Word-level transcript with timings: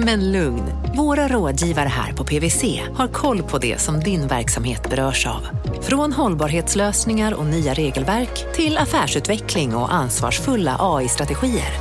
Men 0.00 0.32
lugn, 0.32 0.62
våra 0.96 1.28
rådgivare 1.28 1.88
här 1.88 2.12
på 2.12 2.24
PWC 2.24 2.82
har 2.94 3.08
koll 3.08 3.42
på 3.42 3.58
det 3.58 3.80
som 3.80 4.00
din 4.00 4.26
verksamhet 4.26 4.90
berörs 4.90 5.26
av. 5.26 5.48
Från 5.82 6.12
hållbarhetslösningar 6.12 7.34
och 7.34 7.46
nya 7.46 7.74
regelverk 7.74 8.54
till 8.54 8.78
affärsutveckling 8.78 9.74
och 9.74 9.94
ansvarsfulla 9.94 10.76
AI-strategier. 10.80 11.72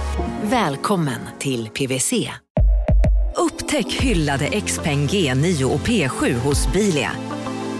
Välkommen 0.44 1.20
till 1.40 1.70
PWC. 1.70 2.14
Upptäck 3.38 3.94
hyllade 3.94 4.62
XPeng 4.62 5.08
G9 5.08 5.64
och 5.64 5.80
P7 5.80 6.34
hos 6.34 6.74
Bilia. 6.74 7.12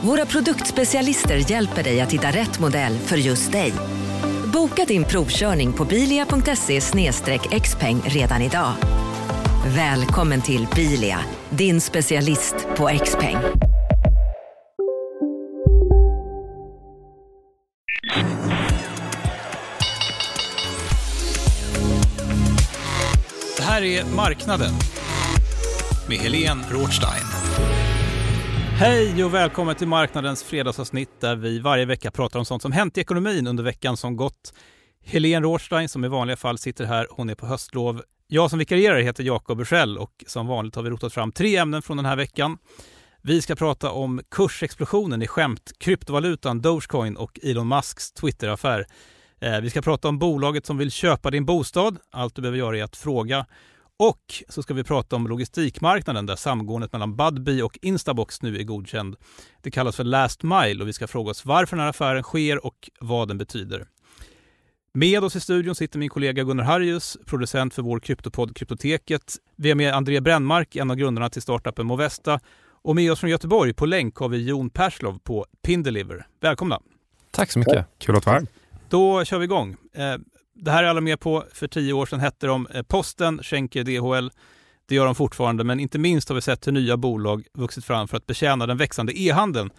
Våra 0.02 0.26
produktspecialister 0.26 1.52
hjälper 1.52 1.84
dig 1.84 2.02
att 2.02 2.14
hitta 2.14 2.28
rätt 2.28 2.60
modell 2.60 2.98
för 2.98 3.18
just 3.18 3.52
dig. 3.52 3.74
Boka 4.54 4.86
din 4.86 5.04
provkörning 5.04 5.74
på 5.74 5.86
bilia.se 5.86 6.82
xpeng 7.60 8.02
redan 8.06 8.42
idag. 8.42 8.74
Välkommen 9.76 10.42
till 10.42 10.68
Bilia, 10.76 11.20
din 11.50 11.82
specialist 11.82 12.56
på 12.78 12.90
X-peng. 12.90 13.38
Det 23.58 23.64
här 23.64 23.82
är 23.82 24.16
Marknaden 24.16 24.74
med 26.10 26.18
Helene 26.18 26.64
Rothstein. 26.72 27.26
Hej 28.80 29.24
och 29.24 29.34
välkommen 29.34 29.76
till 29.76 29.88
Marknadens 29.88 30.44
fredagsavsnitt 30.44 31.22
där 31.22 31.36
vi 31.36 31.60
varje 31.60 31.86
vecka 31.86 32.12
pratar 32.12 32.40
om 32.40 32.46
sånt 32.46 32.62
som 32.62 32.72
hänt 32.72 32.98
i 32.98 33.02
ekonomin 33.02 33.48
under 33.48 33.64
veckan 33.64 33.98
som 33.98 34.16
gått. 34.16 34.54
Helene 35.06 35.48
Rothstein 35.48 35.90
som 35.90 36.06
i 36.06 36.08
vanliga 36.08 36.38
fall 36.38 36.58
sitter 36.58 36.86
här, 36.86 37.08
hon 37.12 37.30
är 37.30 37.36
på 37.36 37.46
höstlov. 37.46 38.02
Jag 38.30 38.50
som 38.50 38.60
vikarierar 38.60 39.00
heter 39.00 39.24
Jakob 39.24 39.58
Bursell 39.58 39.98
och 39.98 40.24
som 40.28 40.48
vanligt 40.48 40.76
har 40.76 40.84
vi 40.84 40.90
rotat 40.90 41.14
fram 41.14 41.32
tre 41.32 41.58
ämnen 41.58 41.82
från 41.82 41.98
den 41.98 42.06
här 42.06 42.16
veckan. 42.16 42.58
Vi 43.22 43.42
ska 43.42 43.56
prata 43.56 43.92
om 43.92 44.22
kursexplosionen 44.32 45.22
i 45.22 45.28
skämt, 45.28 45.72
kryptovalutan 45.78 46.62
Dogecoin 46.62 47.18
och 47.18 47.40
Elon 47.44 47.68
Musks 47.68 48.12
Twitter-affär. 48.12 48.86
Eh, 49.42 49.62
vi 49.62 49.70
ska 49.70 49.82
prata 49.82 50.08
om 50.08 50.20
bolaget 50.20 50.66
som 50.66 50.78
vill 50.78 50.92
köpa 50.92 51.32
din 51.32 51.46
bostad. 51.46 51.98
Allt 52.12 52.36
du 52.36 52.42
behöver 52.42 52.58
göra 52.58 52.78
är 52.78 52.84
att 52.84 52.98
fråga. 52.98 53.46
Och 54.00 54.44
så 54.50 54.64
ska 54.64 54.74
vi 54.74 54.84
prata 54.84 55.16
om 55.16 55.28
logistikmarknaden 55.28 56.26
där 56.26 56.36
samgåendet 56.36 56.94
mellan 56.94 57.16
Budbee 57.16 57.64
och 57.64 57.80
Instabox 57.82 58.42
nu 58.42 58.58
är 58.58 58.64
godkänd. 58.64 59.16
Det 59.62 59.72
kallas 59.72 59.96
för 59.96 60.04
last 60.04 60.44
mile 60.44 60.82
och 60.82 60.88
vi 60.88 60.94
ska 60.94 61.08
fråga 61.08 61.32
oss 61.32 61.46
varför 61.46 61.76
den 61.76 61.84
här 61.84 61.90
affären 61.90 62.24
sker 62.24 62.66
och 62.66 62.90
vad 63.00 63.28
den 63.28 63.38
betyder. 63.38 63.88
Med 64.94 65.24
oss 65.24 65.36
i 65.36 65.40
studion 65.40 65.76
sitter 65.76 66.00
min 66.00 66.10
kollega 66.10 66.44
Gunnar 66.44 66.64
Harjus, 66.64 67.18
producent 67.26 67.74
för 67.74 67.82
vår 67.82 68.00
kryptopodd 68.00 68.56
Kryptoteket. 68.56 69.36
Vi 69.56 69.70
har 69.70 69.76
med 69.76 69.94
André 69.94 70.22
Brännmark, 70.22 70.76
en 70.76 70.92
av 70.92 70.98
grundarna 70.98 71.30
till 71.30 71.42
startupen 71.42 71.86
Movesta. 71.86 72.40
Och 72.82 72.96
med 72.96 73.12
oss 73.12 73.20
från 73.20 73.30
Göteborg 73.30 73.74
på 73.74 73.86
länk 73.86 74.16
har 74.16 74.30
vi 74.30 74.48
Jon 74.48 74.70
Perslov 74.70 75.20
på 75.20 75.46
Pindeliver. 75.62 76.28
Välkomna! 76.42 76.80
Tack 77.32 77.52
så 77.52 77.60
mycket, 77.60 77.86
kul 77.98 78.16
att 78.16 78.26
vara 78.26 78.40
här. 78.40 78.48
Då 78.90 79.26
kör 79.26 79.38
vi 79.40 79.46
igång. 79.46 79.76
Eh, 79.94 80.16
det 80.54 80.72
här 80.72 80.84
är 80.84 80.88
alla 80.88 81.02
med 81.02 81.20
på. 81.20 81.44
För 81.54 81.68
tio 81.68 81.94
år 81.94 82.06
sedan 82.06 82.20
hette 82.20 82.48
de 82.48 82.68
eh, 82.68 82.82
Posten, 82.82 83.44
skänker 83.44 83.84
DHL. 83.84 84.32
Det 84.88 84.96
gör 84.96 85.06
de 85.06 85.16
fortfarande, 85.16 85.64
men 85.64 85.80
inte 85.80 86.00
minst 86.00 86.30
har 86.30 86.36
vi 86.36 86.42
sett 86.42 86.68
hur 86.68 86.72
nya 86.72 86.98
bolag 86.98 87.46
vuxit 87.54 87.86
fram 87.86 88.08
för 88.08 88.18
att 88.18 88.26
betjäna 88.26 88.66
den 88.66 88.78
växande 88.78 89.22
e-handeln. 89.22 89.70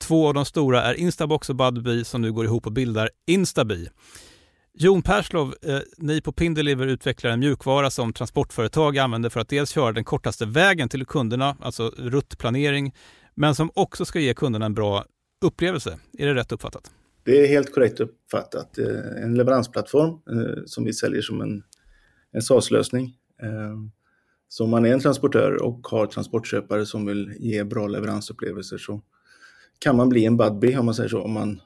Två 0.00 0.28
av 0.28 0.34
de 0.34 0.44
stora 0.44 0.82
är 0.82 0.94
Instabox 0.94 1.50
och 1.50 1.56
Budbee 1.56 2.04
som 2.04 2.22
nu 2.22 2.32
går 2.32 2.44
ihop 2.44 2.66
och 2.66 2.72
bildar 2.72 3.10
Instabee. 3.26 3.90
Jon 4.82 5.02
Perslov, 5.02 5.54
eh, 5.62 5.78
ni 5.98 6.20
på 6.20 6.32
Pindeliver 6.32 6.86
utvecklar 6.86 7.30
en 7.30 7.40
mjukvara 7.40 7.90
som 7.90 8.12
transportföretag 8.12 8.98
använder 8.98 9.30
för 9.30 9.40
att 9.40 9.48
dels 9.48 9.70
köra 9.70 9.92
den 9.92 10.04
kortaste 10.04 10.46
vägen 10.46 10.88
till 10.88 11.06
kunderna, 11.06 11.56
alltså 11.60 11.92
ruttplanering, 11.96 12.94
men 13.34 13.54
som 13.54 13.70
också 13.74 14.04
ska 14.04 14.20
ge 14.20 14.34
kunderna 14.34 14.66
en 14.66 14.74
bra 14.74 15.04
upplevelse. 15.44 15.98
Är 16.18 16.26
det 16.26 16.34
rätt 16.34 16.52
uppfattat? 16.52 16.90
Det 17.24 17.44
är 17.44 17.48
helt 17.48 17.74
korrekt 17.74 18.00
uppfattat. 18.00 18.78
Eh, 18.78 19.22
en 19.24 19.34
leveransplattform 19.34 20.10
eh, 20.10 20.62
som 20.66 20.84
vi 20.84 20.92
säljer 20.92 21.22
som 21.22 21.40
en, 21.40 21.62
en 22.32 22.42
SaaS-lösning. 22.42 23.16
Eh, 23.42 23.76
så 24.48 24.64
om 24.64 24.70
man 24.70 24.84
är 24.84 24.92
en 24.92 25.00
transportör 25.00 25.62
och 25.62 25.86
har 25.86 26.06
transportköpare 26.06 26.86
som 26.86 27.06
vill 27.06 27.34
ge 27.38 27.64
bra 27.64 27.86
leveransupplevelser 27.86 28.78
så 28.78 29.02
kan 29.78 29.96
man 29.96 30.08
bli 30.08 30.24
en 30.24 30.36
Budbee 30.36 30.78
om 30.78 30.86
man 30.86 30.94
säger 30.94 31.08
så, 31.08 31.22
om 31.22 31.32
man 31.32 31.60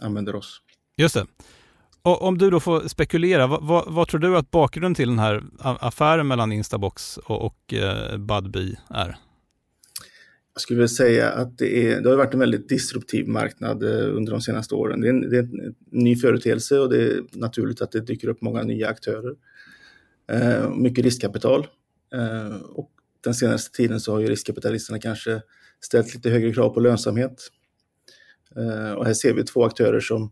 använder 0.00 0.34
oss. 0.34 0.60
Just 0.96 1.14
det. 1.14 1.26
Och 2.04 2.22
om 2.22 2.38
du 2.38 2.50
då 2.50 2.60
får 2.60 2.88
spekulera, 2.88 3.46
vad, 3.46 3.62
vad, 3.62 3.92
vad, 3.92 4.08
tror 4.08 4.20
du 4.20 4.36
att 4.36 4.50
bakgrunden 4.50 4.94
till 4.94 5.08
den 5.08 5.18
här 5.18 5.42
affären 5.60 6.26
mellan 6.26 6.52
Instabox 6.52 7.16
och, 7.16 7.46
och 7.46 7.74
eh, 7.74 8.18
Budbee 8.18 8.78
är? 8.90 9.16
Jag 10.54 10.60
skulle 10.60 10.76
vilja 10.76 10.88
säga 10.88 11.30
att 11.30 11.58
det, 11.58 11.92
är, 11.92 12.00
det 12.00 12.08
har 12.08 12.16
varit 12.16 12.34
en 12.34 12.40
väldigt 12.40 12.68
disruptiv 12.68 13.28
marknad 13.28 13.82
eh, 13.82 14.16
under 14.16 14.32
de 14.32 14.40
senaste 14.40 14.74
åren. 14.74 15.00
Det 15.00 15.06
är, 15.06 15.10
en, 15.10 15.30
det 15.30 15.36
är 15.36 15.42
en 15.42 15.74
ny 15.90 16.16
företeelse 16.16 16.78
och 16.78 16.90
det 16.90 17.02
är 17.02 17.20
naturligt 17.32 17.82
att 17.82 17.92
det 17.92 18.00
dyker 18.00 18.28
upp 18.28 18.40
många 18.42 18.62
nya 18.62 18.88
aktörer. 18.88 19.34
Eh, 20.30 20.70
mycket 20.70 21.04
riskkapital. 21.04 21.66
Eh, 22.14 22.56
och 22.56 22.90
den 23.20 23.34
senaste 23.34 23.76
tiden 23.76 24.00
så 24.00 24.12
har 24.12 24.20
ju 24.20 24.26
riskkapitalisterna 24.26 24.98
kanske 24.98 25.42
ställt 25.80 26.14
lite 26.14 26.30
högre 26.30 26.52
krav 26.52 26.68
på 26.70 26.80
lönsamhet. 26.80 27.50
Eh, 28.56 28.92
och 28.92 29.06
här 29.06 29.14
ser 29.14 29.34
vi 29.34 29.44
två 29.44 29.64
aktörer 29.64 30.00
som 30.00 30.22
eh, 30.22 30.28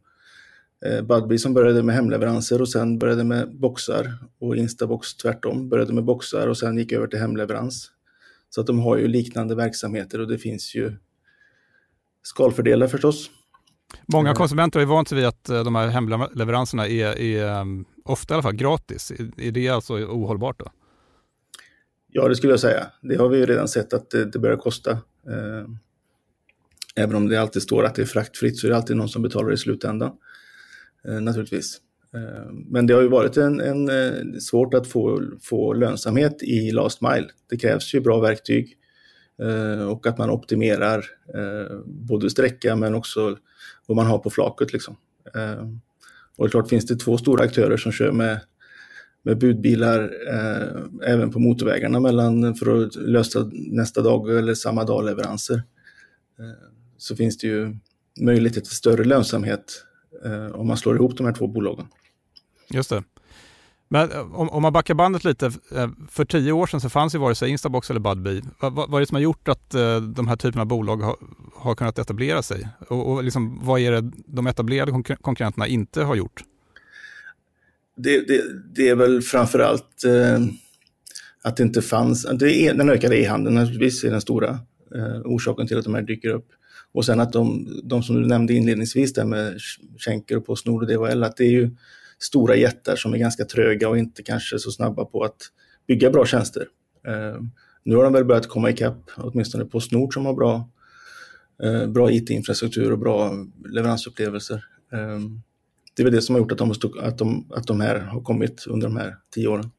Budbee 1.03 1.38
som 1.38 1.54
började 1.54 1.82
med 1.82 1.94
hemleveranser 1.94 2.60
och 2.60 2.69
sen 2.69 2.98
började 2.98 3.25
med 3.25 3.56
boxar 3.56 4.19
och 4.41 4.56
Instabox 4.56 5.16
tvärtom, 5.16 5.69
började 5.69 5.93
med 5.93 6.04
boxar 6.04 6.48
och 6.48 6.59
sen 6.59 6.78
gick 6.78 6.93
över 6.93 7.06
till 7.06 7.19
hemleverans. 7.19 7.91
Så 8.50 8.60
att 8.60 8.66
de 8.66 8.78
har 8.78 8.97
ju 8.97 9.09
liknande 9.09 9.54
verksamheter 9.54 10.21
och 10.21 10.28
det 10.28 10.38
finns 10.38 10.75
ju 10.75 10.92
skalfördelar 12.22 12.87
förstås. 12.87 13.31
Många 14.06 14.31
eh. 14.31 14.34
konsumenter 14.34 14.81
ju 14.81 14.87
vant 14.87 15.12
vid 15.12 15.25
att 15.25 15.48
eh, 15.48 15.65
de 15.65 15.75
här 15.75 15.88
hemleveranserna 15.88 16.87
är, 16.88 17.19
är 17.19 17.60
um, 17.60 17.84
ofta 18.04 18.34
i 18.34 18.34
alla 18.34 18.42
fall 18.42 18.56
gratis. 18.56 19.12
Är 19.37 19.50
det 19.53 19.69
alltså 19.69 19.94
ohållbart 19.94 20.59
då? 20.59 20.72
Ja, 22.09 22.28
det 22.28 22.37
skulle 22.37 22.53
jag 22.53 22.60
säga. 22.60 22.87
Det 23.00 23.16
har 23.16 23.28
vi 23.28 23.38
ju 23.38 23.47
redan 23.47 23.69
sett 23.69 23.92
att 23.92 24.10
det, 24.10 24.25
det 24.25 24.38
börjar 24.38 24.56
kosta. 24.56 24.91
Eh, 24.91 25.66
även 26.97 27.16
om 27.16 27.28
det 27.28 27.37
alltid 27.37 27.62
står 27.62 27.84
att 27.84 27.94
det 27.94 28.03
är 28.03 28.06
fraktfritt 28.06 28.59
så 28.59 28.66
är 28.66 28.71
det 28.71 28.76
alltid 28.76 28.97
någon 28.97 29.09
som 29.09 29.22
betalar 29.22 29.53
i 29.53 29.56
slutändan. 29.56 30.12
Eh, 31.09 31.21
naturligtvis. 31.21 31.81
Eh, 32.15 32.53
men 32.53 32.87
det 32.87 32.95
har 32.95 33.03
ju 33.03 33.09
varit 33.09 33.37
en, 33.37 33.61
en, 33.61 33.89
eh, 33.89 34.39
svårt 34.41 34.75
att 34.75 34.87
få, 34.87 35.23
få 35.41 35.73
lönsamhet 35.73 36.43
i 36.43 36.71
last 36.71 37.01
mile. 37.01 37.29
Det 37.51 37.57
krävs 37.57 37.95
ju 37.95 38.01
bra 38.01 38.21
verktyg 38.21 38.79
och 39.91 40.07
att 40.07 40.19
man 40.19 40.31
optimerar 40.31 41.05
både 41.85 42.31
sträcka 42.31 42.77
men 42.77 42.95
också 42.95 43.39
vad 43.87 43.97
man 43.97 44.07
har 44.07 44.19
på 44.19 44.31
flaket. 44.31 44.73
Liksom. 44.73 44.97
Och 46.37 46.45
det 46.45 46.49
är 46.49 46.51
klart, 46.51 46.69
finns 46.69 46.87
det 46.87 46.97
två 46.97 47.19
stora 47.19 47.45
aktörer 47.45 47.77
som 47.77 47.93
kör 47.93 48.13
med, 48.13 48.41
med 49.23 49.39
budbilar 49.39 50.13
även 51.05 51.31
på 51.31 51.39
motorvägarna 51.39 52.01
mellan, 52.01 52.55
för 52.55 52.83
att 52.83 52.97
lösa 52.97 53.51
nästa 53.53 54.03
dag 54.03 54.39
eller 54.39 54.55
samma 54.55 54.84
dag 54.84 55.05
leveranser 55.05 55.63
så 56.99 57.17
finns 57.17 57.39
det 57.39 57.47
ju 57.47 57.77
möjlighet 58.21 58.65
till 58.65 58.77
större 58.77 59.05
lönsamhet 59.05 59.84
om 60.55 60.66
man 60.66 60.77
slår 60.77 60.97
ihop 60.97 61.16
de 61.16 61.27
här 61.27 61.33
två 61.33 61.47
bolagen. 61.47 61.87
Just 62.71 62.91
det. 62.91 63.03
Men 63.92 64.13
eh, 64.13 64.34
om, 64.34 64.51
om 64.51 64.63
man 64.63 64.72
backar 64.72 64.95
bandet 64.95 65.24
lite, 65.24 65.47
eh, 65.47 65.89
för 66.10 66.24
tio 66.24 66.53
år 66.53 66.66
sedan 66.66 66.80
så 66.80 66.89
fanns 66.89 67.15
ju 67.15 67.19
vare 67.19 67.34
sig 67.34 67.51
Instabox 67.51 67.91
eller 67.91 68.01
Budbee. 68.01 68.42
Vad, 68.60 68.72
vad, 68.74 68.91
vad 68.91 68.98
är 68.98 69.01
det 69.01 69.07
som 69.07 69.15
har 69.15 69.22
gjort 69.22 69.48
att 69.48 69.74
uh, 69.74 70.03
de 70.03 70.28
här 70.28 70.36
typerna 70.36 70.63
av 70.63 70.69
bolag 70.69 70.97
har, 70.97 71.16
har 71.54 71.74
kunnat 71.74 71.98
etablera 71.98 72.42
sig? 72.42 72.69
Och, 72.89 73.13
och 73.13 73.24
liksom, 73.24 73.60
vad 73.63 73.80
är 73.80 73.92
det 73.92 74.10
de 74.27 74.47
etablerade 74.47 74.92
konkurrenterna 75.21 75.66
inte 75.66 76.03
har 76.03 76.15
gjort? 76.15 76.45
Det, 77.97 78.28
det, 78.28 78.42
det 78.74 78.89
är 78.89 78.95
väl 78.95 79.22
framförallt 79.22 80.03
uh, 80.07 80.47
att 81.42 81.57
det 81.57 81.63
inte 81.63 81.83
fanns, 81.83 82.27
det 82.39 82.66
är, 82.66 82.74
den 82.74 82.91
ökade 82.91 83.16
e-handeln 83.16 83.54
naturligtvis 83.54 84.04
är 84.04 84.10
den 84.10 84.21
stora 84.21 84.51
uh, 84.97 85.21
orsaken 85.24 85.66
till 85.66 85.78
att 85.78 85.84
de 85.84 85.95
här 85.95 86.03
dyker 86.03 86.28
upp. 86.28 86.48
Och 86.92 87.04
sen 87.04 87.21
att 87.21 87.33
de, 87.33 87.68
de 87.84 88.03
som 88.03 88.22
du 88.22 88.28
nämnde 88.28 88.54
inledningsvis 88.54 89.12
där 89.12 89.24
med 89.24 89.59
Schenker 89.98 90.36
och 90.36 90.47
Postnord 90.47 90.83
och 90.83 90.89
DHL, 90.89 91.22
att 91.22 91.36
det 91.36 91.44
är 91.44 91.50
ju 91.50 91.71
stora 92.18 92.56
jättar 92.56 92.97
som 92.97 93.15
är 93.15 93.18
ganska 93.18 93.44
tröga 93.44 93.89
och 93.89 93.98
inte 93.98 94.22
kanske 94.22 94.59
så 94.59 94.71
snabba 94.71 95.04
på 95.04 95.24
att 95.24 95.36
bygga 95.86 96.10
bra 96.10 96.27
tjänster. 96.27 96.66
Eh, 97.06 97.42
nu 97.84 97.97
har 97.97 98.04
de 98.04 98.12
väl 98.12 98.24
börjat 98.24 98.48
komma 98.48 98.71
ikapp, 98.71 99.10
åtminstone 99.16 99.65
Postnord 99.65 100.15
som 100.15 100.27
har 100.27 100.34
bra, 100.34 100.68
eh, 101.62 101.86
bra 101.86 102.10
IT-infrastruktur 102.10 102.92
och 102.92 102.98
bra 102.98 103.33
leveransupplevelser. 103.68 104.65
Eh, 104.92 105.21
det 105.95 106.03
är 106.03 106.04
väl 106.04 106.15
det 106.15 106.22
som 106.22 106.34
har 106.34 106.41
gjort 106.41 106.53
att 106.53 106.59
de, 106.59 106.71
att, 107.00 107.18
de, 107.18 107.47
att 107.50 107.66
de 107.66 107.80
här 107.80 107.98
har 107.98 108.21
kommit 108.21 108.66
under 108.66 108.86
de 108.86 108.97
här 108.97 109.16
tio 109.34 109.48
åren. 109.48 109.71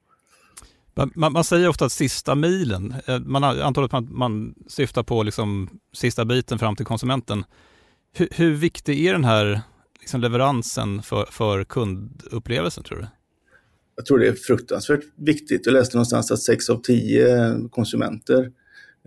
Man, 0.96 1.12
man 1.16 1.44
säger 1.44 1.68
ofta 1.68 1.86
att 1.86 1.92
sista 1.92 2.36
milen, 2.36 2.96
eh, 3.06 3.20
man 3.20 3.44
antar 3.44 3.84
att 3.84 3.92
man, 3.92 4.08
man 4.12 4.56
syftar 4.68 5.04
på 5.04 5.24
liksom 5.24 5.70
sista 5.94 6.26
biten 6.26 6.60
fram 6.60 6.76
till 6.76 6.86
konsumenten. 6.86 7.44
Hur, 8.14 8.28
hur 8.32 8.54
viktig 8.54 9.06
är 9.06 9.14
den 9.14 9.24
här 9.24 9.62
liksom 10.00 10.22
leveransen 10.22 11.02
för, 11.02 11.26
för 11.32 11.64
kundupplevelsen 11.64 12.84
tror 12.84 12.98
du? 12.98 13.08
Jag 13.96 14.06
tror 14.06 14.20
det 14.20 14.28
är 14.28 14.34
fruktansvärt 14.34 15.04
viktigt. 15.16 15.66
Jag 15.66 15.74
läste 15.74 15.98
någonstans 15.98 16.32
att 16.32 16.40
sex 16.40 16.70
av 16.70 16.82
tio 16.82 17.38
eh, 17.38 17.68
konsumenter 17.70 18.52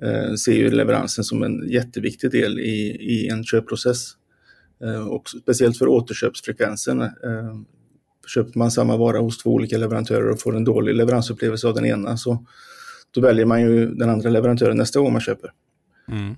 eh, 0.02 0.34
ser 0.34 0.52
ju 0.52 0.70
leveransen 0.70 1.24
som 1.24 1.42
en 1.42 1.68
jätteviktig 1.68 2.30
del 2.30 2.58
i, 2.58 2.96
i 3.00 3.28
en 3.28 3.44
köpprocess. 3.44 4.12
Eh, 4.84 5.06
och 5.06 5.28
speciellt 5.28 5.78
för 5.78 5.88
återköpsfrekvensen. 5.88 7.00
Eh, 7.00 7.10
köper 8.26 8.58
man 8.58 8.70
samma 8.70 8.96
vara 8.96 9.18
hos 9.18 9.38
två 9.38 9.50
olika 9.50 9.78
leverantörer 9.78 10.30
och 10.30 10.40
får 10.40 10.56
en 10.56 10.64
dålig 10.64 10.94
leveransupplevelse 10.94 11.68
av 11.68 11.74
den 11.74 11.86
ena 11.86 12.16
så 12.16 12.46
då 13.10 13.20
väljer 13.20 13.46
man 13.46 13.60
ju 13.60 13.94
den 13.94 14.10
andra 14.10 14.30
leverantören 14.30 14.76
nästa 14.76 15.00
gång 15.00 15.12
man 15.12 15.20
köper. 15.20 15.52
Mm. 16.08 16.34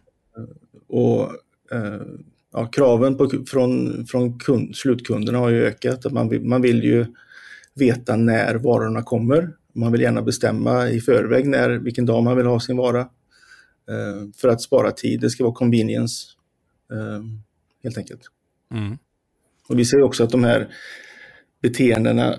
Och 0.89 1.23
eh, 1.73 2.03
ja, 2.53 2.67
kraven 2.67 3.17
på, 3.17 3.31
från, 3.47 4.07
från 4.07 4.39
kund, 4.39 4.77
slutkunderna 4.77 5.39
har 5.39 5.49
ju 5.49 5.65
ökat. 5.65 6.07
Att 6.07 6.13
man, 6.13 6.29
vill, 6.29 6.45
man 6.45 6.63
vill 6.63 6.85
ju 6.85 7.07
veta 7.75 8.17
när 8.17 8.55
varorna 8.55 9.03
kommer. 9.03 9.53
Man 9.73 9.93
vill 9.93 10.01
gärna 10.01 10.23
bestämma 10.23 10.91
i 10.91 11.01
förväg 11.01 11.47
när, 11.49 11.71
vilken 11.71 12.07
dag 12.07 12.23
man 12.23 12.37
vill 12.37 12.47
ha 12.47 12.61
sin 12.61 12.77
vara. 12.77 13.01
Eh, 13.01 14.31
för 14.37 14.49
att 14.49 14.63
spara 14.63 14.91
tid, 14.91 15.21
det 15.21 15.31
ska 15.31 15.45
vara 15.45 15.55
convenience 15.55 16.27
eh, 16.93 17.23
helt 17.83 17.99
enkelt. 17.99 18.23
Mm. 18.75 18.99
Och 19.69 19.79
vi 19.79 19.85
ser 19.85 20.03
också 20.03 20.25
att 20.25 20.31
de 20.31 20.45
här 20.45 20.69
beteendena 21.63 22.35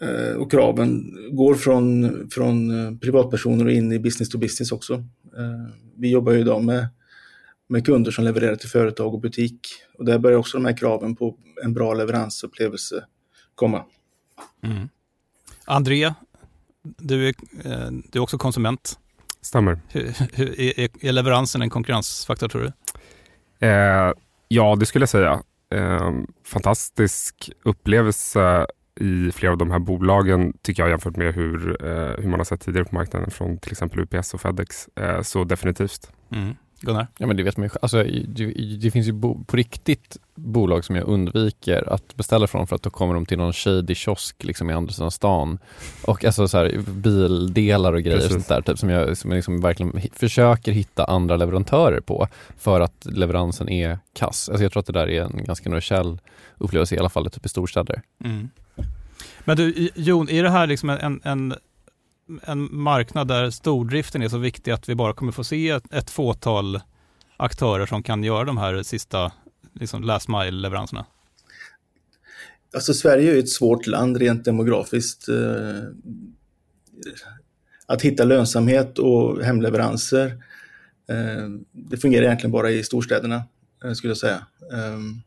eh, 0.00 0.36
och 0.36 0.50
kraven 0.50 1.16
går 1.32 1.54
från, 1.54 2.30
från 2.30 2.86
eh, 2.86 2.98
privatpersoner 2.98 3.64
och 3.64 3.72
in 3.72 3.92
i 3.92 3.98
business 3.98 4.28
to 4.28 4.38
business 4.38 4.72
också. 4.72 4.94
Eh, 5.36 5.74
vi 5.96 6.10
jobbar 6.10 6.32
ju 6.32 6.38
idag 6.38 6.64
med, 6.64 6.88
med 7.68 7.86
kunder 7.86 8.10
som 8.10 8.24
levererar 8.24 8.56
till 8.56 8.68
företag 8.68 9.14
och 9.14 9.20
butik 9.20 9.60
och 9.98 10.04
där 10.04 10.18
börjar 10.18 10.38
också 10.38 10.58
de 10.58 10.64
här 10.64 10.76
kraven 10.76 11.16
på 11.16 11.36
en 11.64 11.74
bra 11.74 11.94
leveransupplevelse 11.94 13.04
komma. 13.54 13.84
Mm. 14.62 14.88
André, 15.64 16.14
du 16.82 17.28
är, 17.28 17.34
du 18.10 18.18
är 18.18 18.22
också 18.22 18.38
konsument. 18.38 18.98
Stämmer. 19.40 19.80
Hur, 19.88 20.14
hur, 20.32 20.60
är, 20.60 20.88
är 21.00 21.12
leveransen 21.12 21.62
en 21.62 21.70
konkurrensfaktor 21.70 22.48
tror 22.48 22.62
du? 22.62 22.72
Eh, 23.66 24.12
ja, 24.48 24.76
det 24.76 24.86
skulle 24.86 25.02
jag 25.02 25.08
säga 25.08 25.42
eh, 25.70 26.12
fantastisk 26.44 27.50
upplevelse 27.62 28.66
i 29.00 29.32
flera 29.32 29.52
av 29.52 29.58
de 29.58 29.70
här 29.70 29.78
bolagen 29.78 30.52
tycker 30.62 30.82
jag 30.82 30.90
jämfört 30.90 31.16
med 31.16 31.34
hur, 31.34 31.84
eh, 31.86 32.14
hur 32.18 32.28
man 32.28 32.40
har 32.40 32.44
sett 32.44 32.60
tidigare 32.60 32.84
på 32.84 32.94
marknaden 32.94 33.30
från 33.30 33.58
till 33.58 33.72
exempel 33.72 34.00
UPS 34.00 34.34
och 34.34 34.40
Fedex. 34.40 34.88
Eh, 34.96 35.22
så 35.22 35.44
definitivt. 35.44 36.12
Mm. 36.32 36.54
Gunnar? 36.80 37.06
Ja 37.18 37.26
men 37.26 37.36
det 37.36 37.42
vet 37.42 37.56
man 37.56 37.66
ju 37.66 37.70
alltså, 37.82 38.02
det, 38.02 38.76
det 38.76 38.90
finns 38.90 39.08
ju 39.08 39.12
bo, 39.12 39.44
på 39.44 39.56
riktigt 39.56 40.16
bolag 40.34 40.84
som 40.84 40.96
jag 40.96 41.08
undviker 41.08 41.92
att 41.92 42.16
beställa 42.16 42.46
från 42.46 42.66
för 42.66 42.76
att 42.76 42.82
då 42.82 42.90
kommer 42.90 43.14
de 43.14 43.26
till 43.26 43.38
någon 43.38 43.52
shady 43.52 43.94
kiosk 43.94 44.44
liksom 44.44 44.70
i 44.70 44.72
andra 44.72 44.92
sidan 44.92 45.10
stan. 45.10 45.58
Och 46.04 46.24
alltså 46.24 46.48
så 46.48 46.58
här, 46.58 46.78
bildelar 46.88 47.92
och 47.92 48.02
grejer 48.02 48.26
och 48.26 48.32
sånt 48.32 48.48
där 48.48 48.62
typ, 48.62 48.78
som 48.78 48.88
jag, 48.88 49.16
som 49.16 49.30
jag 49.30 49.36
liksom 49.36 49.60
verkligen 49.60 50.00
försöker 50.12 50.72
hitta 50.72 51.04
andra 51.04 51.36
leverantörer 51.36 52.00
på 52.00 52.28
för 52.58 52.80
att 52.80 53.06
leveransen 53.06 53.68
är 53.68 53.98
kass. 54.12 54.48
Alltså 54.48 54.62
jag 54.62 54.72
tror 54.72 54.80
att 54.80 54.86
det 54.86 54.92
där 54.92 55.08
är 55.08 55.22
en 55.22 55.44
ganska 55.44 55.68
universell 55.68 56.18
upplevelse 56.58 56.94
i 56.94 56.98
alla 56.98 57.08
fall 57.08 57.30
typ 57.30 57.46
i 57.46 57.48
storstäder. 57.48 58.02
Mm. 58.24 58.48
Men 59.44 59.56
du 59.56 59.90
Jon, 59.94 60.28
är 60.28 60.42
det 60.42 60.50
här 60.50 60.66
liksom 60.66 60.90
en, 60.90 61.20
en 61.24 61.54
en 62.42 62.68
marknad 62.82 63.28
där 63.28 63.50
stordriften 63.50 64.22
är 64.22 64.28
så 64.28 64.38
viktig 64.38 64.70
att 64.70 64.88
vi 64.88 64.94
bara 64.94 65.12
kommer 65.12 65.32
få 65.32 65.44
se 65.44 65.68
ett, 65.68 65.92
ett 65.92 66.10
fåtal 66.10 66.80
aktörer 67.36 67.86
som 67.86 68.02
kan 68.02 68.24
göra 68.24 68.44
de 68.44 68.58
här 68.58 68.82
sista 68.82 69.32
liksom 69.72 70.02
last 70.02 70.28
mile-leveranserna? 70.28 71.06
Alltså 72.74 72.94
Sverige 72.94 73.34
är 73.34 73.38
ett 73.38 73.48
svårt 73.48 73.86
land 73.86 74.16
rent 74.16 74.44
demografiskt. 74.44 75.28
Eh, 75.28 75.82
att 77.86 78.02
hitta 78.02 78.24
lönsamhet 78.24 78.98
och 78.98 79.44
hemleveranser, 79.44 80.26
eh, 81.08 81.48
det 81.72 81.96
fungerar 81.96 82.24
egentligen 82.24 82.52
bara 82.52 82.70
i 82.70 82.84
storstäderna, 82.84 83.42
eh, 83.84 83.92
skulle 83.92 84.10
jag 84.10 84.18
säga. 84.18 84.46
Ehm, 84.72 85.22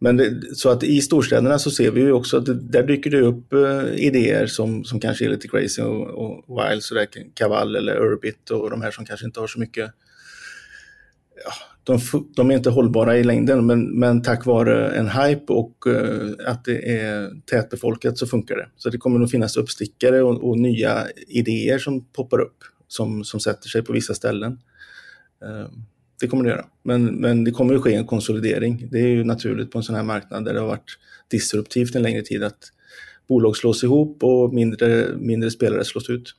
men 0.00 0.16
det, 0.16 0.56
så 0.56 0.70
att 0.70 0.82
i 0.82 1.00
storstäderna 1.00 1.58
så 1.58 1.70
ser 1.70 1.90
vi 1.90 2.00
ju 2.00 2.12
också 2.12 2.36
att 2.36 2.46
det, 2.46 2.54
där 2.54 2.82
dyker 2.82 3.10
det 3.10 3.20
upp 3.20 3.52
uh, 3.52 3.94
idéer 3.94 4.46
som, 4.46 4.84
som 4.84 5.00
kanske 5.00 5.24
är 5.24 5.28
lite 5.28 5.48
crazy 5.48 5.82
och, 5.82 6.06
och 6.08 6.44
wild, 6.58 6.82
så 6.82 6.94
där, 6.94 7.06
Kaval 7.34 7.76
eller 7.76 7.96
Urbit 7.96 8.50
och 8.50 8.70
de 8.70 8.82
här 8.82 8.90
som 8.90 9.04
kanske 9.04 9.26
inte 9.26 9.40
har 9.40 9.46
så 9.46 9.60
mycket 9.60 9.90
ja, 11.44 11.52
de, 11.84 11.98
de, 12.36 12.50
är 12.50 12.54
inte 12.54 12.70
hållbara 12.70 13.16
i 13.16 13.24
längden, 13.24 13.66
men, 13.66 13.98
men 13.98 14.22
tack 14.22 14.46
vare 14.46 14.90
en 14.90 15.08
hype 15.08 15.52
och 15.52 15.84
uh, 15.86 16.32
att 16.46 16.64
det 16.64 17.00
är 17.00 17.30
tätbefolkat 17.50 18.18
så 18.18 18.26
funkar 18.26 18.56
det. 18.56 18.68
Så 18.76 18.90
det 18.90 18.98
kommer 18.98 19.18
nog 19.18 19.30
finnas 19.30 19.56
uppstickare 19.56 20.22
och, 20.22 20.48
och 20.48 20.58
nya 20.58 21.06
idéer 21.28 21.78
som 21.78 22.04
poppar 22.04 22.40
upp, 22.40 22.64
som, 22.88 23.24
som 23.24 23.40
sätter 23.40 23.68
sig 23.68 23.82
på 23.82 23.92
vissa 23.92 24.14
ställen. 24.14 24.52
Uh, 25.44 25.68
det 26.20 26.26
kommer 26.26 26.44
det 26.44 26.50
göra. 26.50 26.64
Men, 26.82 27.04
men 27.04 27.44
det 27.44 27.50
kommer 27.50 27.74
att 27.74 27.82
ske 27.82 27.94
en 27.94 28.06
konsolidering. 28.06 28.88
Det 28.90 28.98
är 28.98 29.06
ju 29.06 29.24
naturligt 29.24 29.70
på 29.70 29.78
en 29.78 29.84
sån 29.84 29.94
här 29.94 30.02
marknad 30.02 30.44
där 30.44 30.54
det 30.54 30.60
har 30.60 30.66
varit 30.66 30.98
disruptivt 31.30 31.94
en 31.94 32.02
längre 32.02 32.22
tid 32.22 32.42
att 32.44 32.72
bolag 33.28 33.56
slås 33.56 33.84
ihop 33.84 34.24
och 34.24 34.54
mindre, 34.54 35.16
mindre 35.16 35.50
spelare 35.50 35.84
slås 35.84 36.10
ut. 36.10 36.34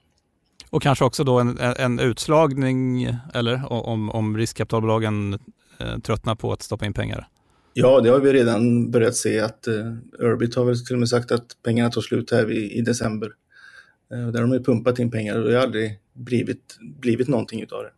Och 0.70 0.82
kanske 0.82 1.06
också 1.06 1.24
då 1.24 1.40
en, 1.40 1.58
en 1.58 2.00
utslagning, 2.00 3.08
eller 3.34 3.74
om, 3.74 4.10
om 4.10 4.38
riskkapitalbolagen 4.38 5.34
eh, 5.80 6.00
tröttnar 6.00 6.36
på 6.36 6.54
att 6.54 6.62
stoppa 6.62 6.86
in 6.86 6.94
pengar? 6.94 7.28
Ja, 7.74 8.02
det 8.02 8.10
har 8.10 8.20
vi 8.20 8.34
redan 8.34 8.92
börjat 8.92 9.16
se 9.16 9.40
att 9.40 9.68
eh, 9.68 9.94
Urbit 10.20 10.56
har 10.56 10.66
väl 10.66 10.86
till 10.86 10.96
och 10.96 11.00
med 11.00 11.10
sagt 11.10 11.32
att 11.32 11.46
pengarna 11.64 11.90
tar 11.90 12.02
slut 12.02 12.32
här 12.32 12.52
i, 12.52 12.78
i 12.78 12.82
december. 12.82 13.32
Eh, 14.14 14.28
där 14.28 14.42
har 14.42 14.48
de 14.48 14.54
ju 14.54 14.64
pumpat 14.64 15.00
in 15.00 15.12
pengar 15.12 15.42
och 15.42 15.50
det 15.50 15.56
har 15.56 15.64
aldrig 15.64 16.00
blivit, 16.14 16.78
blivit 17.02 17.28
någonting 17.28 17.62
utav 17.62 17.84
det. 17.84 17.92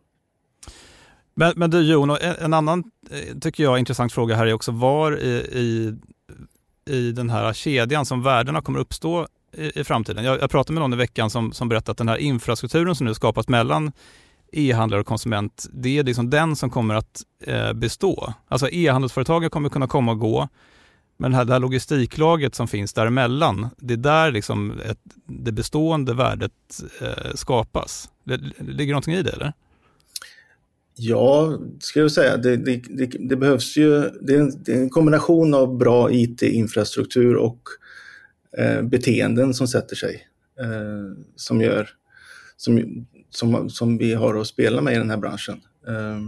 Men, 1.34 1.52
men 1.56 1.70
du 1.70 1.82
Jon, 1.82 2.10
en, 2.40 2.54
annan 2.54 2.84
eh, 3.10 3.38
tycker 3.38 3.62
jag 3.62 3.78
intressant 3.78 4.12
fråga 4.12 4.36
här 4.36 4.46
är 4.46 4.52
också 4.52 4.72
var 4.72 5.18
i, 5.18 5.30
i, 5.52 5.94
i 6.94 7.12
den 7.12 7.30
här 7.30 7.52
kedjan 7.52 8.06
som 8.06 8.22
värdena 8.22 8.62
kommer 8.62 8.78
uppstå 8.78 9.26
i, 9.56 9.80
i 9.80 9.84
framtiden. 9.84 10.24
Jag, 10.24 10.40
jag, 10.40 10.50
pratade 10.50 10.74
med 10.74 10.80
någon 10.80 10.92
i 10.92 10.96
veckan 10.96 11.30
som, 11.30 11.52
som 11.52 11.68
berättade 11.68 11.90
att 11.90 11.98
den 11.98 12.08
här 12.08 12.16
infrastrukturen 12.16 12.94
som 12.94 13.06
nu 13.06 13.14
skapas 13.14 13.48
mellan 13.48 13.92
e-handlare 14.52 15.00
och 15.00 15.06
konsument, 15.06 15.66
det 15.72 15.98
är 15.98 16.04
liksom 16.04 16.30
den 16.30 16.56
som 16.56 16.70
kommer 16.70 16.94
att 16.94 17.22
eh, 17.46 17.72
bestå. 17.72 18.34
Alltså 18.48 18.68
e-handelsföretagen 18.70 19.50
kommer 19.50 19.68
kunna 19.68 19.86
komma 19.86 20.12
och 20.12 20.18
gå, 20.18 20.48
men 21.16 21.30
det 21.30 21.36
här, 21.36 21.44
det 21.44 21.52
här 21.52 21.60
logistiklaget 21.60 22.54
som 22.54 22.68
finns 22.68 22.92
däremellan, 22.92 23.68
det 23.78 23.94
är 23.94 23.98
där 23.98 24.30
liksom 24.30 24.80
ett, 24.80 24.98
det 25.26 25.52
bestående 25.52 26.14
värdet 26.14 26.52
eh, 27.00 27.34
skapas. 27.34 28.10
Ligger 28.58 28.92
någonting 28.92 29.14
i 29.14 29.22
det 29.22 29.30
eller? 29.30 29.52
Ja, 30.94 31.58
ska 31.80 32.00
jag 32.00 32.12
säga. 32.12 32.36
Det, 32.36 32.56
det, 32.56 32.76
det, 32.76 33.06
det 33.06 33.36
behövs 33.36 33.76
ju, 33.76 34.00
det 34.00 34.34
är, 34.34 34.40
en, 34.40 34.62
det 34.62 34.72
är, 34.72 34.76
en, 34.76 34.90
kombination 34.90 35.54
av 35.54 35.78
bra 35.78 36.10
IT-infrastruktur 36.10 37.36
och 37.36 37.62
eh, 38.58 38.82
beteenden 38.82 39.54
som 39.54 39.68
sätter 39.68 39.96
sig. 39.96 40.26
Eh, 40.60 41.24
som 41.36 41.60
gör, 41.60 41.88
som, 42.56 43.06
som, 43.30 43.70
som 43.70 43.98
vi 43.98 44.14
har 44.14 44.40
att 44.40 44.46
spela 44.46 44.82
med 44.82 44.94
i 44.94 44.98
den 44.98 45.10
här 45.10 45.16
branschen. 45.16 45.60
Eh, 45.88 46.18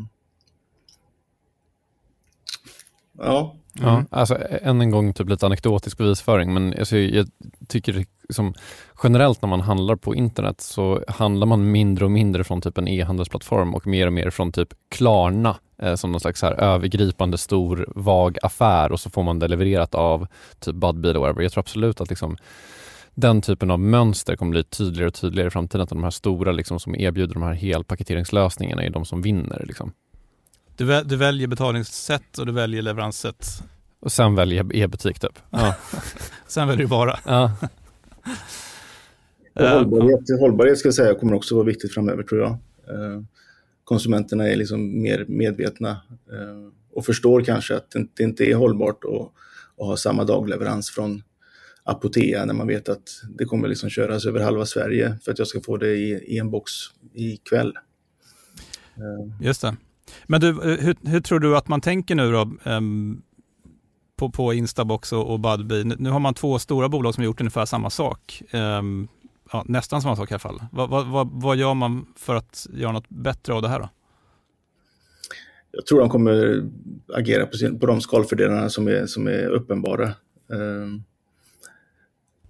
ja, 3.18 3.56
Mm. 3.80 3.94
Ja, 3.94 4.04
alltså 4.10 4.38
än 4.50 4.80
en 4.80 4.90
gång 4.90 5.12
typ 5.12 5.28
lite 5.28 5.46
anekdotisk 5.46 5.98
bevisföring, 5.98 6.54
men 6.54 6.74
alltså, 6.78 6.96
jag 6.96 7.28
tycker 7.68 8.04
liksom, 8.28 8.54
generellt 9.02 9.42
när 9.42 9.48
man 9.48 9.60
handlar 9.60 9.96
på 9.96 10.14
internet 10.14 10.60
så 10.60 11.04
handlar 11.08 11.46
man 11.46 11.70
mindre 11.70 12.04
och 12.04 12.10
mindre 12.10 12.44
från 12.44 12.60
typ 12.60 12.78
en 12.78 12.88
e-handelsplattform 12.88 13.74
och 13.74 13.86
mer 13.86 14.06
och 14.06 14.12
mer 14.12 14.30
från 14.30 14.52
typ 14.52 14.68
Klarna 14.88 15.56
eh, 15.82 15.94
som 15.94 16.12
någon 16.12 16.20
slags 16.20 16.42
här 16.42 16.52
övergripande 16.52 17.38
stor 17.38 17.86
vag 17.96 18.38
affär 18.42 18.92
och 18.92 19.00
så 19.00 19.10
får 19.10 19.22
man 19.22 19.38
det 19.38 19.48
levererat 19.48 19.94
av 19.94 20.26
typ 20.60 20.74
Budbee 20.74 21.10
eller 21.10 21.20
whatever. 21.20 21.42
Jag 21.42 21.52
tror 21.52 21.62
absolut 21.62 22.00
att 22.00 22.10
liksom, 22.10 22.36
den 23.14 23.42
typen 23.42 23.70
av 23.70 23.80
mönster 23.80 24.36
kommer 24.36 24.50
bli 24.50 24.64
tydligare 24.64 25.08
och 25.08 25.14
tydligare 25.14 25.48
i 25.48 25.50
framtiden. 25.50 25.82
Att 25.82 25.88
de 25.88 26.04
här 26.04 26.10
stora 26.10 26.52
liksom, 26.52 26.80
som 26.80 26.94
erbjuder 26.94 27.34
de 27.34 27.42
här 27.42 27.52
helpaketeringslösningarna 27.52 28.82
är 28.82 28.90
de 28.90 29.04
som 29.04 29.22
vinner. 29.22 29.64
Liksom. 29.66 29.92
Du, 30.76 30.84
väl, 30.84 31.08
du, 31.08 31.16
väljer 31.16 31.46
betalningssätt 31.46 32.38
och 32.38 32.46
du 32.46 32.52
väljer 32.52 32.82
leveranssätt. 32.82 33.46
Och 34.00 34.12
sen 34.12 34.34
väljer 34.34 34.76
e-butik 34.76 35.20
typ. 35.20 35.38
Ja. 35.50 35.74
sen 36.46 36.68
väljer 36.68 36.84
du 36.84 36.90
bara. 36.90 37.18
Ja. 37.24 37.52
hållbarhet, 39.54 40.40
hållbarhet 40.40 40.78
ska 40.78 40.86
jag 40.86 40.94
säga 40.94 41.14
kommer 41.14 41.34
också 41.34 41.54
vara 41.54 41.64
viktigt 41.64 41.94
framöver 41.94 42.22
tror 42.22 42.40
jag. 42.40 42.50
Eh, 42.50 43.22
konsumenterna 43.84 44.48
är 44.48 44.56
liksom 44.56 45.02
mer 45.02 45.24
medvetna 45.28 45.90
eh, 45.90 46.72
och 46.92 47.06
förstår 47.06 47.42
kanske 47.42 47.76
att 47.76 47.90
det 48.16 48.24
inte 48.24 48.44
är 48.44 48.54
hållbart 48.54 49.04
att, 49.04 49.32
och 49.76 49.86
ha 49.86 49.96
samma 49.96 50.24
dagleverans 50.24 50.90
från 50.90 51.22
Apotea 51.84 52.44
när 52.44 52.54
man 52.54 52.66
vet 52.66 52.88
att 52.88 53.22
det 53.38 53.44
kommer 53.44 53.68
liksom 53.68 53.90
köras 53.90 54.26
över 54.26 54.40
halva 54.40 54.66
Sverige 54.66 55.18
för 55.24 55.32
att 55.32 55.38
jag 55.38 55.48
ska 55.48 55.60
få 55.60 55.76
det 55.76 55.94
i, 55.94 56.10
i 56.10 56.38
en 56.38 56.50
box 56.50 56.72
ikväll. 57.12 57.72
Just 59.40 59.62
det. 59.62 59.76
Men 60.26 60.40
du, 60.40 60.48
eh, 60.48 60.84
hur, 60.84 60.96
hur, 61.10 61.20
tror 61.20 61.40
du 61.40 61.56
att 61.56 61.68
man 61.68 61.80
tänker 61.80 62.14
nu 62.14 62.32
då? 62.32 62.50
Um, 62.64 63.22
på, 64.16 64.30
på 64.30 64.52
Instabox 64.52 65.12
och, 65.12 65.32
och 65.32 65.40
Budbee. 65.40 65.84
Nu 65.84 66.10
har 66.10 66.20
man 66.20 66.34
två 66.34 66.58
stora 66.58 66.88
bolag 66.88 67.14
som 67.14 67.20
har 67.22 67.26
gjort 67.26 67.40
ungefär 67.40 67.64
samma 67.64 67.90
sak. 67.90 68.42
Um, 68.52 69.08
ja, 69.52 69.64
nästan 69.68 70.02
samma 70.02 70.16
sak 70.16 70.30
i 70.30 70.34
alla 70.34 70.38
fall. 70.38 70.62
Vad, 70.72 70.90
vad, 70.90 71.06
vad, 71.06 71.28
vad, 71.32 71.56
gör 71.56 71.74
man 71.74 72.06
för 72.16 72.34
att 72.34 72.66
göra 72.74 72.92
något 72.92 73.08
bättre 73.08 73.54
av 73.54 73.62
det 73.62 73.68
här 73.68 73.80
då? 73.80 73.88
Jag 75.70 75.86
tror 75.86 76.00
de 76.00 76.08
kommer 76.08 76.64
agera 77.14 77.46
på, 77.46 77.56
sin, 77.56 77.78
på 77.78 77.86
de 77.86 78.00
skalfördelarna 78.00 78.68
som 78.68 78.88
är, 78.88 79.06
som 79.06 79.26
är 79.26 79.46
uppenbara. 79.46 80.12
Um, 80.46 81.04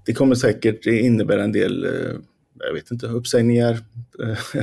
det 0.07 0.13
kommer 0.13 0.35
säkert 0.35 0.87
innebära 0.87 1.45
en 1.45 1.53
del, 1.53 1.87
uh, 1.87 2.21
jag 2.59 2.75
vet 2.75 2.91
inte, 2.91 3.07
uppsägningar, 3.07 3.79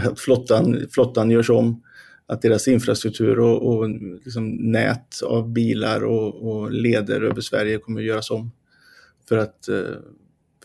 att 0.03 0.19
flottan, 0.19 0.87
flottan 0.91 1.31
görs 1.31 1.49
om 1.49 1.83
att 2.31 2.41
deras 2.41 2.67
infrastruktur 2.67 3.39
och, 3.39 3.67
och 3.67 3.89
liksom 4.23 4.49
nät 4.49 5.21
av 5.23 5.49
bilar 5.49 6.03
och, 6.03 6.49
och, 6.49 6.71
leder 6.71 7.21
över 7.21 7.41
Sverige 7.41 7.77
kommer 7.77 8.01
att 8.01 8.07
göras 8.07 8.31
om 8.31 8.51
för 9.29 9.37
att, 9.37 9.67
eh, 9.67 9.75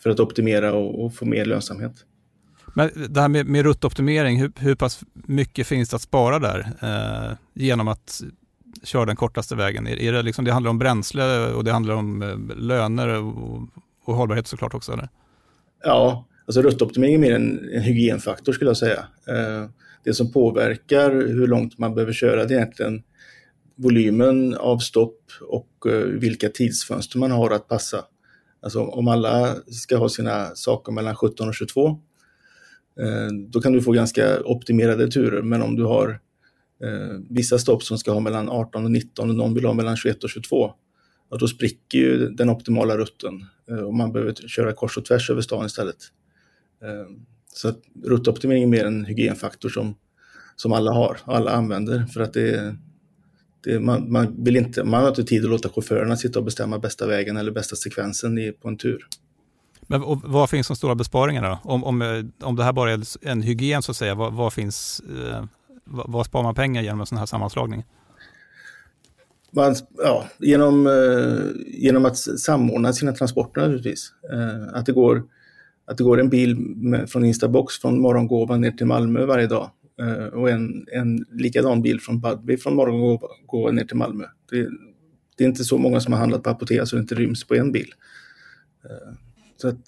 för 0.02 0.11
att 0.11 0.20
optimera 0.20 0.73
och, 0.73 1.04
och 1.04 1.14
få 1.14 1.25
mer 1.25 1.44
lönsamhet. 1.44 1.92
Men 2.75 2.90
det 3.08 3.20
här 3.20 3.28
med, 3.28 3.46
med 3.46 3.62
ruttoptimering, 3.62 4.40
hur, 4.40 4.52
hur 4.58 4.75
pass 4.75 5.00
mycket 5.12 5.66
finns 5.66 5.88
det 5.88 5.96
att 5.96 6.02
spara 6.02 6.38
där 6.38 6.73
eh, 6.82 7.37
genom 7.54 7.88
att 7.88 8.23
köra 8.82 9.04
den 9.04 9.16
kortaste 9.16 9.56
vägen? 9.56 9.87
Är, 9.87 9.96
är 9.96 10.12
det, 10.12 10.23
liksom, 10.23 10.44
det 10.44 10.52
handlar 10.52 10.70
om 10.70 10.78
bränsle 10.78 11.46
och 11.46 11.64
det 11.64 11.73
handlar 11.73 11.94
om 11.94 12.23
eh, 12.23 12.56
löner 12.56 13.08
och, 13.08 13.68
och 14.04 14.14
hållbarhet 14.14 14.46
såklart 14.46 14.75
också? 14.75 14.92
Eller? 14.92 15.08
Ja, 15.85 16.26
alltså 16.46 16.62
ruttoptimering 16.62 17.14
är 17.14 17.18
mer 17.18 17.35
en, 17.35 17.70
en 17.73 17.82
hygienfaktor 17.82 18.52
skulle 18.52 18.70
jag 18.70 18.76
säga. 18.76 19.04
Eh, 19.28 19.70
det 20.06 20.14
som 20.14 20.32
påverkar 20.32 21.10
hur 21.10 21.46
långt 21.46 21.78
man 21.78 21.94
behöver 21.94 22.12
köra 22.12 22.44
det 22.44 22.54
är 22.54 22.58
egentligen 22.58 23.02
volymen 23.76 24.54
av 24.54 24.78
stopp 24.78 25.20
och 25.40 25.86
eh, 25.86 26.04
vilka 26.04 26.48
tidsfönster 26.48 27.18
man 27.18 27.30
har 27.30 27.50
att 27.50 27.68
passa. 27.68 28.04
Alltså 28.62 28.82
om 28.82 29.08
alla 29.08 29.54
ska 29.66 29.96
ha 29.96 30.08
sina 30.08 30.54
saker 30.54 30.92
mellan 30.92 31.14
17 31.14 31.48
och 31.48 31.54
22, 31.54 31.88
eh, 31.88 31.96
då 33.48 33.60
kan 33.60 33.72
du 33.72 33.82
få 33.82 33.92
ganska 33.92 34.42
optimerade 34.42 35.10
turer. 35.10 35.42
Men 35.42 35.62
om 35.62 35.76
du 35.76 35.84
har 35.84 36.08
eh, 36.82 37.18
vissa 37.30 37.58
stopp 37.58 37.82
som 37.82 37.98
ska 37.98 38.12
ha 38.12 38.20
mellan 38.20 38.48
18 38.48 38.84
och 38.84 38.90
19 38.90 39.30
och 39.30 39.36
någon 39.36 39.54
vill 39.54 39.64
ha 39.64 39.72
mellan 39.72 39.96
21 39.96 40.25
och 40.25 40.30
22, 40.30 40.72
då 41.40 41.48
spricker 41.48 41.98
ju 41.98 42.28
den 42.28 42.50
optimala 42.50 42.96
rutten 42.96 43.46
och 43.86 43.94
man 43.94 44.12
behöver 44.12 44.34
köra 44.34 44.72
kors 44.72 44.96
och 44.98 45.04
tvärs 45.04 45.30
över 45.30 45.40
stan 45.40 45.66
istället. 45.66 45.96
Så 47.56 47.68
att 47.68 47.78
ruttoptimering 48.04 48.62
är 48.62 48.66
mer 48.66 48.84
en 48.84 49.04
hygienfaktor 49.04 49.68
som, 49.68 49.94
som 50.56 50.72
alla 50.72 50.92
har, 50.92 51.18
alla 51.25 51.50
använder 51.50 52.06
för 52.06 52.20
att 52.20 52.32
det, 52.32 52.76
det 53.64 53.80
man, 53.80 54.12
man, 54.12 54.44
vill 54.44 54.56
inte, 54.56 54.84
man 54.84 55.02
har 55.02 55.08
inte 55.08 55.25
tid 55.25 55.44
att 55.44 55.50
låta 55.50 55.68
chaufförerna 55.68 56.16
sitta 56.16 56.38
och 56.38 56.44
bestämma 56.44 56.78
bästa 56.78 57.06
vägen 57.06 57.36
eller 57.36 57.52
bästa 57.52 57.76
sekvensen 57.76 58.38
i, 58.38 58.52
på 58.52 58.68
en 58.68 58.76
tur. 58.76 59.06
Men 59.80 60.02
vad 60.25 60.50
finns 60.50 60.68
de 60.68 60.76
stora 60.76 60.94
besparingarna 60.94 61.48
då? 61.48 61.58
Om, 61.64 61.84
om, 61.84 62.30
om 62.42 62.56
det 62.56 62.64
här 62.64 62.72
bara 62.72 62.92
är 62.92 63.28
en 63.28 63.42
hygien 63.42 63.82
så 63.82 63.90
att 63.90 63.96
säga, 63.96 64.14
vad, 64.14 64.32
vad 64.32 64.52
finns, 64.52 65.02
eh, 65.10 65.44
vad, 65.84 66.12
vad 66.12 66.26
sparar 66.26 66.42
man 66.42 66.54
pengar 66.54 66.82
genom 66.82 67.00
en 67.00 67.06
sån 67.06 67.18
här 67.18 67.26
sammanslagning? 67.26 67.84
Man, 69.50 69.75
ja, 69.96 70.26
genom, 70.38 70.86
eh, 70.86 71.62
genom 71.66 72.04
att 72.04 72.16
samordna 72.16 72.92
sina 72.92 73.12
transporter 73.12 73.60
naturligtvis. 73.60 74.12
Eh, 74.32 74.78
att 74.78 74.86
det 74.86 74.92
går 74.92 75.22
att 75.87 75.99
det 75.99 76.05
går 76.05 76.21
en 76.21 76.28
bil 76.28 76.57
med, 76.57 77.11
från 77.11 77.25
Instabox 77.25 77.81
från 77.81 78.00
Morgongåva 78.00 78.57
ner 78.57 78.71
till 78.71 78.87
Malmö 78.87 79.25
varje 79.25 79.47
dag 79.47 79.71
eh, 80.00 80.25
och 80.25 80.50
en, 80.50 80.87
en 80.93 81.26
likadan 81.33 81.83
bil 81.83 82.00
från 82.00 82.21
Budbee 82.21 82.57
från 82.57 82.75
Morgongåva 82.75 83.71
ner 83.71 83.85
till 83.85 83.97
Malmö. 83.97 84.25
Det, 84.50 84.69
det, 85.37 85.45
är 85.45 85.49
inte 85.49 85.64
så 85.64 85.78
många 85.78 86.00
som 86.00 86.12
har 86.12 86.21
handlat 86.21 86.43
på 86.43 86.50
Apotea 86.50 86.87
så 86.87 86.97
det 86.97 87.00
inte 87.00 87.14
ryms 87.14 87.45
på 87.45 87.55
en 87.55 87.73
bil. 87.73 87.95
Eh, 88.85 89.14
så 89.57 89.69
att 89.69 89.85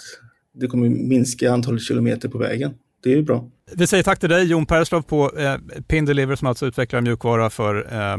det 0.53 0.67
kommer 0.67 0.89
minska 0.89 1.53
antalet 1.53 1.83
kilometer 1.83 2.29
på 2.29 2.39
vägen. 2.39 2.75
Det 3.03 3.13
är 3.13 3.17
ju 3.17 3.23
bra. 3.23 3.51
Vi 3.75 3.87
säger 3.87 4.03
tack 4.03 4.19
till 4.19 4.29
dig 4.29 4.45
Jon 4.45 4.67
Perslov 4.67 5.03
på 5.03 5.39
eh, 5.39 5.57
Pindeliver 5.87 6.37
som 6.37 6.49
alltså 6.49 6.67
utvecklar 6.67 7.01
mjukvara 7.01 7.51
för 7.51 7.77
eh, 7.93 8.17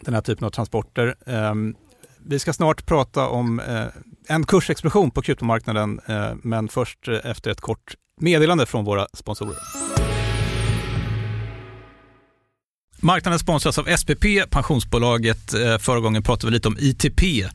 den 0.00 0.14
här 0.14 0.20
typen 0.20 0.46
av 0.46 0.50
transporter. 0.50 1.14
Eh, 1.26 1.54
vi 2.26 2.38
ska 2.38 2.52
snart 2.52 2.86
prata 2.86 3.28
om 3.28 3.60
eh, 3.60 3.84
en 4.28 4.46
kursexplosion 4.46 5.10
på 5.10 5.22
kryptomarknaden, 5.22 6.00
eh, 6.06 6.32
men 6.42 6.68
först 6.68 7.08
eh, 7.08 7.30
efter 7.30 7.50
ett 7.50 7.60
kort 7.60 7.94
meddelande 8.20 8.66
från 8.66 8.84
våra 8.84 9.06
sponsorer. 9.14 9.56
Marknaden 13.00 13.38
sponsras 13.38 13.78
av 13.78 13.96
SPP, 13.96 14.50
pensionsbolaget. 14.50 15.54
Eh, 15.54 15.78
förra 15.78 16.00
gången 16.00 16.22
pratade 16.22 16.46
vi 16.46 16.54
lite 16.54 16.68
om 16.68 16.76
ITP. 16.80 17.48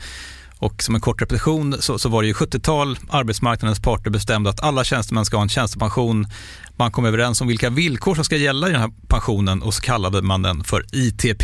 Och 0.59 0.83
som 0.83 0.95
en 0.95 1.01
kort 1.01 1.21
repetition 1.21 1.75
så, 1.79 1.99
så 1.99 2.09
var 2.09 2.21
det 2.21 2.27
ju 2.27 2.33
70-tal, 2.33 2.97
arbetsmarknadens 3.09 3.81
parter 3.81 4.09
bestämde 4.09 4.49
att 4.49 4.63
alla 4.63 4.83
tjänstemän 4.83 5.25
ska 5.25 5.37
ha 5.37 5.41
en 5.41 5.49
tjänstepension. 5.49 6.27
Man 6.75 6.91
kom 6.91 7.05
överens 7.05 7.41
om 7.41 7.47
vilka 7.47 7.69
villkor 7.69 8.15
som 8.15 8.23
ska 8.23 8.37
gälla 8.37 8.69
i 8.69 8.71
den 8.71 8.81
här 8.81 8.91
pensionen 9.07 9.63
och 9.63 9.73
så 9.73 9.81
kallade 9.81 10.21
man 10.21 10.41
den 10.41 10.63
för 10.63 10.85
ITP. 10.93 11.43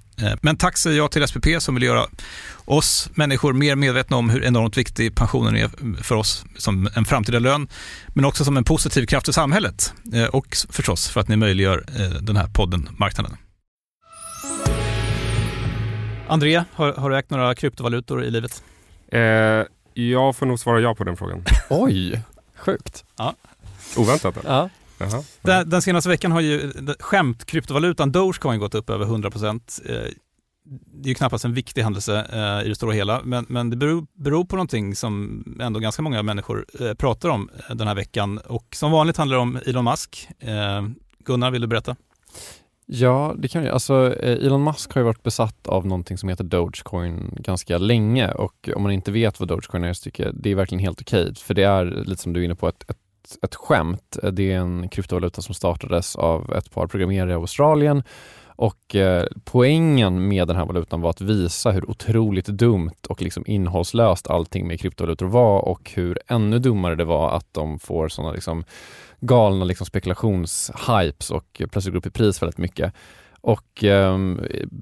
men 0.41 0.57
tack 0.57 0.77
säger 0.77 0.97
jag 0.97 1.11
till 1.11 1.27
SPP 1.27 1.47
som 1.59 1.75
vill 1.75 1.83
göra 1.83 2.05
oss 2.65 3.09
människor 3.13 3.53
mer 3.53 3.75
medvetna 3.75 4.17
om 4.17 4.29
hur 4.29 4.43
enormt 4.43 4.77
viktig 4.77 5.15
pensionen 5.15 5.55
är 5.55 6.03
för 6.03 6.15
oss 6.15 6.45
som 6.57 6.89
en 6.95 7.05
framtida 7.05 7.39
lön, 7.39 7.67
men 8.07 8.25
också 8.25 8.45
som 8.45 8.57
en 8.57 8.63
positiv 8.63 9.05
kraft 9.05 9.29
i 9.29 9.33
samhället 9.33 9.93
eh, 10.13 10.25
och 10.25 10.57
förstås 10.69 11.09
för 11.09 11.21
att 11.21 11.27
ni 11.27 11.35
möjliggör 11.35 11.83
eh, 11.99 12.21
den 12.21 12.37
här 12.37 12.47
podden 12.47 12.89
Marknaden. 12.97 13.37
André, 16.27 16.63
har, 16.73 16.93
har 16.93 17.09
du 17.09 17.17
ägt 17.17 17.29
några 17.29 17.55
kryptovalutor 17.55 18.23
i 18.23 18.31
livet? 18.31 18.63
Eh, 19.11 19.21
jag 19.93 20.35
får 20.35 20.45
nog 20.45 20.59
svara 20.59 20.79
ja 20.79 20.95
på 20.95 21.03
den 21.03 21.17
frågan. 21.17 21.43
Oj! 21.69 22.21
Sjukt. 22.55 23.05
Ja. 23.17 23.35
Oväntat? 23.97 24.35
Ja. 24.45 24.69
Den, 25.41 25.69
den, 25.69 25.81
senaste 25.81 26.09
veckan 26.09 26.31
har 26.31 26.41
ju 26.41 26.71
skämt 26.99 27.45
kryptovalutan 27.45 28.11
Dogecoin 28.11 28.59
gått 28.59 28.75
upp 28.75 28.89
över 28.89 29.05
100 29.05 29.31
procent. 29.31 29.79
Eh, 29.85 29.95
det 30.65 31.07
är 31.07 31.09
ju 31.09 31.15
knappast 31.15 31.45
en 31.45 31.53
viktig 31.53 31.81
händelse 31.81 32.25
eh, 32.33 32.65
i 32.65 32.69
det 32.69 32.75
stora 32.75 32.93
hela, 32.93 33.21
men, 33.23 33.45
men 33.49 33.69
det 33.69 33.75
beror, 33.75 34.05
beror, 34.13 34.45
på 34.45 34.55
någonting 34.55 34.95
som 34.95 35.43
ändå 35.61 35.79
ganska 35.79 36.01
många 36.01 36.23
människor 36.23 36.65
eh, 36.79 36.93
pratar 36.93 37.29
om 37.29 37.49
den 37.69 37.87
här 37.87 37.95
veckan. 37.95 38.37
Och 38.37 38.67
som 38.75 38.91
vanligt 38.91 39.17
handlar 39.17 39.37
det 39.37 39.41
om 39.41 39.59
Elon 39.65 39.85
Musk. 39.85 40.27
Gunnar, 41.25 41.51
vill 41.51 41.61
du 41.61 41.67
berätta? 41.67 41.95
Ja, 42.85 43.35
det 43.37 43.47
kan 43.47 43.63
jag. 43.63 43.73
Alltså, 43.73 44.15
Elon 44.21 44.63
Musk 44.63 44.93
har 44.93 45.01
ju 45.01 45.05
varit 45.05 45.23
besatt 45.23 45.67
av 45.67 45.85
någonting 45.85 46.17
som 46.17 46.29
heter 46.29 46.43
Dogecoin 46.43 47.33
ganska 47.37 47.77
länge 47.77 48.31
och 48.31 48.69
om 48.75 48.83
man 48.83 48.91
inte 48.91 49.11
vet 49.11 49.39
vad 49.39 49.49
Dogecoin 49.49 49.83
är 49.83 49.93
så 49.93 50.03
tycker 50.03 50.25
jag 50.25 50.35
det 50.35 50.51
är 50.51 50.55
verkligen 50.55 50.79
helt 50.79 51.01
okej. 51.01 51.21
Okay, 51.21 51.35
för 51.35 51.53
det 51.53 51.63
är 51.63 51.85
lite 51.85 52.21
som 52.21 52.33
du 52.33 52.39
är 52.39 52.45
inne 52.45 52.55
på 52.55 52.67
ett, 52.67 52.83
ett 52.89 53.00
ett 53.41 53.55
skämt. 53.55 54.17
Det 54.31 54.51
är 54.51 54.57
en 54.57 54.89
kryptovaluta 54.89 55.41
som 55.41 55.55
startades 55.55 56.15
av 56.15 56.53
ett 56.53 56.71
par 56.71 56.87
programmerare 56.87 57.31
i 57.31 57.33
Australien 57.33 58.03
och 58.61 58.95
eh, 58.95 59.25
poängen 59.43 60.27
med 60.27 60.47
den 60.47 60.57
här 60.57 60.65
valutan 60.65 61.01
var 61.01 61.09
att 61.09 61.21
visa 61.21 61.71
hur 61.71 61.89
otroligt 61.89 62.45
dumt 62.45 63.07
och 63.09 63.21
liksom 63.21 63.43
innehållslöst 63.47 64.27
allting 64.27 64.67
med 64.67 64.79
kryptovalutor 64.79 65.25
var 65.25 65.61
och 65.61 65.91
hur 65.95 66.19
ännu 66.27 66.59
dummare 66.59 66.95
det 66.95 67.05
var 67.05 67.31
att 67.31 67.47
de 67.51 67.79
får 67.79 68.09
sådana 68.09 68.33
liksom 68.33 68.63
galna 69.19 69.65
liksom 69.65 69.85
spekulationshypes 69.85 71.31
och 71.31 71.61
plötsligt 71.71 71.93
går 71.93 71.97
upp 71.97 72.05
i 72.05 72.09
pris 72.09 72.41
väldigt 72.41 72.57
mycket. 72.57 72.93
Och 73.41 73.83
eh, 73.83 74.17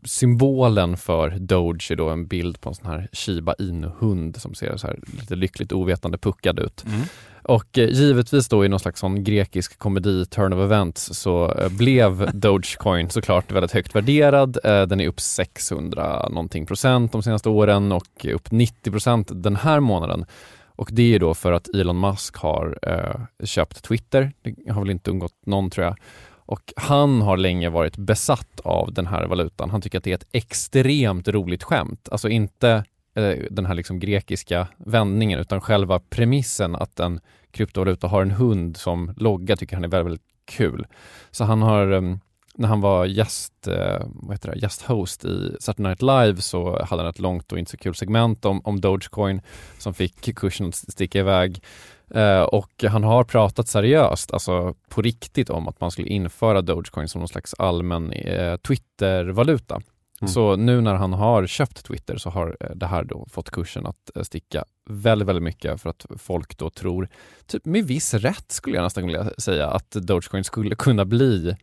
symbolen 0.04 0.98
för 0.98 1.30
Doge 1.30 1.92
är 1.92 1.96
då 1.96 2.10
en 2.10 2.28
bild 2.28 2.62
på 2.62 2.70
en 2.70 2.76
sån 2.76 2.86
här 2.86 3.10
Shiba 3.12 3.54
Inu-hund 3.60 4.38
som 4.38 4.54
ser 4.54 4.78
så 4.78 4.88
här 4.88 5.00
lite 5.20 5.36
lyckligt 5.36 5.72
ovetande 5.72 6.18
puckad 6.18 6.60
ut. 6.60 6.86
Mm. 6.88 7.02
Och 7.50 7.78
eh, 7.78 7.90
givetvis 7.90 8.48
då 8.48 8.66
i 8.66 8.70
någon 8.70 8.80
slags 8.80 9.00
sån 9.00 9.24
grekisk 9.24 9.80
komedi, 9.80 10.26
turn 10.26 10.54
of 10.54 10.60
events, 10.60 11.20
så 11.20 11.52
eh, 11.52 11.70
blev 11.70 12.32
Dogecoin 12.34 13.10
såklart 13.10 13.52
väldigt 13.52 13.72
högt 13.72 13.96
värderad. 13.96 14.58
Eh, 14.64 14.82
den 14.82 15.02
är 15.02 15.08
upp 15.08 15.20
600 15.20 16.30
någonting 16.30 16.66
procent 16.66 17.12
de 17.12 17.24
senaste 17.24 17.50
åren 17.50 17.92
och 17.92 18.26
upp 18.26 18.52
90 18.52 18.92
procent 18.92 19.32
den 19.34 19.56
här 19.56 19.80
månaden. 19.80 20.26
Och 20.66 20.90
det 20.92 21.16
är 21.16 21.20
då 21.20 21.34
för 21.34 21.52
att 21.52 21.68
Elon 21.68 22.00
Musk 22.00 22.36
har 22.36 22.80
eh, 22.82 23.46
köpt 23.46 23.84
Twitter. 23.84 24.32
Det 24.42 24.72
har 24.72 24.82
väl 24.82 24.90
inte 24.90 25.12
undgått 25.12 25.46
någon 25.46 25.70
tror 25.70 25.86
jag. 25.86 25.96
Och 26.36 26.74
han 26.76 27.22
har 27.22 27.38
länge 27.38 27.70
varit 27.70 27.98
besatt 27.98 28.60
av 28.64 28.94
den 28.94 29.08
här 29.08 29.28
valutan. 29.28 29.70
Han 29.70 29.82
tycker 29.82 29.98
att 29.98 30.04
det 30.04 30.12
är 30.12 30.16
ett 30.16 30.28
extremt 30.32 31.28
roligt 31.28 31.64
skämt. 31.64 32.10
Alltså 32.12 32.30
inte 32.30 32.84
eh, 33.16 33.36
den 33.52 33.66
här 33.66 33.74
liksom 33.74 34.00
grekiska 34.00 34.68
vändningen 34.78 35.40
utan 35.40 35.62
själva 35.62 36.00
premissen 36.00 36.76
att 36.76 37.00
en 37.00 37.20
kryptovaluta 37.52 38.08
har 38.08 38.22
en 38.22 38.32
hund 38.32 38.78
som 38.78 39.14
logga 39.18 39.56
tycker 39.56 39.76
han 39.76 39.84
är 39.84 39.88
väldigt, 39.88 40.06
väldigt 40.06 40.28
kul. 40.46 40.88
Så 41.32 41.44
han 41.44 41.62
har 41.62 41.92
um, 41.92 42.20
när 42.60 42.68
han 42.68 42.82
var 42.82 43.06
gäst, 43.06 43.68
eh, 43.68 44.02
vad 44.06 44.36
heter 44.36 44.52
det, 44.52 44.60
gästhost 44.60 45.26
i 45.26 45.56
Saturday 45.60 45.90
Night 45.90 46.02
Live 46.02 46.42
så 46.42 46.86
hade 46.86 47.02
han 47.02 47.10
ett 47.10 47.20
långt 47.20 47.52
och 47.52 47.60
inte 47.60 47.72
så 47.72 47.78
kul 47.78 47.96
segment 47.96 48.46
om, 48.46 48.62
om 48.64 48.82
Dogecoin 48.82 49.42
som 49.78 49.94
fick 49.94 50.36
kursen 50.36 50.68
att 50.68 50.76
sticka 50.76 51.20
iväg. 51.20 51.64
Eh, 52.12 52.42
och 52.42 52.84
han 52.84 53.04
har 53.04 53.24
pratat 53.24 53.68
seriöst, 53.68 54.32
alltså 54.32 54.76
på 54.90 55.02
riktigt 55.02 55.50
om 55.50 55.68
att 55.68 55.82
man 55.82 55.92
skulle 55.92 56.08
införa 56.08 56.62
Dogecoin 56.62 57.08
som 57.08 57.20
någon 57.20 57.28
slags 57.28 57.54
allmän 57.54 58.12
eh, 58.12 58.58
Twitter-valuta. 58.58 59.82
Mm. 60.22 60.30
Så 60.30 60.56
nu 60.56 60.82
när 60.82 60.96
han 60.96 61.14
har 61.14 61.48
köpt 61.48 61.86
Twitter 61.86 62.18
så 62.18 62.30
har 62.30 62.58
det 62.76 62.86
här 62.86 63.04
då 63.04 63.28
fått 63.32 63.50
kursen 63.50 63.86
att 63.86 64.28
sticka 64.28 64.64
väldigt, 64.90 65.28
väldigt 65.28 65.44
mycket 65.44 65.82
för 65.82 65.90
att 65.90 66.06
folk 66.18 66.58
då 66.58 66.70
tror, 66.70 67.10
typ 67.48 67.66
med 67.66 67.86
viss 67.86 68.14
rätt 68.14 68.52
skulle 68.52 68.76
jag 68.76 68.84
nästan 68.84 69.06
vilja 69.06 69.32
säga, 69.38 69.68
att 69.68 69.92
Dogecoin 69.92 70.44
skulle 70.44 70.76
kunna 70.76 71.06
bli 71.06 71.56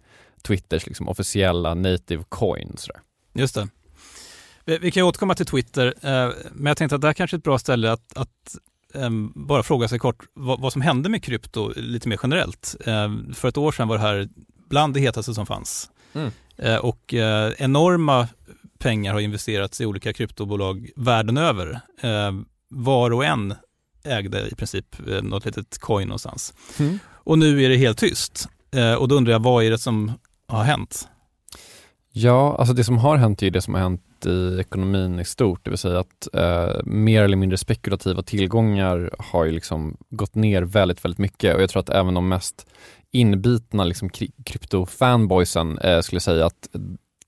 Twitters 0.42 0.86
liksom 0.86 1.08
officiella 1.08 1.74
native 1.74 2.24
coin. 2.28 2.74
Sådär. 2.76 3.00
Just 3.32 3.54
det. 3.54 3.68
Vi, 4.64 4.78
vi 4.78 4.90
kan 4.90 5.00
ju 5.00 5.08
återkomma 5.08 5.34
till 5.34 5.46
Twitter, 5.46 5.86
eh, 5.86 6.32
men 6.52 6.66
jag 6.66 6.76
tänkte 6.76 6.94
att 6.94 7.00
det 7.00 7.08
här 7.08 7.14
kanske 7.14 7.34
är 7.34 7.38
ett 7.38 7.44
bra 7.44 7.58
ställe 7.58 7.92
att, 7.92 8.16
att 8.16 8.56
um, 8.94 9.32
bara 9.34 9.62
fråga 9.62 9.88
sig 9.88 9.98
kort 9.98 10.24
vad, 10.34 10.60
vad, 10.60 10.72
som 10.72 10.82
hände 10.82 11.08
med 11.08 11.22
krypto 11.22 11.72
lite 11.76 12.08
mer 12.08 12.18
generellt. 12.22 12.76
Um, 12.86 13.34
för 13.34 13.48
ett 13.48 13.56
år 13.56 13.72
sedan 13.72 13.88
var 13.88 13.96
det 13.96 14.02
här 14.02 14.28
bland 14.68 14.94
det 14.94 15.00
hetaste 15.00 15.34
som 15.34 15.46
fanns. 15.46 15.90
Mm. 16.12 16.30
Uh, 16.64 16.76
och 16.76 17.14
uh, 17.14 17.52
enorma 17.58 18.28
pengar 18.78 19.12
har 19.12 19.20
investerats 19.20 19.80
i 19.80 19.86
olika 19.86 20.12
kryptobolag 20.12 20.90
världen 20.96 21.36
över. 21.36 21.80
Var 22.68 23.10
och 23.10 23.24
en 23.24 23.54
ägde 24.04 24.48
i 24.48 24.54
princip 24.54 25.08
uh, 25.08 25.22
något 25.22 25.44
litet 25.44 25.78
coin 25.78 26.08
någonstans. 26.08 26.54
Mm. 26.78 26.98
Och 27.08 27.38
nu 27.38 27.64
är 27.64 27.68
det 27.68 27.76
helt 27.76 27.98
tyst. 27.98 28.48
och 28.98 29.08
då 29.08 29.14
undrar 29.14 29.32
jag, 29.32 29.42
vad 29.42 29.64
är 29.64 29.70
det 29.70 29.78
som 29.78 30.12
har 30.46 30.64
hänt? 30.64 31.08
Ja, 32.18 32.56
alltså 32.58 32.74
det 32.74 32.84
som 32.84 32.98
har 32.98 33.16
hänt 33.16 33.42
är 33.42 33.50
det 33.50 33.62
som 33.62 33.74
har 33.74 33.80
hänt 33.80 34.26
i 34.26 34.60
ekonomin 34.60 35.20
i 35.20 35.24
stort, 35.24 35.64
det 35.64 35.70
vill 35.70 35.78
säga 35.78 35.98
att 35.98 36.28
eh, 36.34 36.84
mer 36.84 37.22
eller 37.22 37.36
mindre 37.36 37.58
spekulativa 37.58 38.22
tillgångar 38.22 39.10
har 39.18 39.44
ju 39.44 39.52
liksom 39.52 39.96
gått 40.10 40.34
ner 40.34 40.62
väldigt, 40.62 41.04
väldigt 41.04 41.18
mycket 41.18 41.54
och 41.54 41.62
jag 41.62 41.70
tror 41.70 41.80
att 41.80 41.88
även 41.88 42.14
de 42.14 42.28
mest 42.28 42.66
inbitna 43.12 43.84
liksom, 43.84 44.10
kryptofanboysen 44.44 45.78
eh, 45.78 46.00
skulle 46.00 46.20
säga 46.20 46.46
att 46.46 46.68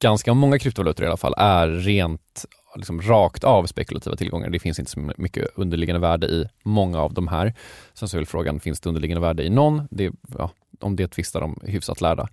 ganska 0.01 0.35
många 0.35 0.59
kryptovalutor 0.59 1.05
i 1.05 1.09
alla 1.09 1.17
fall 1.17 1.35
är 1.39 1.69
rent 1.69 2.45
liksom, 2.77 3.03
rakt 3.03 3.45
av 3.45 3.67
spekulativa 3.67 4.17
tillgångar. 4.17 4.51
Det 4.51 4.59
finns 4.59 4.79
inte 4.79 4.91
så 4.91 5.13
mycket 5.17 5.49
underliggande 5.55 6.01
värde 6.01 6.27
i 6.27 6.49
många 6.63 7.01
av 7.01 7.15
de 7.15 7.29
här. 7.29 7.55
Sen 7.95 8.09
så 8.09 8.17
är 8.17 8.19
väl 8.19 8.27
frågan, 8.27 8.61
finns 8.61 8.81
det 8.81 8.89
underliggande 8.89 9.21
värde 9.21 9.45
i 9.45 9.51
någon? 9.51 9.89
Det, 9.91 10.13
ja, 10.39 10.51
om 10.81 10.97
det 10.97 11.09
tvistar 11.09 11.41
de 11.41 11.61
hyfsat 11.63 12.01
lärda. 12.01 12.29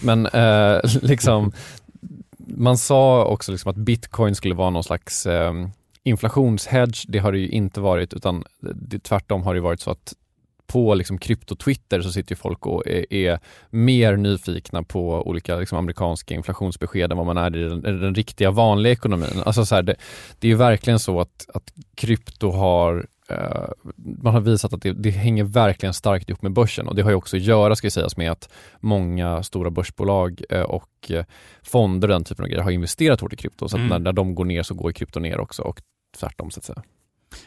Men 0.00 0.26
eh, 0.26 0.80
liksom 1.02 1.52
man 2.46 2.78
sa 2.78 3.24
också 3.24 3.52
liksom 3.52 3.70
att 3.70 3.76
bitcoin 3.76 4.34
skulle 4.34 4.54
vara 4.54 4.70
någon 4.70 4.84
slags 4.84 5.26
eh, 5.26 5.52
inflationshedge. 6.02 7.04
Det 7.08 7.18
har 7.18 7.32
det 7.32 7.38
ju 7.38 7.48
inte 7.48 7.80
varit 7.80 8.14
utan 8.14 8.44
det, 8.60 8.98
tvärtom 8.98 9.42
har 9.42 9.54
det 9.54 9.60
varit 9.60 9.80
så 9.80 9.90
att 9.90 10.14
på 10.66 10.94
liksom 10.94 11.18
krypto-Twitter 11.18 12.02
så 12.02 12.12
sitter 12.12 12.34
folk 12.34 12.66
och 12.66 12.86
är, 12.86 13.12
är, 13.12 13.40
mer 13.70 14.16
nyfikna 14.16 14.82
på 14.82 15.28
olika 15.28 15.56
liksom 15.56 15.78
amerikanska 15.78 16.34
inflationsbesked 16.34 17.12
än 17.12 17.18
vad 17.18 17.26
man 17.26 17.36
är 17.36 17.56
i 17.56 17.68
den, 17.68 17.82
den 17.82 18.14
riktiga 18.14 18.50
vanliga 18.50 18.92
ekonomin. 18.92 19.42
Alltså 19.44 19.66
så 19.66 19.74
här, 19.74 19.82
det, 19.82 19.96
det, 20.38 20.50
är 20.50 20.54
verkligen 20.54 20.98
så 20.98 21.20
att, 21.20 21.46
att 21.54 21.72
krypto 21.94 22.50
har 22.50 23.06
Eh, 23.28 23.68
man 23.96 24.34
har 24.34 24.40
visat 24.40 24.72
att 24.72 24.82
det, 24.82 24.92
det, 24.92 25.10
hänger 25.10 25.44
verkligen 25.44 25.94
starkt 25.94 26.28
ihop 26.28 26.42
med 26.42 26.52
börsen 26.52 26.88
och 26.88 26.94
det 26.94 27.02
har 27.02 27.10
ju 27.10 27.16
också 27.16 27.36
att 27.36 27.42
göra, 27.42 27.76
ska 27.76 27.90
sägas, 27.90 28.16
med 28.16 28.30
att 28.30 28.52
många 28.80 29.42
stora 29.42 29.70
börsbolag 29.70 30.42
eh, 30.50 30.62
och 30.62 31.10
eh, 31.10 31.24
fonder 31.62 32.08
och 32.08 32.12
den 32.12 32.24
typen 32.24 32.44
av 32.44 32.48
grejer 32.48 32.62
har 32.62 32.70
investerat 32.70 33.20
hårt 33.20 33.32
i 33.32 33.36
krypto. 33.36 33.68
Så 33.68 33.76
att 33.76 33.80
mm. 33.80 33.88
när, 33.88 33.98
när 33.98 34.12
de 34.12 34.34
går 34.34 34.44
ner 34.44 34.62
så 34.62 34.74
går 34.74 34.92
krypto 34.92 35.20
ner 35.20 35.40
också 35.40 35.62
och 35.62 35.82
tvärtom 36.18 36.50
så 36.50 36.58
att 36.58 36.64
säga. 36.64 36.82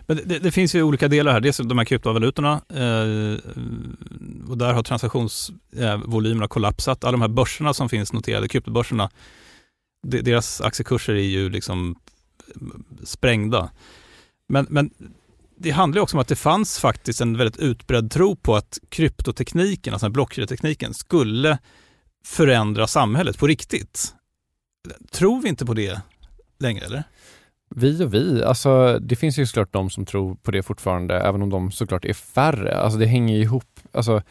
Men 0.06 0.20
det, 0.26 0.40
det, 0.40 0.52
finns 0.52 0.76
ju 0.76 0.84
olika 0.84 1.08
delar 1.08 1.32
här. 1.32 1.40
Dels 1.40 1.58
de 1.58 1.78
här 1.78 1.86
kryptovalutorna 1.86 2.62
eh, 2.70 3.40
och 4.50 4.58
där 4.58 4.74
har 4.74 4.84
transaktionsvolymerna 4.84 6.46
eh, 6.46 6.48
kollapsat. 6.48 7.04
Alla 7.04 7.12
de 7.12 7.22
här 7.22 7.28
börserna 7.28 7.74
som 7.74 7.90
finns 7.90 8.14
noterade, 8.14 8.48
kryptobörserna, 8.48 9.10
deras 10.08 10.62
aktiekurser 10.62 11.14
är 11.14 11.20
ju 11.20 11.50
liksom 11.50 11.96
eh, 12.48 12.62
sprängda. 13.04 13.70
Men, 14.48 14.68
men 14.70 14.90
det 15.58 15.72
handlar 15.72 16.02
också 16.02 16.18
om 16.18 16.22
att 16.22 16.28
det 16.28 16.36
fanns 16.36 16.80
faktiskt 16.80 17.22
en 17.22 17.38
väldigt 17.38 17.58
utbredd 17.58 18.12
tro 18.12 18.36
på 18.36 18.56
att 18.56 18.80
kryptotekniken, 18.90 19.94
alltså 19.94 20.10
blockkedjetekniken, 20.10 20.94
skulle 20.94 21.58
förändra 22.26 22.88
samhället 22.88 23.38
på 23.38 23.48
riktigt. 23.48 24.14
Tror 25.12 25.42
vi 25.42 25.50
inte 25.50 25.66
på 25.66 25.74
det 25.74 26.02
längre 26.60 26.86
eller? 26.86 27.04
Vi 27.78 28.04
och 28.04 28.14
vi, 28.14 28.44
alltså 28.44 29.00
det 29.00 29.16
finns 29.16 29.40
ju 29.40 29.46
såklart 29.46 29.74
de 29.74 29.90
som 29.90 30.06
tror 30.06 30.36
på 30.36 30.52
det 30.52 30.64
fortfarande, 30.64 31.20
även 31.20 31.42
om 31.42 31.50
de 31.50 31.72
såklart 31.72 32.06
är 32.06 32.14
färre. 32.14 32.78
Alltså 32.78 33.00
det 33.00 33.06
hänger 33.06 33.38
ihop. 33.38 33.80
Alltså, 33.92 34.22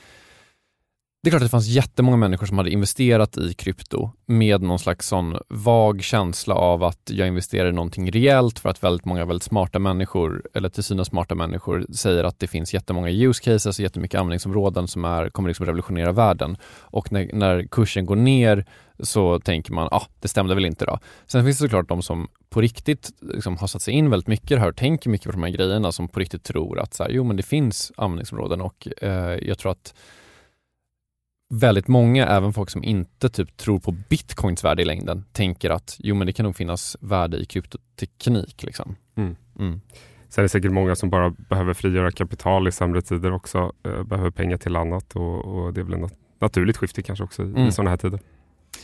det 1.23 1.29
är 1.29 1.31
klart 1.31 1.43
att 1.43 1.47
det 1.47 1.51
fanns 1.51 1.67
jättemånga 1.67 2.17
människor 2.17 2.47
som 2.47 2.59
hade 2.59 2.71
investerat 2.71 3.39
i 3.39 3.55
krypto 3.55 4.11
med 4.27 4.63
någon 4.63 4.79
slags 4.79 5.09
sån 5.09 5.37
vag 5.49 6.03
känsla 6.03 6.55
av 6.55 6.85
att 6.85 7.11
jag 7.11 7.29
investerar 7.29 7.69
i 7.69 7.73
någonting 7.73 8.11
rejält 8.11 8.59
för 8.59 8.69
att 8.69 8.83
väldigt 8.83 9.05
många 9.05 9.25
väldigt 9.25 9.43
smarta 9.43 9.79
människor, 9.79 10.43
eller 10.55 10.69
till 10.69 10.85
synes 10.85 11.09
smarta 11.09 11.35
människor, 11.35 11.87
säger 11.93 12.25
att 12.25 12.39
det 12.39 12.47
finns 12.47 12.75
jättemånga 12.75 13.11
use 13.11 13.43
cases 13.43 13.79
och 13.79 13.83
jättemycket 13.83 14.21
användningsområden 14.21 14.89
som 14.89 15.05
är, 15.05 15.29
kommer 15.29 15.49
liksom 15.49 15.67
revolutionera 15.67 16.13
världen. 16.13 16.57
Och 16.81 17.13
när, 17.13 17.31
när 17.33 17.63
kursen 17.63 18.07
går 18.07 18.17
ner 18.17 18.65
så 18.99 19.41
tänker 19.41 19.73
man, 19.73 19.89
ja, 19.91 19.97
ah, 19.97 20.07
det 20.21 20.29
stämde 20.29 20.55
väl 20.55 20.65
inte 20.65 20.85
då. 20.85 20.99
Sen 21.27 21.45
finns 21.45 21.59
det 21.59 21.65
såklart 21.65 21.89
de 21.89 22.03
som 22.03 22.29
på 22.49 22.61
riktigt 22.61 23.11
liksom 23.21 23.57
har 23.57 23.67
satt 23.67 23.83
sig 23.83 23.95
in 23.95 24.11
väldigt 24.11 24.29
mycket 24.29 24.51
i 24.51 24.55
det 24.55 24.61
här 24.61 24.69
och 24.69 24.77
tänker 24.77 25.11
mycket 25.11 25.27
på 25.27 25.33
de 25.33 25.43
här 25.43 25.51
grejerna 25.51 25.93
som 25.93 26.09
på 26.09 26.21
riktigt 26.21 26.45
tror 26.45 26.81
att 26.81 26.95
så 26.95 27.03
här, 27.03 27.11
jo 27.11 27.25
men 27.25 27.37
det 27.37 27.43
finns 27.43 27.93
användningsområden 27.97 28.61
och 28.61 28.89
eh, 29.03 29.39
jag 29.43 29.59
tror 29.59 29.73
att 29.73 29.95
väldigt 31.55 31.89
många, 31.89 32.27
även 32.27 32.53
folk 32.53 32.71
som 32.71 32.85
inte 32.85 33.29
typ 33.29 33.57
tror 33.57 33.79
på 33.79 33.93
bitcoins 33.93 34.65
värde 34.65 34.83
i 34.83 34.85
längden, 34.85 35.25
tänker 35.33 35.71
att 35.71 35.97
jo 35.99 36.15
men 36.15 36.27
det 36.27 36.33
kan 36.33 36.45
nog 36.45 36.57
finnas 36.57 36.97
värde 37.01 37.37
i 37.37 37.45
kryptoteknik. 37.45 38.63
Liksom. 38.63 38.97
Mm. 39.17 39.37
Mm. 39.59 39.81
Sen 40.29 40.43
är 40.43 40.45
det 40.45 40.49
säkert 40.49 40.73
många 40.73 40.97
som 40.97 41.11
bara 41.11 41.31
behöver 41.31 41.75
frigöra 41.75 42.11
kapital 42.11 42.69
i 42.69 42.73
sämre 42.73 43.03
tider 43.03 43.33
också, 43.33 43.73
eh, 43.85 44.03
behöver 44.03 44.31
pengar 44.31 44.57
till 44.57 44.77
annat 44.77 45.17
och, 45.17 45.45
och 45.45 45.75
det 45.75 45.81
är 45.81 45.85
väl 45.85 46.05
ett 46.05 46.13
naturligt 46.41 46.77
skifte 46.77 47.03
kanske 47.03 47.25
också 47.25 47.43
i, 47.43 47.47
mm. 47.47 47.69
i 47.69 47.73
sådana 47.73 47.91
här 47.91 47.97
tider. 47.97 48.21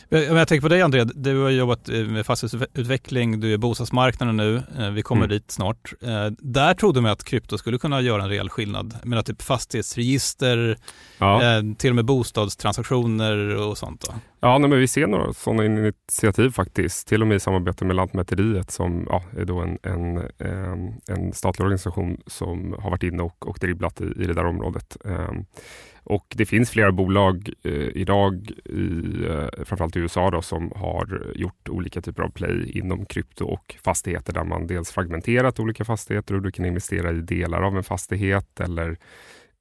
Jag 0.09 0.47
tänker 0.47 0.61
på 0.61 0.67
dig 0.67 0.81
André, 0.81 1.03
du 1.03 1.41
har 1.41 1.49
jobbat 1.49 1.89
eh, 1.89 1.99
med 1.99 2.25
fastighetsutveckling, 2.25 3.39
du 3.39 3.53
är 3.53 3.57
bostadsmarknaden 3.57 4.37
nu, 4.37 4.63
eh, 4.79 4.89
vi 4.89 5.01
kommer 5.01 5.25
mm. 5.25 5.29
dit 5.29 5.51
snart. 5.51 5.93
Eh, 6.01 6.27
där 6.39 6.73
trodde 6.73 7.01
man 7.01 7.11
att 7.11 7.23
krypto 7.23 7.57
skulle 7.57 7.77
kunna 7.77 8.01
göra 8.01 8.23
en 8.23 8.29
rejäl 8.29 8.49
skillnad. 8.49 8.93
Jag 8.99 9.07
menar 9.07 9.23
typ 9.23 9.41
fastighetsregister, 9.41 10.77
ja. 11.17 11.41
till 11.77 11.89
och 11.89 11.95
med 11.95 12.05
bostadstransaktioner 12.05 13.55
och 13.55 13.77
sånt. 13.77 14.01
Då. 14.01 14.13
Ja, 14.39 14.57
nej, 14.57 14.69
men 14.69 14.79
vi 14.79 14.87
ser 14.87 15.07
några 15.07 15.33
sådana 15.33 15.65
initiativ 15.65 16.49
faktiskt. 16.49 17.07
Till 17.07 17.21
och 17.21 17.27
med 17.27 17.35
i 17.35 17.39
samarbete 17.39 17.85
med 17.85 17.95
Lantmäteriet 17.95 18.71
som 18.71 19.05
ja, 19.09 19.23
är 19.37 19.45
då 19.45 19.59
en, 19.59 19.77
en, 19.83 20.17
en, 21.07 21.33
statlig 21.33 21.63
organisation 21.63 22.21
som 22.27 22.75
har 22.79 22.89
varit 22.89 23.03
inne 23.03 23.23
och, 23.23 23.47
och 23.47 23.57
dribblat 23.61 24.01
i, 24.01 24.03
i 24.03 24.27
det 24.27 24.33
där 24.33 24.45
området. 24.45 24.97
Och 26.03 26.25
det 26.35 26.45
finns 26.45 26.69
flera 26.69 26.91
bolag 26.91 27.49
eh, 27.63 27.71
idag, 27.73 28.51
i, 28.65 29.25
eh, 29.25 29.63
framförallt 29.65 29.95
i 29.95 29.99
USA, 29.99 30.31
då, 30.31 30.41
som 30.41 30.71
har 30.75 31.31
gjort 31.35 31.69
olika 31.69 32.01
typer 32.01 32.23
av 32.23 32.29
play 32.29 32.71
inom 32.77 33.05
krypto 33.05 33.45
och 33.45 33.75
fastigheter 33.83 34.33
där 34.33 34.43
man 34.43 34.67
dels 34.67 34.91
fragmenterat 34.91 35.59
olika 35.59 35.85
fastigheter 35.85 36.35
och 36.35 36.41
du 36.41 36.51
kan 36.51 36.65
investera 36.65 37.11
i 37.11 37.21
delar 37.21 37.61
av 37.61 37.77
en 37.77 37.83
fastighet 37.83 38.59
eller 38.59 38.97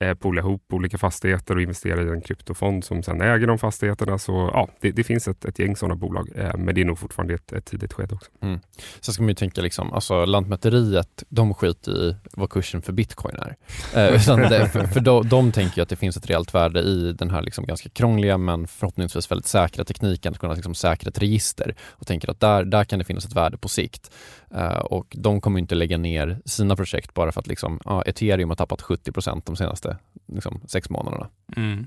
eh, 0.01 0.15
poola 0.15 0.41
ihop 0.41 0.73
olika 0.73 0.99
fastigheter 0.99 1.55
och 1.55 1.63
investera 1.63 2.03
i 2.03 2.09
en 2.09 2.21
kryptofond 2.21 2.85
som 2.85 3.03
sedan 3.03 3.21
äger 3.21 3.47
de 3.47 3.59
fastigheterna. 3.59 4.19
Så 4.19 4.51
ja, 4.53 4.69
det, 4.81 4.91
det 4.91 5.05
finns 5.05 5.29
ett, 5.29 5.45
ett 5.45 5.59
gäng 5.59 5.77
sådana 5.77 5.95
bolag, 5.95 6.29
eh, 6.35 6.57
men 6.57 6.75
det 6.75 6.81
är 6.81 6.85
nog 6.85 6.99
fortfarande 6.99 7.35
ett, 7.35 7.53
ett 7.53 7.65
tidigt 7.65 7.93
skede 7.93 8.15
också. 8.15 8.31
Mm. 8.41 8.61
Sen 9.01 9.15
ska 9.15 9.23
man 9.23 9.29
ju 9.29 9.35
tänka, 9.35 9.61
liksom, 9.61 9.93
alltså, 9.93 10.25
Lantmäteriet, 10.25 11.25
de 11.29 11.55
skiter 11.55 11.93
i 11.93 12.17
vad 12.33 12.51
kursen 12.51 12.83
för 12.83 12.93
bitcoin 12.93 13.37
är. 13.37 13.57
Eh, 13.95 14.37
det, 14.51 14.69
för, 14.69 14.87
för 14.87 15.01
de, 15.01 15.29
de 15.29 15.53
tänker 15.53 15.83
att 15.83 15.89
det 15.89 15.97
finns 15.97 16.17
ett 16.17 16.31
reellt 16.31 16.55
värde 16.55 16.81
i 16.81 17.13
den 17.13 17.31
här 17.31 17.43
liksom 17.43 17.67
ganska 17.67 17.89
krångliga 17.89 18.39
men 18.39 18.67
förhoppningsvis 18.67 19.31
väldigt 19.31 19.47
säkra 19.47 19.85
tekniken 19.85 20.33
att 20.33 20.39
kunna 20.39 20.55
liksom 20.55 20.75
säkra 20.75 21.09
ett 21.09 21.19
register 21.19 21.75
och 21.91 22.07
tänker 22.07 22.31
att 22.31 22.41
där, 22.41 22.65
där 22.65 22.85
kan 22.85 22.99
det 22.99 23.05
finnas 23.05 23.25
ett 23.25 23.37
värde 23.37 23.57
på 23.59 23.69
sikt. 23.69 24.11
Uh, 24.55 24.79
och 24.79 25.17
de 25.19 25.41
kommer 25.41 25.59
inte 25.59 25.75
lägga 25.75 25.99
ner 25.99 26.39
sina 26.45 26.77
projekt 26.77 27.15
bara 27.15 27.33
för 27.33 27.41
att 27.41 27.47
liksom, 27.47 27.81
uh, 27.91 28.03
ethereum 28.07 28.49
har 28.49 28.57
tappat 28.57 28.83
70% 28.83 29.43
de 29.45 29.57
senaste 29.57 29.90
liksom, 30.33 30.61
sex 30.67 30.91
månaderna. 30.91 31.29
Mm. 31.57 31.87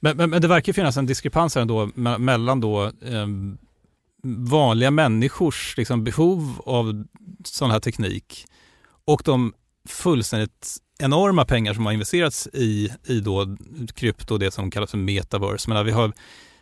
Men, 0.00 0.16
men, 0.16 0.30
men, 0.30 0.42
det 0.42 0.48
verkar 0.48 0.72
finnas 0.72 0.96
en 0.96 1.06
diskrepans 1.06 1.54
här 1.54 1.62
ändå 1.62 1.90
mellan 2.18 2.60
då, 2.60 2.84
eh, 2.84 3.26
vanliga 4.24 4.90
människors 4.90 5.76
liksom, 5.76 6.04
behov 6.04 6.62
av 6.66 7.04
sån 7.44 7.70
här 7.70 7.80
teknik 7.80 8.46
och 9.04 9.22
de 9.24 9.52
fullständigt 9.88 10.76
enorma 10.98 11.44
pengar 11.44 11.74
som 11.74 11.86
har 11.86 11.92
investerats 11.92 12.48
i, 12.52 12.90
i 13.04 13.20
då 13.20 13.56
krypto, 13.94 14.38
det 14.38 14.50
som 14.50 14.70
kallas 14.70 14.90
för 14.90 14.98
metaverse. 14.98 15.70
Men 15.70 15.86
vi 15.86 15.92
har 15.92 16.12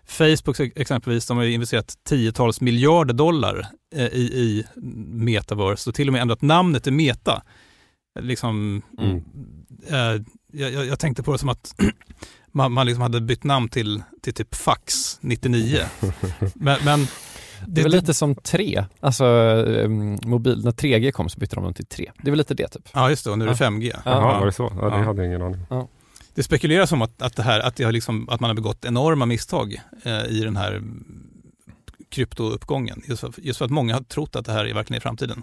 Facebook 0.06 0.60
exempelvis, 0.60 1.26
de 1.26 1.36
har 1.36 1.44
investerat 1.44 1.98
tiotals 2.04 2.60
miljarder 2.60 3.14
dollar 3.14 3.66
eh, 3.94 4.06
i, 4.06 4.20
i 4.20 4.64
metaverse 5.12 5.90
och 5.90 5.94
till 5.94 6.08
och 6.08 6.12
med 6.12 6.22
ändrat 6.22 6.42
namnet 6.42 6.84
till 6.84 6.92
Meta. 6.92 7.42
Liksom, 8.20 8.82
mm. 8.98 9.16
äh, 9.88 10.22
jag, 10.52 10.86
jag, 10.86 10.98
tänkte 10.98 11.22
på 11.22 11.32
det 11.32 11.38
som 11.38 11.48
att 11.48 11.74
man, 12.52 12.72
man 12.72 12.86
liksom 12.86 13.02
hade 13.02 13.20
bytt 13.20 13.44
namn 13.44 13.68
till, 13.68 14.02
till 14.22 14.34
typ 14.34 14.54
fax 14.54 15.18
99. 15.20 15.78
men, 16.54 16.78
men 16.84 17.06
det 17.66 17.80
är 17.80 17.82
väl 17.82 17.92
lite 17.92 18.14
som 18.14 18.34
3, 18.34 18.84
alltså 19.00 19.24
um, 19.24 20.18
mobil, 20.24 20.64
när 20.64 20.70
3G 20.70 21.10
kom 21.10 21.28
så 21.28 21.38
bytte 21.38 21.54
de 21.54 21.64
dem 21.64 21.74
till 21.74 21.86
3. 21.86 22.10
Det 22.22 22.28
är 22.28 22.30
väl 22.30 22.38
lite 22.38 22.54
det 22.54 22.68
typ. 22.68 22.88
Ja 22.92 23.10
just 23.10 23.24
det, 23.24 23.30
och 23.30 23.38
nu 23.38 23.44
är 23.44 23.48
det 23.48 23.54
5G. 23.54 23.96
Jaha, 24.04 24.38
var 24.38 24.46
det 24.46 24.52
så? 24.52 24.72
Ja, 24.80 24.90
det 24.90 24.96
ja. 24.96 25.02
hade 25.02 25.22
jag 25.22 25.26
ingen 25.26 25.42
aning. 25.42 25.60
Ja. 25.70 25.88
Det 26.34 26.42
spekuleras 26.42 26.92
om 26.92 27.02
att, 27.02 27.22
att, 27.22 27.36
det 27.36 27.42
här, 27.42 27.60
att, 27.60 27.76
det 27.76 27.84
har 27.84 27.92
liksom, 27.92 28.28
att 28.28 28.40
man 28.40 28.50
har 28.50 28.54
begått 28.54 28.84
enorma 28.84 29.26
misstag 29.26 29.80
eh, 30.02 30.24
i 30.26 30.40
den 30.40 30.56
här 30.56 30.82
kryptouppgången. 32.08 33.02
Just 33.06 33.20
för, 33.20 33.32
just 33.36 33.58
för 33.58 33.64
att 33.64 33.70
många 33.70 33.94
har 33.94 34.00
trott 34.00 34.36
att 34.36 34.46
det 34.46 34.52
här 34.52 34.64
är 34.64 34.74
verkligen 34.74 34.96
är 34.96 35.00
framtiden. 35.00 35.42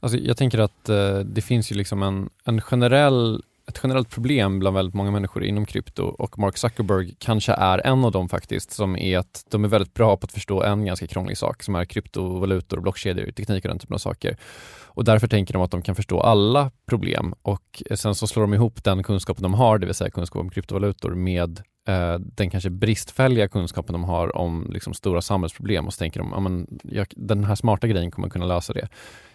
Alltså, 0.00 0.18
jag 0.18 0.36
tänker 0.36 0.58
att 0.58 0.88
eh, 0.88 1.18
det 1.18 1.42
finns 1.42 1.72
ju 1.72 1.76
liksom 1.76 2.02
en, 2.02 2.30
en 2.44 2.60
generell 2.60 3.42
ett 3.76 3.82
generellt 3.82 4.10
problem 4.10 4.58
bland 4.58 4.76
väldigt 4.76 4.94
många 4.94 5.10
människor 5.10 5.44
inom 5.44 5.66
krypto 5.66 6.02
och 6.02 6.38
Mark 6.38 6.56
Zuckerberg 6.56 7.14
kanske 7.18 7.52
är 7.52 7.86
en 7.86 8.04
av 8.04 8.12
dem 8.12 8.28
faktiskt 8.28 8.70
som 8.70 8.96
är 8.96 9.18
att 9.18 9.44
de 9.50 9.64
är 9.64 9.68
väldigt 9.68 9.94
bra 9.94 10.16
på 10.16 10.24
att 10.24 10.32
förstå 10.32 10.62
en 10.62 10.84
ganska 10.84 11.06
krånglig 11.06 11.38
sak 11.38 11.62
som 11.62 11.74
är 11.74 11.84
kryptovalutor, 11.84 12.80
blockkedjor, 12.80 13.30
teknik 13.30 13.64
och 13.64 13.68
den 13.68 13.78
typen 13.78 13.94
av 13.94 13.98
saker. 13.98 14.36
Och 14.84 15.04
därför 15.04 15.28
tänker 15.28 15.52
de 15.52 15.62
att 15.62 15.70
de 15.70 15.82
kan 15.82 15.94
förstå 15.94 16.20
alla 16.20 16.70
problem 16.86 17.34
och 17.42 17.82
sen 17.94 18.14
så 18.14 18.26
slår 18.26 18.42
de 18.42 18.54
ihop 18.54 18.84
den 18.84 19.02
kunskapen 19.02 19.42
de 19.42 19.54
har, 19.54 19.78
det 19.78 19.86
vill 19.86 19.94
säga 19.94 20.10
kunskap 20.10 20.40
om 20.40 20.50
kryptovalutor 20.50 21.14
med 21.14 21.62
eh, 21.88 22.18
den 22.18 22.50
kanske 22.50 22.70
bristfälliga 22.70 23.48
kunskapen 23.48 23.92
de 23.92 24.04
har 24.04 24.36
om 24.36 24.70
liksom, 24.70 24.94
stora 24.94 25.22
samhällsproblem 25.22 25.86
och 25.86 25.94
så 25.94 25.98
tänker 25.98 26.20
de, 26.20 26.30
ja, 26.32 26.40
men, 26.40 26.66
jag, 26.82 27.06
den 27.16 27.44
här 27.44 27.54
smarta 27.54 27.86
grejen 27.86 28.10
kommer 28.10 28.28
kunna 28.28 28.46
lösa 28.46 28.72
det. 28.72 28.88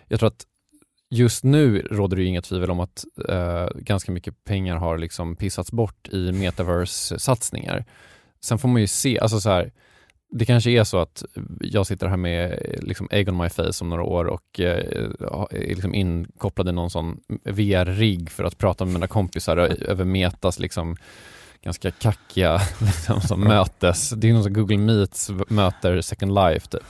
Jag 0.08 0.20
tror 0.20 0.28
att 0.28 0.46
just 1.12 1.44
nu 1.44 1.82
råder 1.92 2.18
det 2.18 2.24
inga 2.24 2.42
tvivel 2.42 2.72
om 2.72 2.80
att 2.80 3.06
eh, 3.30 3.68
ganska 3.76 4.12
mycket 4.12 4.44
pengar 4.44 4.76
har 4.76 4.98
liksom 4.98 5.36
pissats 5.36 5.72
bort 5.72 6.08
i 6.08 6.32
metaverse-satsningar. 6.32 7.86
Sen 8.42 8.58
får 8.58 8.70
man 8.70 8.82
ju 8.82 8.88
se, 8.88 9.20
alltså 9.20 9.40
så 9.40 9.50
här, 9.50 9.72
det 10.32 10.46
kanske 10.46 10.72
är 10.72 10.84
så 10.84 10.98
att 10.98 11.24
jag 11.60 11.88
sitter 11.88 12.08
här 12.08 12.18
med 12.18 12.60
liksom 12.82 13.08
egg 13.12 13.30
on 13.30 13.38
my 13.38 13.50
face 13.50 13.78
om 13.82 13.90
några 13.90 14.04
år 14.04 14.26
och 14.26 14.60
eh, 14.60 14.86
är 15.52 15.76
liksom 15.76 15.94
inkopplad 15.96 16.70
i 16.70 16.72
någon 16.72 16.90
sån 16.90 17.20
VR-rigg 17.44 18.30
för 18.30 18.44
att 18.44 18.58
prata 18.58 18.86
med 18.86 18.94
mina 18.94 19.08
kompisar 19.08 19.58
över 19.58 20.06
metas 20.06 20.60
liksom 20.60 20.98
ganska 21.64 21.92
kackiga 21.92 22.62
liksom, 22.80 23.22
som 23.22 23.40
mötes. 23.40 24.10
Det 24.10 24.30
är 24.30 24.34
någon 24.34 24.44
som 24.44 24.54
Google 24.54 24.78
Meets 24.78 25.32
möter 25.48 26.02
Second 26.02 26.36
Life 26.36 26.68
typ. 26.68 26.84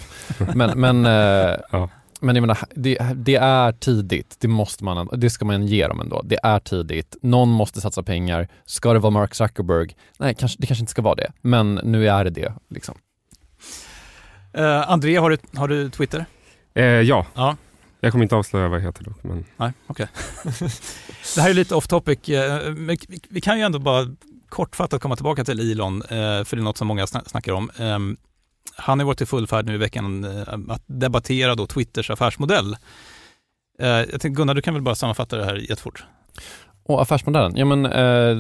Men, 0.55 0.79
men 0.79 1.05
eh, 1.05 1.59
ja. 1.71 1.89
Men 2.23 2.35
jag 2.35 2.41
menar, 2.41 2.57
det, 2.75 2.97
det, 3.15 3.35
är 3.35 3.71
tidigt. 3.71 4.35
Det, 4.39 4.47
måste 4.47 4.83
man, 4.83 5.09
det 5.13 5.29
ska 5.29 5.45
man 5.45 5.67
ge 5.67 5.87
dem 5.87 6.01
ändå. 6.01 6.21
Det 6.25 6.39
är 6.43 6.59
tidigt. 6.59 7.15
Någon 7.21 7.49
måste 7.49 7.81
satsa 7.81 8.03
pengar. 8.03 8.47
Ska 8.65 8.93
det 8.93 8.99
vara 8.99 9.11
Mark 9.11 9.35
Zuckerberg? 9.35 9.95
Nej, 10.17 10.35
kanske, 10.35 10.61
det 10.61 10.67
kanske 10.67 10.81
inte 10.81 10.91
ska 10.91 11.01
vara 11.01 11.15
det. 11.15 11.31
Men 11.41 11.75
nu 11.75 12.09
är 12.09 12.23
det 12.23 12.29
det. 12.29 12.53
Liksom. 12.69 12.97
Uh, 14.57 14.91
André, 14.91 15.15
har 15.15 15.29
du, 15.29 15.37
har 15.55 15.67
du 15.67 15.89
Twitter? 15.89 16.25
Eh, 16.73 16.83
ja. 16.83 17.25
ja. 17.33 17.55
Jag 17.99 18.11
kommer 18.11 18.23
inte 18.23 18.35
avslöja 18.35 18.67
vad 18.67 18.79
jag 18.79 18.85
heter 18.85 19.03
dock. 19.03 19.23
Men... 19.23 19.45
Nej, 19.57 19.71
okej. 19.87 20.07
Okay. 20.39 20.69
det 21.35 21.41
här 21.41 21.49
är 21.49 21.53
lite 21.53 21.75
off 21.75 21.87
topic. 21.87 22.29
Eh, 22.29 22.73
men 22.73 22.97
vi 23.29 23.41
kan 23.41 23.57
ju 23.57 23.63
ändå 23.63 23.79
bara 23.79 24.07
kortfattat 24.49 25.01
komma 25.01 25.15
tillbaka 25.15 25.43
till 25.43 25.71
Elon, 25.71 26.03
för 26.09 26.55
det 26.55 26.61
är 26.61 26.63
något 26.63 26.77
som 26.77 26.87
många 26.87 27.07
snackar 27.07 27.53
om. 27.53 27.71
Han 28.75 28.99
har 28.99 29.05
varit 29.05 29.21
i 29.21 29.25
full 29.25 29.47
färd 29.47 29.65
nu 29.65 29.73
i 29.73 29.77
veckan 29.77 30.23
eh, 30.23 30.53
att 30.69 30.83
debattera 30.85 31.55
då 31.55 31.67
Twitters 31.67 32.09
affärsmodell. 32.09 32.77
Eh, 33.79 33.87
jag 33.87 34.09
tänkte, 34.09 34.29
Gunnar, 34.29 34.53
du 34.53 34.61
kan 34.61 34.73
väl 34.73 34.83
bara 34.83 34.95
sammanfatta 34.95 35.37
det 35.37 35.45
här 35.45 35.55
jättefort? 35.55 36.03
Och 36.83 37.01
affärsmodellen? 37.01 37.55
Ja, 37.55 37.65
men, 37.65 37.85
eh, 37.85 38.37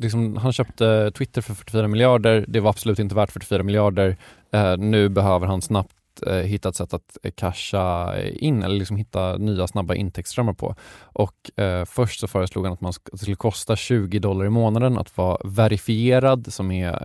liksom, 0.00 0.36
han 0.36 0.52
köpte 0.52 1.10
Twitter 1.10 1.42
för 1.42 1.54
44 1.54 1.88
miljarder. 1.88 2.44
Det 2.48 2.60
var 2.60 2.70
absolut 2.70 2.98
inte 2.98 3.14
värt 3.14 3.32
44 3.32 3.62
miljarder. 3.62 4.16
Eh, 4.52 4.76
nu 4.76 5.08
behöver 5.08 5.46
han 5.46 5.62
snabbt 5.62 5.96
eh, 6.26 6.34
hitta 6.34 6.68
ett 6.68 6.76
sätt 6.76 6.94
att 6.94 7.18
eh, 7.22 7.30
casha 7.30 8.18
in 8.22 8.62
eller 8.62 8.76
liksom 8.76 8.96
hitta 8.96 9.36
nya 9.36 9.66
snabba 9.66 9.94
intäktsströmmar 9.94 10.52
på. 10.52 10.74
Och 11.02 11.60
eh, 11.60 11.84
först 11.84 12.20
så 12.20 12.28
föreslog 12.28 12.64
han 12.64 12.72
att 12.72 12.80
man 12.80 12.92
det 13.12 13.18
skulle 13.18 13.36
kosta 13.36 13.76
20 13.76 14.18
dollar 14.18 14.46
i 14.46 14.50
månaden 14.50 14.98
att 14.98 15.16
vara 15.16 15.38
verifierad 15.44 16.52
som 16.52 16.70
är 16.70 17.04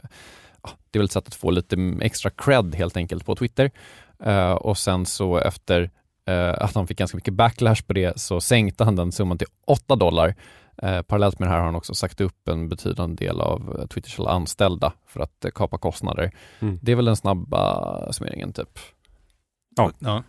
det 0.91 0.97
är 0.97 0.99
väl 0.99 1.05
ett 1.05 1.11
sätt 1.11 1.27
att 1.27 1.35
få 1.35 1.51
lite 1.51 1.97
extra 2.01 2.29
cred 2.29 2.75
helt 2.75 2.97
enkelt 2.97 3.25
på 3.25 3.35
Twitter. 3.35 3.71
Uh, 4.27 4.51
och 4.51 4.77
sen 4.77 5.05
så 5.05 5.37
efter 5.37 5.81
uh, 6.29 6.53
att 6.63 6.75
han 6.75 6.87
fick 6.87 6.97
ganska 6.97 7.17
mycket 7.17 7.33
backlash 7.33 7.81
på 7.87 7.93
det 7.93 8.19
så 8.19 8.41
sänkte 8.41 8.83
han 8.83 8.95
den 8.95 9.11
summan 9.11 9.37
till 9.37 9.47
8 9.65 9.95
dollar 9.95 10.35
Eh, 10.77 11.01
parallellt 11.01 11.39
med 11.39 11.47
det 11.47 11.51
här 11.51 11.59
har 11.59 11.65
han 11.65 11.75
också 11.75 11.93
sagt 11.93 12.21
upp 12.21 12.47
en 12.47 12.69
betydande 12.69 13.25
del 13.25 13.41
av 13.41 13.87
Twitters 13.87 14.19
anställda 14.19 14.93
för 15.05 15.19
att 15.19 15.45
kapa 15.55 15.77
kostnader. 15.77 16.31
Mm. 16.59 16.79
Det 16.81 16.91
är 16.91 16.95
väl 16.95 17.05
den 17.05 17.15
snabba 17.15 18.13
summeringen 18.13 18.53
typ. 18.53 18.79
Ja. 19.75 19.91
ja. 19.99 20.23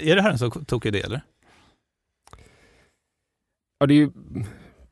Är 0.00 0.16
det 0.16 0.22
här 0.22 0.30
en 0.30 0.38
så 0.38 0.50
tokig 0.50 0.88
idé 0.88 1.00
eller? 1.00 1.20
Ja, 3.78 3.86
det 3.86 3.94
är 3.94 3.96
ju, 3.96 4.10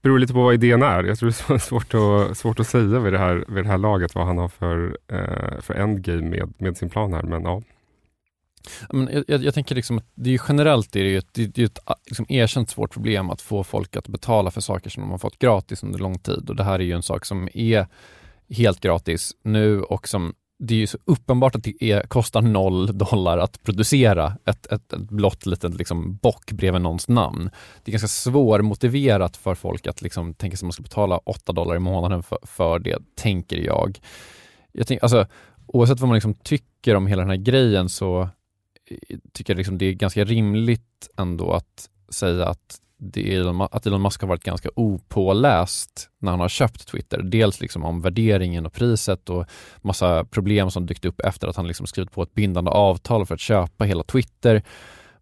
beror 0.09 0.19
lite 0.19 0.33
på 0.33 0.43
vad 0.43 0.55
idén 0.55 0.83
är. 0.83 1.05
Jag 1.05 1.19
tror 1.19 1.29
det 1.29 1.55
är 1.55 1.59
svårt 1.69 1.95
att, 1.95 2.39
svårt 2.39 2.61
att 2.61 2.67
säga 2.67 3.01
vid 3.01 3.13
det 3.13 3.19
här, 3.19 3.45
vid 3.49 3.65
det 3.65 3.69
här 3.69 3.79
laget 3.79 4.15
vad 4.15 4.27
han 4.27 4.39
har 4.39 4.49
för, 4.49 4.99
eh, 5.13 5.61
för 5.61 5.75
endgame 5.75 6.23
med, 6.23 6.53
med 6.59 6.77
sin 6.77 6.91
plan 6.91 7.13
här, 7.13 7.23
men 7.23 7.43
ja. 7.43 7.63
Men 8.91 9.25
jag, 9.29 9.45
jag, 9.45 9.55
tänker 9.55 9.75
liksom 9.75 9.99
att 9.99 10.07
det 10.15 10.35
är 10.35 10.41
generellt 10.49 10.97
är 10.97 11.05
det 11.05 11.11
ju 11.11 11.19
ett, 11.19 11.35
det 11.35 11.59
är 11.59 11.65
ett 11.65 11.79
liksom 12.07 12.27
erkänt 12.29 12.71
svårt 12.71 12.93
problem 12.93 13.31
att 13.31 13.43
få 13.43 13.65
folk 13.65 13.97
att 13.97 14.09
betala 14.09 14.51
för 14.51 14.61
saker 14.61 14.91
som 14.91 15.03
de 15.03 15.11
har 15.11 15.19
fått 15.19 15.39
gratis 15.39 15.83
under 15.83 15.99
lång 15.99 16.19
tid 16.19 16.51
och 16.51 16.57
det 16.57 16.65
här 16.65 16.79
är 16.79 16.85
ju 16.85 16.93
en 16.93 17.03
sak 17.03 17.25
som 17.25 17.49
är 17.55 17.87
helt 18.51 18.81
gratis 18.81 19.33
nu 19.43 19.83
och 19.83 20.09
som 20.09 20.35
det 20.59 20.75
är 20.75 20.79
ju 20.79 20.87
så 20.87 20.99
uppenbart 21.05 21.55
att 21.55 21.65
det 21.65 21.85
är, 21.85 22.03
kostar 22.03 22.43
noll 22.43 22.99
dollar 22.99 23.39
att 23.39 23.63
producera 23.63 24.37
ett, 24.45 24.67
ett, 24.67 24.93
ett 24.93 25.11
blått 25.11 25.47
litet 25.47 25.75
liksom 25.75 26.17
bock 26.17 26.53
bredvid 26.53 26.83
någons 26.83 27.09
namn. 27.09 27.51
Det 27.85 27.91
är 27.91 27.93
ganska 27.93 28.09
svårmotiverat 28.09 29.37
för 29.37 29.55
folk 29.55 29.87
att 29.87 30.03
liksom 30.03 30.35
tänka 30.35 30.57
sig 30.57 30.65
att 30.65 30.67
man 30.67 30.73
ska 30.73 30.83
betala 30.83 31.19
8 31.19 31.53
dollar 31.53 31.77
i 31.77 31.79
månaden 31.79 32.23
för, 32.23 32.39
för 32.43 32.79
det, 32.79 32.99
tänker 33.15 33.57
jag. 33.57 34.01
jag 34.73 34.87
tänk, 34.87 35.03
alltså, 35.03 35.27
oavsett 35.67 36.01
vad 36.01 36.09
man 36.09 36.17
liksom 36.17 36.35
tycker 36.35 36.95
om 36.95 37.07
hela 37.07 37.23
den 37.23 37.31
här 37.31 37.37
grejen 37.37 37.89
så 37.89 38.21
eh, 38.91 39.19
tycker 39.33 39.53
jag 39.53 39.59
liksom 39.59 39.79
det 39.79 39.87
är 39.87 39.93
ganska 39.93 40.25
rimligt 40.25 41.09
ändå 41.17 41.53
att 41.53 41.91
säga 42.09 42.47
att 42.47 42.81
att 43.71 43.87
Elon 43.87 44.03
Musk 44.03 44.21
har 44.21 44.29
varit 44.29 44.45
ganska 44.45 44.69
opåläst 44.77 46.11
när 46.19 46.31
han 46.31 46.41
har 46.41 46.49
köpt 46.49 46.89
Twitter. 46.89 47.23
Dels 47.23 47.61
liksom 47.61 47.85
om 47.85 48.01
värderingen 48.01 48.67
och 48.67 48.73
priset 48.73 49.31
och 49.31 49.47
massa 49.81 50.25
problem 50.25 50.71
som 50.71 50.87
dykt 50.87 51.05
upp 51.05 51.21
efter 51.21 51.49
att 51.49 51.57
han 51.57 51.67
liksom 51.67 51.87
skrivit 51.87 52.13
på 52.13 52.23
ett 52.23 52.35
bindande 52.35 52.71
avtal 52.71 53.27
för 53.27 53.35
att 53.35 53.41
köpa 53.41 53.85
hela 53.85 54.03
Twitter. 54.03 54.63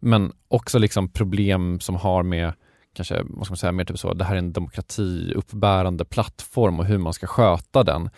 Men 0.01 0.33
också 0.49 0.79
liksom 0.79 1.09
problem 1.09 1.81
som 1.81 1.95
har 1.95 2.23
med 2.23 2.53
kanske, 2.97 3.23
vad 3.25 3.47
ska 3.47 3.53
man 3.53 3.57
säga, 3.57 3.73
mer 3.73 3.85
typ 3.85 3.99
så, 3.99 4.15
det 4.15 4.25
här 4.25 4.35
är 4.35 4.39
en 4.39 4.53
demokratiuppbärande 4.53 6.05
plattform 6.05 6.81
och 6.81 6.87
hur 6.87 6.99
man 6.99 7.13
ska 7.13 7.27
sköta 7.27 7.83
den. 7.83 8.11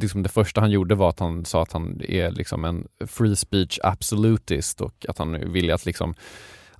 Liksom 0.00 0.22
det 0.22 0.28
första 0.28 0.60
han 0.60 0.70
gjorde 0.70 0.94
var 0.94 1.08
att 1.08 1.20
han 1.20 1.44
sa 1.44 1.62
att 1.62 1.72
han 1.72 2.00
är 2.08 2.30
liksom 2.30 2.64
en 2.64 2.88
free 3.06 3.36
speech 3.36 3.78
absolutist 3.82 4.80
och 4.80 5.06
att 5.08 5.18
han 5.18 5.52
vill 5.52 5.70
att 5.70 5.86
liksom 5.86 6.14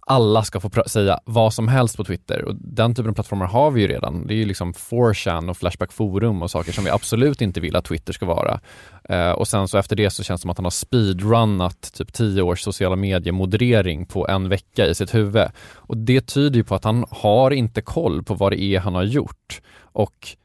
alla 0.06 0.44
ska 0.44 0.60
få 0.60 0.70
säga 0.86 1.20
vad 1.24 1.54
som 1.54 1.68
helst 1.68 1.96
på 1.96 2.04
Twitter 2.04 2.44
och 2.44 2.54
den 2.54 2.94
typen 2.94 3.10
av 3.10 3.14
plattformar 3.14 3.46
har 3.46 3.70
vi 3.70 3.80
ju 3.80 3.88
redan. 3.88 4.26
Det 4.26 4.34
är 4.34 4.36
ju 4.36 4.44
liksom 4.44 4.72
4chan 4.72 5.50
och 5.50 5.56
Flashback 5.56 5.92
Forum 5.92 6.42
och 6.42 6.50
saker 6.50 6.72
som 6.72 6.84
vi 6.84 6.90
absolut 6.90 7.40
inte 7.40 7.60
vill 7.60 7.76
att 7.76 7.84
Twitter 7.84 8.12
ska 8.12 8.26
vara. 8.26 8.60
Eh, 9.04 9.30
och 9.30 9.48
sen 9.48 9.68
så 9.68 9.78
efter 9.78 9.96
det 9.96 10.10
så 10.10 10.22
känns 10.22 10.40
det 10.40 10.42
som 10.42 10.50
att 10.50 10.58
han 10.58 10.64
har 10.64 10.70
speedrunnat 10.70 11.92
typ 11.92 12.12
10 12.12 12.42
års 12.42 12.60
sociala 12.60 12.96
mediemoderering 12.96 14.06
på 14.06 14.28
en 14.28 14.48
vecka 14.48 14.86
i 14.86 14.94
sitt 14.94 15.14
huvud. 15.14 15.48
Och 15.74 15.96
det 15.96 16.20
tyder 16.20 16.56
ju 16.56 16.64
på 16.64 16.74
att 16.74 16.84
han 16.84 17.04
har 17.10 17.50
inte 17.50 17.82
koll 17.82 18.22
på 18.22 18.34
vad 18.34 18.52
det 18.52 18.62
är 18.62 18.80
han 18.80 18.94
har 18.94 19.04
gjort. 19.04 19.60
Och 19.80 20.36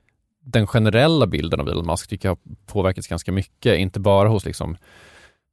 den 0.44 0.68
generella 0.68 1.28
bilden 1.28 1.60
av 1.60 1.70
Elon 1.70 1.86
Musk 1.86 2.10
tycker 2.10 2.30
jag 2.30 2.34
har 2.34 2.56
påverkats 2.66 3.08
ganska 3.08 3.32
mycket, 3.32 3.80
inte 3.80 4.00
bara 4.00 4.30
hos 4.30 4.46
liksom 4.46 4.78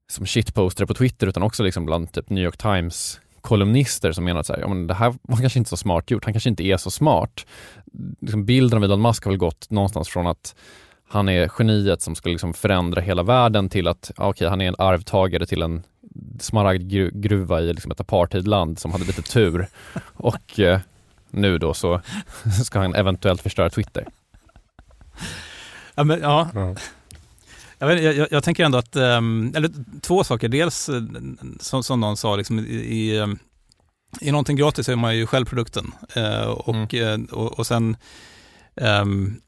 som 0.07 0.27
shitposter 0.27 0.87
på 0.87 0.95
Twitter 0.95 1.27
utan 1.27 1.43
också 1.43 1.63
liksom 1.63 1.87
bland 1.87 2.13
typ 2.13 2.31
New 2.31 2.45
York 2.45 2.57
Times 2.57 3.21
kolumnister 3.45 4.13
som 4.13 4.25
menar 4.25 4.41
att 4.41 4.47
så 4.47 4.53
här, 4.53 4.61
ja, 4.61 4.69
men 4.69 4.87
det 4.87 4.95
här 4.95 5.15
var 5.23 5.37
kanske 5.37 5.59
inte 5.59 5.71
så 5.71 5.77
smart 5.77 6.11
gjort, 6.11 6.25
han 6.25 6.35
kanske 6.35 6.51
inte 6.51 6.65
är 6.65 6.77
så 6.77 6.91
smart. 6.91 7.47
Liksom 8.21 8.45
bilden 8.45 8.77
av 8.77 8.85
Elon 8.85 9.03
Musk 9.03 9.25
har 9.25 9.33
väl 9.33 9.39
gått 9.39 9.71
någonstans 9.71 10.09
från 10.09 10.27
att 10.27 10.55
han 11.09 11.29
är 11.29 11.51
geniet 11.59 12.03
som 12.03 12.15
ska 12.15 12.29
liksom 12.29 12.55
förändra 12.55 13.01
hela 13.01 13.23
världen 13.23 13.69
till 13.69 13.89
att, 13.89 14.11
okej, 14.17 14.29
okay, 14.29 14.49
han 14.49 14.61
är 14.61 14.69
en 14.69 14.75
arvtagare 14.79 15.47
till 15.47 15.63
en 15.63 15.83
smaragdgruva 16.41 17.61
i 17.61 17.73
liksom 17.73 17.93
ett 17.93 18.01
apartheidland 18.01 18.79
som 18.79 18.93
hade 18.93 19.05
lite 19.05 19.23
tur. 19.23 19.67
Och 20.17 20.61
eh, 20.61 20.81
nu 21.31 21.59
då 21.59 21.75
så 21.75 22.01
ska 22.65 22.79
han 22.79 22.95
eventuellt 22.95 23.43
förstöra 23.43 23.71
Twitter. 23.71 24.07
Ja, 25.95 26.05
men, 26.05 26.21
ja. 26.21 26.49
ja. 26.55 26.75
Jag, 27.91 28.15
jag, 28.15 28.29
jag, 28.31 28.45
tänker 28.45 28.65
ändå 28.65 28.79
att, 28.79 28.97
ehm, 28.97 29.53
eller 29.57 29.71
två 30.01 30.25
saker. 30.25 30.49
Dels 30.49 30.89
eh, 30.89 31.03
som, 31.61 31.83
som 31.83 32.01
någon 32.01 32.17
sa, 32.17 32.37
liksom, 32.37 32.59
i, 32.59 32.63
i, 32.63 33.19
ehm, 33.19 33.39
någonting 34.21 34.57
gratis 34.57 34.89
är 34.89 34.97
man 34.97 35.17
ju 35.17 35.27
själv 35.27 35.45
produkten. 35.45 35.93
Eh, 36.17 36.45
och, 36.45 36.95
mm. 36.95 37.27
Eh, 37.29 37.35
och, 37.35 37.59
och 37.59 37.67
sen 37.67 37.97
um, 38.75 39.41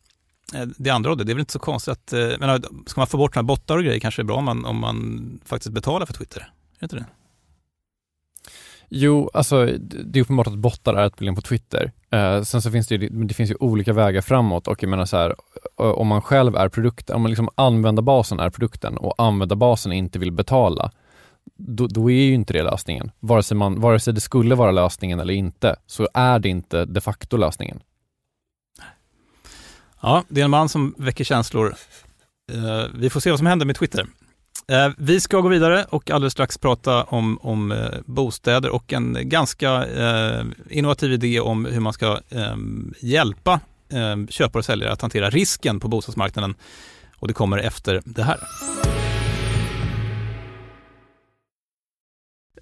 det 0.77 0.91
andra 0.91 1.15
det, 1.15 1.25
det 1.25 1.33
är 1.33 1.35
väl 1.35 1.41
inte 1.41 1.53
så 1.53 1.59
konstigt 1.59 1.93
att, 1.93 2.13
menar, 2.13 2.61
ska 2.87 3.01
man 3.01 3.07
få 3.07 3.17
bort 3.17 3.35
några 3.35 3.45
bottar 3.45 3.77
och 3.77 3.85
grejer 3.85 4.01
kanske 4.01 4.23
det 4.23 4.25
är 4.25 4.27
bra 4.27 4.37
om 4.37 4.45
man, 4.45 4.65
om 4.65 4.81
man 4.81 5.41
faktiskt 5.45 5.75
betalar 5.75 6.07
för 6.07 6.15
Twitter. 6.15 6.41
Är 6.41 6.81
det 6.81 6.85
inte 6.85 6.97
det? 6.97 7.07
Jo, 8.89 9.31
alltså 9.35 9.67
det 10.05 10.19
är 10.19 10.23
uppenbart 10.23 10.47
att 10.47 10.59
bottar 10.59 10.95
är 10.95 11.07
ett 11.07 11.17
problem 11.17 11.35
på 11.35 11.43
Twitter. 11.43 11.93
Eh, 12.11 12.43
sen 12.43 12.63
så 12.63 12.71
finns 12.71 12.89
det 12.89 12.95
ju, 12.95 13.09
det 13.09 13.35
finns 13.35 13.51
ju 13.51 13.55
olika 13.61 13.93
vägar 13.93 14.21
framåt 14.21 14.69
och 14.69 14.83
jag 14.83 14.91
menar 14.91 15.05
så 15.05 15.17
här, 15.17 15.35
eh, 15.81 15.87
om 15.87 16.07
man 16.07 16.23
själv 16.23 16.57
är 16.57 16.69
produkten, 16.69 17.17
om 17.17 17.23
man 17.23 17.31
liksom 17.31 17.49
användarbasen 17.55 18.41
är 18.41 18.51
produkten 18.51 18.97
och 18.97 19.15
användarbasen 19.19 19.93
inte 19.93 20.19
vill 20.19 20.33
betala, 20.33 20.91
då, 21.57 21.87
då, 21.87 22.11
är 22.11 22.25
ju 22.25 22.35
inte 22.35 22.53
det 22.53 22.63
lösningen. 22.63 23.11
Vare 23.21 23.43
sig, 23.43 23.57
man, 23.57 23.81
vare 23.81 24.01
sig 24.01 24.15
det 24.15 24.21
skulle 24.21 24.55
vara 24.55 24.71
lösningen 24.71 25.21
eller 25.21 25.35
inte, 25.35 25.77
så 25.87 26.09
är 26.15 26.39
det 26.39 26.49
inte 26.49 26.85
de 26.85 27.01
facto 27.01 27.37
lösningen. 27.37 27.81
Ja, 30.03 30.25
det 30.29 30.41
är 30.41 30.45
en 30.45 30.51
man 30.51 30.69
som 30.69 30.95
väcker 30.99 31.25
känslor. 31.25 31.75
Uh, 32.53 32.87
vi 32.95 33.11
får 33.11 33.21
se 33.21 33.31
vad 33.31 33.39
som 33.39 33.47
händer 33.47 33.67
med 33.67 33.77
Twitter. 33.77 34.07
Eh, 34.73 34.89
vi 34.99 35.21
ska 35.21 35.41
gå 35.41 35.49
vidare 35.49 35.87
och 35.91 36.11
alldeles 36.11 36.33
strax 36.33 36.59
prata 36.59 37.03
om, 37.05 37.39
om 37.43 37.73
eh, 37.73 37.91
bostäder 38.05 38.71
och 38.71 38.93
en 38.93 39.19
ganska 39.23 39.87
eh, 39.87 40.45
innovativ 40.71 41.13
idé 41.13 41.41
om 41.41 41.65
hur 41.65 41.81
man 41.81 41.93
ska 41.93 42.21
eh, 42.31 42.57
hjälpa 43.01 43.61
eh, 43.93 44.27
köpare 44.29 44.59
och 44.59 44.65
säljare 44.65 44.93
att 44.93 45.03
hantera 45.03 45.31
risken 45.31 45.81
på 45.81 45.89
bostadsmarknaden. 45.89 46.55
Och 47.19 47.29
det 47.29 47.35
kommer 47.35 47.59
efter 47.59 48.03
det 48.05 48.23
här. 48.23 48.39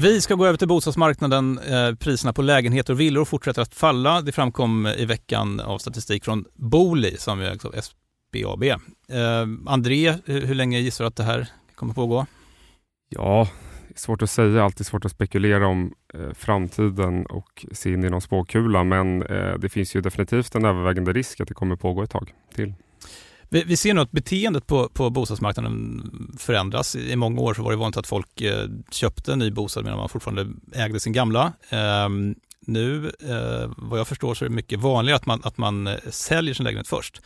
Vi 0.00 0.20
ska 0.20 0.34
gå 0.34 0.46
över 0.46 0.58
till 0.58 0.68
bostadsmarknaden. 0.68 1.58
Eh, 1.58 1.94
priserna 1.94 2.32
på 2.32 2.42
lägenheter 2.42 2.92
och 2.92 3.00
villor 3.00 3.24
fortsätter 3.24 3.62
att 3.62 3.74
falla. 3.74 4.20
Det 4.20 4.32
framkom 4.32 4.86
i 4.86 5.04
veckan 5.04 5.60
av 5.60 5.78
statistik 5.78 6.24
från 6.24 6.44
Booli 6.54 7.16
som 7.16 7.40
är 7.40 7.50
alltså 7.50 7.72
SBAB. 7.72 8.62
Eh, 8.62 8.76
André, 9.66 10.14
hur 10.24 10.54
länge 10.54 10.78
gissar 10.78 11.04
du 11.04 11.08
att 11.08 11.16
det 11.16 11.22
här 11.22 11.48
kommer 11.74 11.94
pågå? 11.94 12.26
Ja, 13.08 13.48
svårt 13.94 14.22
att 14.22 14.30
säga. 14.30 14.64
Alltid 14.64 14.86
svårt 14.86 15.04
att 15.04 15.12
spekulera 15.12 15.66
om 15.66 15.94
eh, 16.14 16.32
framtiden 16.34 17.26
och 17.26 17.66
se 17.72 17.92
in 17.92 18.04
i 18.04 18.10
någon 18.10 18.20
spåkula. 18.20 18.84
Men 18.84 19.22
eh, 19.22 19.54
det 19.58 19.68
finns 19.68 19.96
ju 19.96 20.00
definitivt 20.00 20.54
en 20.54 20.64
övervägande 20.64 21.12
risk 21.12 21.40
att 21.40 21.48
det 21.48 21.54
kommer 21.54 21.76
pågå 21.76 22.02
ett 22.02 22.10
tag 22.10 22.32
till. 22.54 22.74
Vi, 23.48 23.64
vi, 23.64 23.76
ser 23.76 23.94
nu 23.94 24.00
att 24.00 24.10
beteendet 24.10 24.66
på, 24.66 24.88
på 24.88 25.10
bostadsmarknaden 25.10 26.02
förändras. 26.38 26.96
I 26.96 27.16
många 27.16 27.40
år 27.40 27.54
så 27.54 27.62
var 27.62 27.70
det 27.70 27.76
vanligt 27.76 27.96
att 27.96 28.06
folk 28.06 28.40
eh, 28.40 28.68
köpte 28.90 29.32
en 29.32 29.38
ny 29.38 29.50
bostad 29.50 29.84
medan 29.84 29.98
man 29.98 30.08
fortfarande 30.08 30.46
ägde 30.74 31.00
sin 31.00 31.12
gamla. 31.12 31.52
Eh, 31.68 32.08
nu, 32.60 33.12
eh, 33.20 33.70
vad 33.76 34.00
jag 34.00 34.08
förstår, 34.08 34.34
så 34.34 34.44
är 34.44 34.48
det 34.48 34.54
mycket 34.54 34.80
vanligare 34.80 35.16
att 35.16 35.26
man, 35.26 35.40
att 35.44 35.58
man 35.58 35.86
eh, 35.86 35.94
säljer 36.10 36.54
sin 36.54 36.64
lägenhet 36.64 36.88
först. 36.88 37.20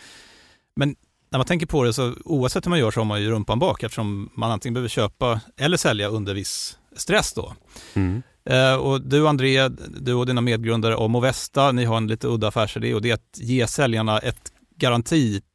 Men 0.76 0.96
när 1.30 1.38
man 1.38 1.46
tänker 1.46 1.66
på 1.66 1.84
det 1.84 1.92
så 1.92 2.14
oavsett 2.24 2.66
hur 2.66 2.70
man 2.70 2.78
gör 2.78 2.90
så 2.90 3.00
har 3.00 3.04
man 3.04 3.22
ju 3.22 3.30
rumpan 3.30 3.58
bak 3.58 3.82
eftersom 3.82 4.30
man 4.34 4.50
antingen 4.50 4.74
behöver 4.74 4.88
köpa 4.88 5.40
eller 5.56 5.76
sälja 5.76 6.08
under 6.08 6.34
viss 6.34 6.78
stress 6.96 7.32
då. 7.32 7.54
Mm. 7.94 8.22
Eh, 8.44 8.74
och 8.74 9.00
du 9.00 9.28
André, 9.28 9.68
du 10.00 10.14
och 10.14 10.26
dina 10.26 10.40
medgrundare 10.40 10.96
om 10.96 11.10
Movesta, 11.10 11.72
ni 11.72 11.84
har 11.84 11.96
en 11.96 12.06
lite 12.06 12.28
udda 12.28 12.48
affärsidé 12.48 12.94
och 12.94 13.02
det 13.02 13.10
är 13.10 13.14
att 13.14 13.38
ge 13.38 13.66
säljarna 13.66 14.18
ett 14.18 14.52
garantipris 14.76 15.51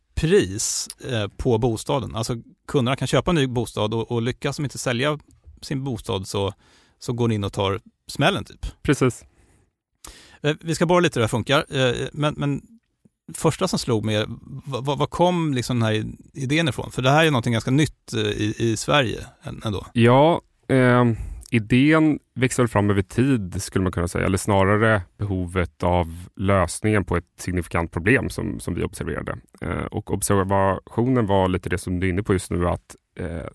eh, 1.09 1.27
på 1.37 1.57
bostaden. 1.57 2.15
Alltså 2.15 2.35
kunderna 2.67 2.95
kan 2.95 3.07
köpa 3.07 3.31
en 3.31 3.35
ny 3.35 3.47
bostad 3.47 3.93
och, 3.93 4.11
och 4.11 4.21
lyckas 4.21 4.55
de 4.55 4.63
inte 4.63 4.77
sälja 4.77 5.19
sin 5.61 5.83
bostad 5.83 6.27
så, 6.27 6.53
så 6.99 7.13
går 7.13 7.27
ni 7.27 7.35
in 7.35 7.43
och 7.43 7.53
tar 7.53 7.81
smällen 8.07 8.43
typ. 8.43 8.65
Precis. 8.81 9.25
Eh, 10.41 10.55
vi 10.61 10.75
ska 10.75 10.85
bara 10.85 10.99
lite 10.99 11.19
hur 11.19 11.21
det 11.21 11.25
här 11.25 11.29
funkar, 11.29 11.65
eh, 11.69 12.07
men, 12.13 12.33
men 12.37 12.61
första 13.33 13.67
som 13.67 13.79
slog 13.79 14.05
mig, 14.05 14.25
vad, 14.65 14.97
vad 14.97 15.09
kom 15.09 15.53
liksom 15.53 15.79
den 15.79 15.87
här 15.87 16.05
idén 16.33 16.67
ifrån? 16.67 16.91
För 16.91 17.01
det 17.01 17.09
här 17.09 17.25
är 17.25 17.31
någonting 17.31 17.53
ganska 17.53 17.71
nytt 17.71 18.13
i, 18.13 18.55
i 18.57 18.77
Sverige 18.77 19.25
ändå. 19.63 19.85
Ja, 19.93 20.41
eh, 20.67 21.05
idén 21.49 22.19
växte 22.33 22.67
fram 22.67 22.89
över 22.89 23.01
tid 23.01 23.61
skulle 23.61 23.83
man 23.83 23.91
kunna 23.91 24.07
säga, 24.07 24.25
eller 24.25 24.37
snarare 24.37 25.01
behovet 25.17 25.83
av 25.83 26.27
lösningen 26.35 27.05
på 27.05 27.17
ett 27.17 27.25
signifikant 27.37 27.91
problem 27.91 28.29
som, 28.29 28.59
som 28.59 28.73
vi 28.73 28.83
observerade. 28.83 29.37
Eh, 29.61 29.85
och 29.85 30.13
observationen 30.13 31.25
var 31.25 31.47
lite 31.47 31.69
det 31.69 31.77
som 31.77 31.99
du 31.99 32.07
är 32.07 32.11
inne 32.11 32.23
på 32.23 32.33
just 32.33 32.51
nu, 32.51 32.67
att 32.67 32.95
eh, 33.19 33.47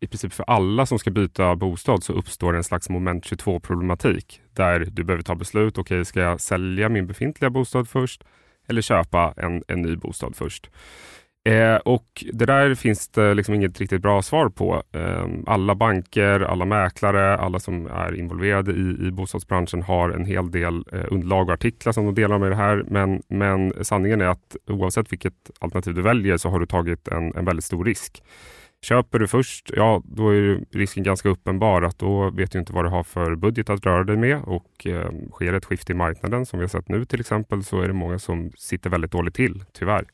i 0.00 0.06
princip 0.06 0.32
för 0.32 0.44
alla 0.44 0.86
som 0.86 0.98
ska 0.98 1.10
byta 1.10 1.56
bostad 1.56 2.02
så 2.02 2.12
uppstår 2.12 2.56
en 2.56 2.64
slags 2.64 2.88
moment 2.88 3.24
22 3.24 3.60
problematik 3.60 4.40
där 4.52 4.80
du 4.80 5.04
behöver 5.04 5.22
ta 5.22 5.34
beslut. 5.34 5.78
Okej, 5.78 5.96
okay, 5.96 6.04
ska 6.04 6.20
jag 6.20 6.40
sälja 6.40 6.88
min 6.88 7.06
befintliga 7.06 7.50
bostad 7.50 7.88
först 7.88 8.24
eller 8.68 8.82
köpa 8.82 9.34
en, 9.36 9.62
en 9.68 9.82
ny 9.82 9.96
bostad 9.96 10.36
först? 10.36 10.70
Eh, 11.48 11.76
och 11.76 12.24
Det 12.32 12.46
där 12.46 12.74
finns 12.74 13.08
det 13.08 13.34
liksom 13.34 13.54
inget 13.54 13.80
riktigt 13.80 14.02
bra 14.02 14.22
svar 14.22 14.48
på. 14.48 14.82
Eh, 14.92 15.26
alla 15.46 15.74
banker, 15.74 16.40
alla 16.40 16.64
mäklare, 16.64 17.36
alla 17.36 17.60
som 17.60 17.86
är 17.86 18.14
involverade 18.14 18.72
i, 18.72 19.06
i 19.06 19.10
bostadsbranschen 19.10 19.82
har 19.82 20.10
en 20.10 20.24
hel 20.24 20.50
del 20.50 20.84
eh, 20.92 21.04
underlag 21.10 21.48
och 21.48 21.54
artiklar 21.54 21.92
som 21.92 22.04
de 22.04 22.14
delar 22.14 22.38
med 22.38 22.50
det 22.50 22.56
här. 22.56 22.84
Men, 22.88 23.22
men 23.28 23.84
sanningen 23.84 24.20
är 24.20 24.26
att 24.26 24.56
oavsett 24.66 25.12
vilket 25.12 25.50
alternativ 25.60 25.94
du 25.94 26.02
väljer 26.02 26.36
så 26.36 26.48
har 26.48 26.60
du 26.60 26.66
tagit 26.66 27.08
en, 27.08 27.34
en 27.36 27.44
väldigt 27.44 27.64
stor 27.64 27.84
risk. 27.84 28.22
Köper 28.82 29.18
du 29.18 29.26
först, 29.26 29.70
ja 29.76 30.02
då 30.04 30.28
är 30.28 30.60
risken 30.70 31.02
ganska 31.02 31.28
uppenbar 31.28 31.82
att 31.82 31.98
då 31.98 32.30
vet 32.30 32.52
du 32.52 32.58
inte 32.58 32.72
vad 32.72 32.84
du 32.84 32.88
har 32.88 33.02
för 33.02 33.34
budget 33.34 33.70
att 33.70 33.86
röra 33.86 34.04
dig 34.04 34.16
med 34.16 34.42
och 34.42 34.86
eh, 34.86 35.10
sker 35.32 35.52
ett 35.52 35.64
skifte 35.64 35.92
i 35.92 35.94
marknaden 35.94 36.46
som 36.46 36.58
vi 36.58 36.62
har 36.62 36.68
sett 36.68 36.88
nu 36.88 37.04
till 37.04 37.20
exempel 37.20 37.64
så 37.64 37.80
är 37.80 37.86
det 37.88 37.94
många 37.94 38.18
som 38.18 38.50
sitter 38.56 38.90
väldigt 38.90 39.12
dåligt 39.12 39.34
till, 39.34 39.64
tyvärr. 39.72 40.04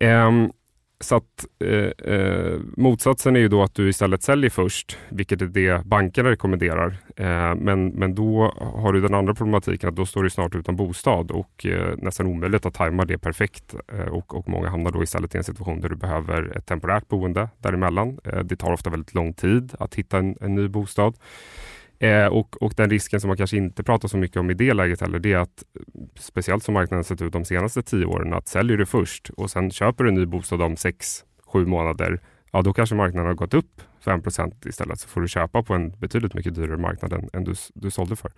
Um, 0.00 0.52
så 1.00 1.16
att 1.16 1.46
eh, 1.64 2.14
eh, 2.14 2.60
motsatsen 2.76 3.36
är 3.36 3.40
ju 3.40 3.48
då 3.48 3.62
att 3.62 3.74
du 3.74 3.88
istället 3.88 4.22
säljer 4.22 4.50
först, 4.50 4.98
vilket 5.08 5.42
är 5.42 5.46
det 5.46 5.86
bankerna 5.86 6.30
rekommenderar. 6.30 6.96
Eh, 7.16 7.54
men, 7.54 7.88
men 7.88 8.14
då 8.14 8.52
har 8.58 8.92
du 8.92 9.00
den 9.00 9.14
andra 9.14 9.34
problematiken 9.34 9.88
att 9.88 9.96
då 9.96 10.06
står 10.06 10.22
du 10.22 10.30
snart 10.30 10.54
utan 10.54 10.76
bostad 10.76 11.30
och 11.30 11.66
eh, 11.66 11.94
nästan 11.96 12.26
omöjligt 12.26 12.66
att 12.66 12.74
tajma 12.74 13.04
det 13.04 13.18
perfekt. 13.18 13.74
Eh, 13.92 14.08
och, 14.08 14.34
och 14.34 14.48
många 14.48 14.68
hamnar 14.68 14.90
då 14.90 15.02
istället 15.02 15.34
i 15.34 15.38
en 15.38 15.44
situation 15.44 15.80
där 15.80 15.88
du 15.88 15.96
behöver 15.96 16.56
ett 16.56 16.66
temporärt 16.66 17.08
boende 17.08 17.48
däremellan. 17.58 18.18
Eh, 18.24 18.38
det 18.38 18.56
tar 18.56 18.72
ofta 18.72 18.90
väldigt 18.90 19.14
lång 19.14 19.32
tid 19.32 19.74
att 19.78 19.94
hitta 19.94 20.18
en, 20.18 20.36
en 20.40 20.54
ny 20.54 20.68
bostad. 20.68 21.14
Eh, 21.98 22.26
och, 22.26 22.62
och 22.62 22.72
den 22.76 22.90
risken 22.90 23.20
som 23.20 23.28
man 23.28 23.36
kanske 23.36 23.56
inte 23.56 23.82
pratar 23.82 24.08
så 24.08 24.16
mycket 24.16 24.36
om 24.36 24.50
i 24.50 24.54
det 24.54 24.74
läget 24.74 25.00
heller, 25.00 25.18
det 25.18 25.32
är 25.32 25.38
att 25.38 25.64
speciellt 26.18 26.64
som 26.64 26.74
marknaden 26.74 27.04
sett 27.04 27.22
ut 27.22 27.32
de 27.32 27.44
senaste 27.44 27.82
tio 27.82 28.04
åren, 28.04 28.34
att 28.34 28.48
säljer 28.48 28.76
du 28.76 28.86
först 28.86 29.30
och 29.30 29.50
sen 29.50 29.70
köper 29.70 30.04
du 30.04 30.10
en 30.10 30.16
ny 30.16 30.26
bostad 30.26 30.62
om 30.62 30.76
sex, 30.76 31.24
sju 31.46 31.66
månader, 31.66 32.20
ja 32.52 32.62
då 32.62 32.72
kanske 32.72 32.94
marknaden 32.94 33.26
har 33.26 33.34
gått 33.34 33.54
upp 33.54 33.82
5% 34.04 34.68
istället, 34.68 35.00
så 35.00 35.08
får 35.08 35.20
du 35.20 35.28
köpa 35.28 35.62
på 35.62 35.74
en 35.74 35.90
betydligt 35.90 36.34
mycket 36.34 36.54
dyrare 36.54 36.76
marknad 36.76 37.12
än, 37.12 37.28
än 37.32 37.44
du, 37.44 37.54
du 37.74 37.90
sålde 37.90 38.16
för. 38.16 38.32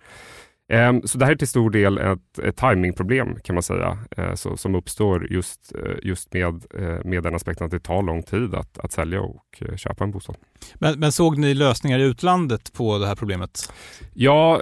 Ehm, 0.69 1.01
så 1.07 1.17
det 1.17 1.25
här 1.25 1.31
är 1.31 1.35
till 1.35 1.47
stor 1.47 1.69
del 1.69 1.97
ett, 1.97 2.39
ett 2.43 2.57
timingproblem 2.57 3.35
kan 3.43 3.55
man 3.55 3.63
säga, 3.63 3.97
eh, 4.17 4.33
så, 4.33 4.57
som 4.57 4.75
uppstår 4.75 5.31
just, 5.31 5.73
eh, 5.75 5.95
just 6.03 6.33
med, 6.33 6.65
eh, 6.73 7.05
med 7.05 7.23
den 7.23 7.35
aspekten 7.35 7.65
att 7.65 7.71
det 7.71 7.79
tar 7.79 8.01
lång 8.01 8.23
tid 8.23 8.55
att, 8.55 8.79
att 8.79 8.91
sälja 8.91 9.21
och 9.21 9.63
köpa 9.75 10.03
en 10.03 10.11
bostad. 10.11 10.35
Men, 10.75 10.99
men, 10.99 11.11
såg 11.11 11.37
ni 11.37 11.53
lösningar 11.53 11.99
i 11.99 12.03
utlandet 12.03 12.73
på 12.73 12.97
det 12.97 13.07
här 13.07 13.15
problemet? 13.15 13.73
Ja, 14.13 14.61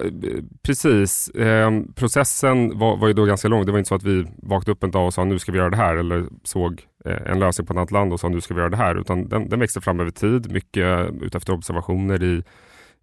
precis. 0.62 1.32
Ehm, 1.36 1.94
processen 1.94 2.80
var, 2.80 2.98
var 2.98 3.08
ju 3.08 3.14
då 3.14 3.26
ganska 3.26 3.48
lång. 3.48 3.66
Det 3.66 3.72
var 3.72 3.80
inte 3.80 3.88
så 3.88 3.96
att 3.96 4.04
vi 4.04 4.26
vaknade 4.38 4.72
upp 4.72 4.84
en 4.84 4.92
dag 4.92 5.06
och 5.06 5.14
sa 5.14 5.24
nu 5.24 5.40
ska 5.40 5.52
vi 5.52 5.58
göra 5.58 5.70
det 5.70 5.78
här 5.78 5.96
eller 5.96 6.26
såg 6.44 6.82
en 7.26 7.40
lösning 7.40 7.68
på 7.68 7.74
ett 7.74 7.78
annat 7.78 7.92
land 7.92 8.14
och 8.14 8.20
sa 8.20 8.30
nu 8.30 8.42
ska 8.42 8.54
vi 8.54 8.60
göra 8.60 8.70
det 8.70 8.78
här, 8.78 8.96
utan 8.96 9.30
den, 9.30 9.50
den 9.50 9.60
växte 9.60 9.82
fram 9.82 10.00
över 10.00 10.12
tid, 10.12 10.52
mycket 10.52 11.10
utefter 11.22 11.54
observationer 11.54 12.24
i 12.24 12.44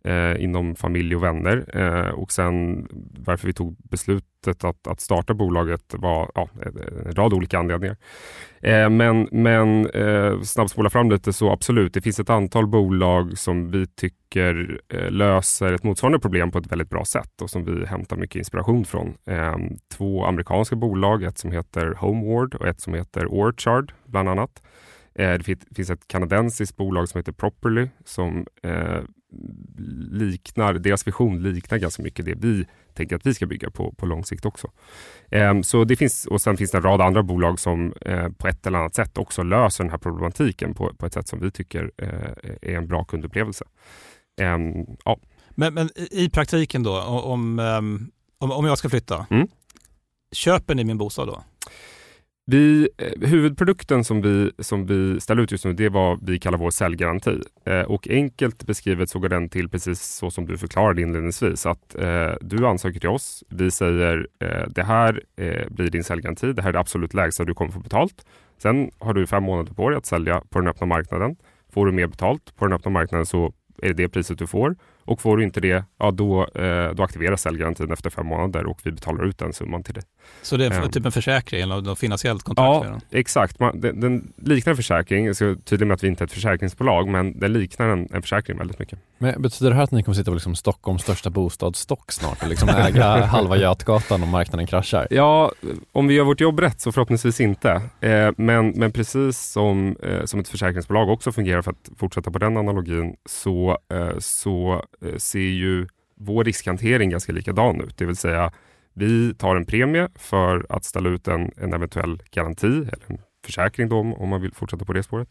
eh, 0.05 0.45
inom 0.45 0.75
familj 0.75 1.17
och 1.17 1.23
vänner. 1.23 1.64
Eh, 1.75 2.11
och 2.11 2.33
sen 2.33 2.87
varför 3.19 3.47
vi 3.47 3.53
tog 3.53 3.77
beslutet 3.79 4.64
att, 4.64 4.87
att 4.87 5.01
starta 5.01 5.35
bolaget 5.35 5.95
var 5.95 6.31
ja, 6.35 6.49
en 7.07 7.14
rad 7.14 7.33
olika 7.33 7.59
anledningar. 7.59 7.97
Eh, 8.61 8.90
men 8.90 9.29
men 9.33 9.87
eh, 9.90 10.40
snabbspola 10.40 10.90
fram 10.90 11.11
lite 11.11 11.33
så 11.33 11.51
absolut, 11.51 11.95
det 11.95 12.01
finns 12.01 12.21
ett 12.21 12.31
antal 12.31 12.67
bolag 12.67 13.38
som 13.38 13.71
vi 13.71 13.87
tycker 13.87 14.81
eh, 14.88 15.11
löser 15.11 15.73
ett 15.73 15.85
motsvarande 15.85 16.19
problem 16.19 16.51
på 16.51 16.59
ett 16.59 16.73
väldigt 16.73 16.90
bra 16.90 17.05
sätt 17.05 17.43
och 17.43 17.51
som 17.51 17.64
vi 17.64 17.87
hämtar 17.87 18.17
mycket 18.17 18.37
inspiration 18.37 18.85
från. 18.85 19.14
Eh, 19.27 19.57
två 19.93 20.25
amerikanska 20.25 20.77
bolag, 20.77 21.23
ett 21.23 21.38
som 21.38 21.53
heter 21.53 21.95
Homeward 21.99 22.55
och 22.55 22.67
ett 22.67 22.81
som 22.81 22.95
heter 22.95 23.27
Orchard 23.27 23.93
bland 24.07 24.29
annat. 24.29 24.62
Eh, 25.14 25.33
det 25.33 25.59
finns 25.77 25.90
ett 25.90 26.09
kanadensiskt 26.09 26.77
bolag 26.77 27.09
som 27.09 27.19
heter 27.19 27.33
Properly 27.33 27.88
som 28.05 28.47
eh, 28.62 29.01
liknar, 30.11 30.75
deras 30.75 31.07
vision 31.07 31.42
liknar 31.42 31.79
ganska 31.79 32.03
mycket 32.03 32.25
det 32.25 32.35
vi 32.35 32.66
tänker 32.94 33.16
att 33.16 33.27
vi 33.27 33.35
ska 33.35 33.47
bygga 33.47 33.70
på, 33.70 33.92
på 33.92 34.07
lång 34.07 34.25
sikt 34.25 34.44
också. 34.44 34.70
Eh, 35.31 35.61
så 35.61 35.85
det 35.85 35.97
finns, 35.97 36.27
och 36.27 36.40
sen 36.40 36.57
finns 36.57 36.70
det 36.70 36.79
en 36.79 36.83
rad 36.83 37.01
andra 37.01 37.23
bolag 37.23 37.61
som 37.61 37.92
eh, 38.01 38.29
på 38.29 38.49
ett 38.49 38.66
eller 38.66 38.79
annat 38.79 38.94
sätt 38.94 39.18
också 39.18 39.42
löser 39.42 39.85
den 39.85 39.90
här 39.90 39.99
problematiken 39.99 40.75
på, 40.75 40.94
på 40.94 41.07
ett 41.07 41.12
sätt 41.12 41.29
som 41.29 41.40
vi 41.40 41.51
tycker 41.51 41.90
eh, 41.97 42.09
är 42.62 42.77
en 42.77 42.87
bra 42.87 43.05
kundupplevelse. 43.05 43.64
Ehm, 44.40 44.87
ja. 45.05 45.18
men, 45.51 45.75
men 45.75 45.90
i 46.11 46.31
praktiken 46.31 46.83
då, 46.83 47.01
om, 47.03 47.59
ehm, 47.59 48.11
om, 48.38 48.53
om 48.53 48.64
jag 48.64 48.79
ska 48.79 48.88
flytta, 48.88 49.27
mm. 49.31 49.49
köper 50.33 50.75
ni 50.75 50.85
min 50.85 50.99
bostad 50.99 51.29
då? 51.29 51.42
Vi, 52.46 52.88
eh, 52.98 53.28
huvudprodukten 53.28 54.04
som 54.04 54.22
vi, 54.22 54.50
som 54.59 54.87
vi 54.87 55.20
ställer 55.20 55.42
ut 55.42 55.52
just 55.52 55.64
nu, 55.64 55.72
det 55.72 55.85
är 55.85 55.90
vad 55.90 56.28
vi 56.28 56.38
kallar 56.38 56.59
vår 56.59 56.70
säljgaranti. 56.70 57.40
Eh, 57.64 57.80
och 57.80 58.09
enkelt 58.09 58.66
beskrivet 58.66 59.11
så 59.11 59.18
går 59.18 59.28
den 59.28 59.48
till 59.48 59.68
precis 59.68 60.02
så 60.02 60.30
som 60.30 60.46
du 60.46 60.59
förklarade 60.59 61.02
inledningsvis. 61.02 61.66
Att 61.66 61.94
eh, 61.94 62.33
du 62.40 62.66
ansöker 62.66 63.00
till 63.00 63.09
oss. 63.09 63.44
Vi 63.48 63.70
säger 63.70 64.26
eh, 64.40 64.68
det 64.68 64.83
här 64.83 65.22
eh, 65.37 65.68
blir 65.70 65.90
din 65.90 66.04
säljgaranti. 66.04 66.52
Det 66.52 66.62
här 66.62 66.68
är 66.68 66.72
det 66.72 66.80
absolut 66.80 67.14
lägsta 67.14 67.44
du 67.44 67.54
kommer 67.54 67.72
få 67.72 67.80
betalt. 67.80 68.26
Sen 68.59 68.90
har 68.98 69.14
du 69.14 69.26
fem 69.26 69.42
månader 69.42 69.72
på 69.72 69.90
dig 69.90 69.98
att 69.98 70.07
sälja 70.07 70.42
på 70.50 70.59
den 70.59 70.68
öppna 70.68 70.87
marknaden. 70.87 71.37
Får 71.72 71.87
du 71.87 71.92
mer 71.92 72.07
betalt 72.07 72.57
på 72.57 72.64
den 72.64 72.72
öppna 72.72 72.90
marknaden 72.90 73.26
så 73.26 73.52
är 73.83 73.88
det 73.88 73.94
det 73.94 74.09
priset 74.09 74.38
du 74.38 74.46
får. 74.46 74.76
Och 75.05 75.21
får 75.21 75.37
du 75.37 75.45
inte 75.45 75.61
det, 75.61 75.85
ja 75.99 76.11
då, 76.11 76.47
eh, 76.55 76.90
då 76.95 77.03
aktiveras 77.03 77.43
säljgarantin 77.43 77.93
efter 77.93 78.11
fem 78.11 78.27
månader 78.27 78.67
och 78.67 78.81
vi 78.83 78.93
betalar 78.93 79.25
ut 79.25 79.38
den 79.38 79.53
summan 79.53 79.83
till 79.83 79.95
dig. 79.95 80.03
Så 80.43 80.57
det 80.57 80.67
är 80.67 80.83
um, 80.83 80.90
typ 80.90 81.07
en 81.07 81.12
försäkring 81.12 81.62
eller 81.62 81.81
något 81.81 81.99
finansiellt 81.99 82.43
kontrakt? 82.43 82.87
Ja, 82.90 83.19
exakt. 83.19 83.61
Man, 83.61 83.81
den, 83.81 84.01
den, 84.01 84.33
liknar 84.37 84.71
en 84.71 84.77
försäkring. 84.77 85.27
Jag 85.27 85.37
ska 85.37 85.57
tydlig 85.64 85.87
med 85.87 85.95
att 85.95 86.05
vi 86.05 86.09
inte 86.09 86.25
är 86.25 86.27
ett 86.27 86.33
försäkringsbolag, 86.33 87.09
men 87.09 87.38
den 87.38 87.53
liknar 87.53 87.88
en, 87.88 88.09
en 88.12 88.23
försäkring 88.23 88.59
väldigt 88.59 88.79
mycket. 88.79 88.99
Men 89.19 89.43
betyder 89.43 89.71
det 89.71 89.77
här 89.77 89.83
att 89.83 89.90
ni 89.90 90.03
kommer 90.03 90.17
sitta 90.17 90.31
på 90.31 90.35
liksom 90.35 90.55
Stockholms 90.55 91.03
största 91.03 91.31
bostadsstock 91.31 92.12
snart 92.12 92.43
och 92.43 92.49
liksom 92.49 92.69
äga 92.69 93.05
halva 93.27 93.57
Götgatan 93.57 94.23
om 94.23 94.29
marknaden 94.29 94.67
kraschar? 94.67 95.07
Ja, 95.11 95.53
om 95.93 96.07
vi 96.07 96.14
gör 96.14 96.25
vårt 96.25 96.40
jobb 96.40 96.61
rätt 96.61 96.81
så 96.81 96.93
förhoppningsvis 96.93 97.40
inte. 97.40 97.71
Eh, 98.01 98.31
men, 98.37 98.69
men 98.69 98.93
precis 98.93 99.38
som, 99.38 99.97
eh, 100.03 100.25
som 100.25 100.40
ett 100.40 100.49
försäkringsbolag 100.49 101.09
också 101.09 101.33
fungerar, 101.33 101.62
för 101.62 101.71
att 101.71 101.90
fortsätta 101.97 102.31
på 102.31 102.38
den 102.38 102.57
analogin, 102.57 103.17
så, 103.29 103.79
eh, 103.93 104.19
så 104.19 104.85
Eh, 105.02 105.16
ser 105.16 105.38
ju 105.38 105.87
vår 106.16 106.44
riskhantering 106.44 107.11
ganska 107.11 107.33
likadan 107.33 107.80
ut. 107.80 107.96
Det 107.96 108.04
vill 108.04 108.16
säga, 108.16 108.52
vi 108.92 109.35
tar 109.35 109.57
en 109.57 109.66
premie 109.66 110.09
för 110.14 110.66
att 110.69 110.85
ställa 110.85 111.08
ut 111.08 111.29
en, 111.29 111.50
en 111.56 111.73
eventuell 111.73 112.23
garanti, 112.31 112.66
eller 112.66 113.04
en 113.06 113.19
försäkring 113.44 113.88
då, 113.88 113.98
om 113.98 114.29
man 114.29 114.42
vill 114.42 114.54
fortsätta 114.54 114.85
på 114.85 114.92
det 114.92 115.02
spåret. 115.02 115.29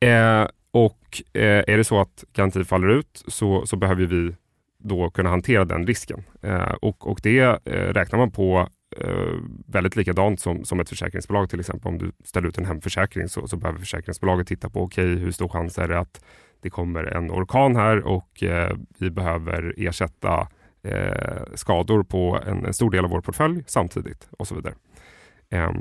Eh, 0.00 0.46
och 0.70 1.22
eh, 1.32 1.64
är 1.66 1.76
det 1.76 1.84
så 1.84 2.00
att 2.00 2.24
garantin 2.32 2.64
faller 2.64 2.88
ut 2.88 3.24
så, 3.26 3.66
så 3.66 3.76
behöver 3.76 4.06
vi 4.06 4.34
då 4.78 5.10
kunna 5.10 5.30
hantera 5.30 5.64
den 5.64 5.86
risken. 5.86 6.22
Eh, 6.42 6.72
och, 6.82 7.06
och 7.06 7.20
det 7.22 7.40
eh, 7.64 7.92
räknar 7.92 8.18
man 8.18 8.30
på 8.30 8.68
eh, 8.96 9.34
väldigt 9.66 9.96
likadant 9.96 10.40
som, 10.40 10.64
som 10.64 10.80
ett 10.80 10.88
försäkringsbolag 10.88 11.50
till 11.50 11.60
exempel. 11.60 11.88
Om 11.88 11.98
du 11.98 12.12
ställer 12.24 12.48
ut 12.48 12.58
en 12.58 12.64
hemförsäkring 12.64 13.28
så, 13.28 13.48
så 13.48 13.56
behöver 13.56 13.78
försäkringsbolaget 13.78 14.46
titta 14.46 14.70
på 14.70 14.82
okej, 14.82 15.12
okay, 15.12 15.24
hur 15.24 15.32
stor 15.32 15.48
chans 15.48 15.78
är 15.78 15.88
det 15.88 15.98
att 15.98 16.24
det 16.60 16.70
kommer 16.70 17.04
en 17.04 17.30
orkan 17.30 17.76
här 17.76 18.06
och 18.06 18.42
eh, 18.42 18.76
vi 18.98 19.10
behöver 19.10 19.74
ersätta 19.76 20.48
eh, 20.82 21.42
skador 21.54 22.02
på 22.02 22.40
en, 22.46 22.66
en, 22.66 22.74
stor 22.74 22.90
del 22.90 23.04
av 23.04 23.10
vår 23.10 23.20
portfölj 23.20 23.64
samtidigt 23.66 24.28
och 24.30 24.48
så 24.48 24.54
vidare. 24.54 24.74
Eh, 25.50 25.72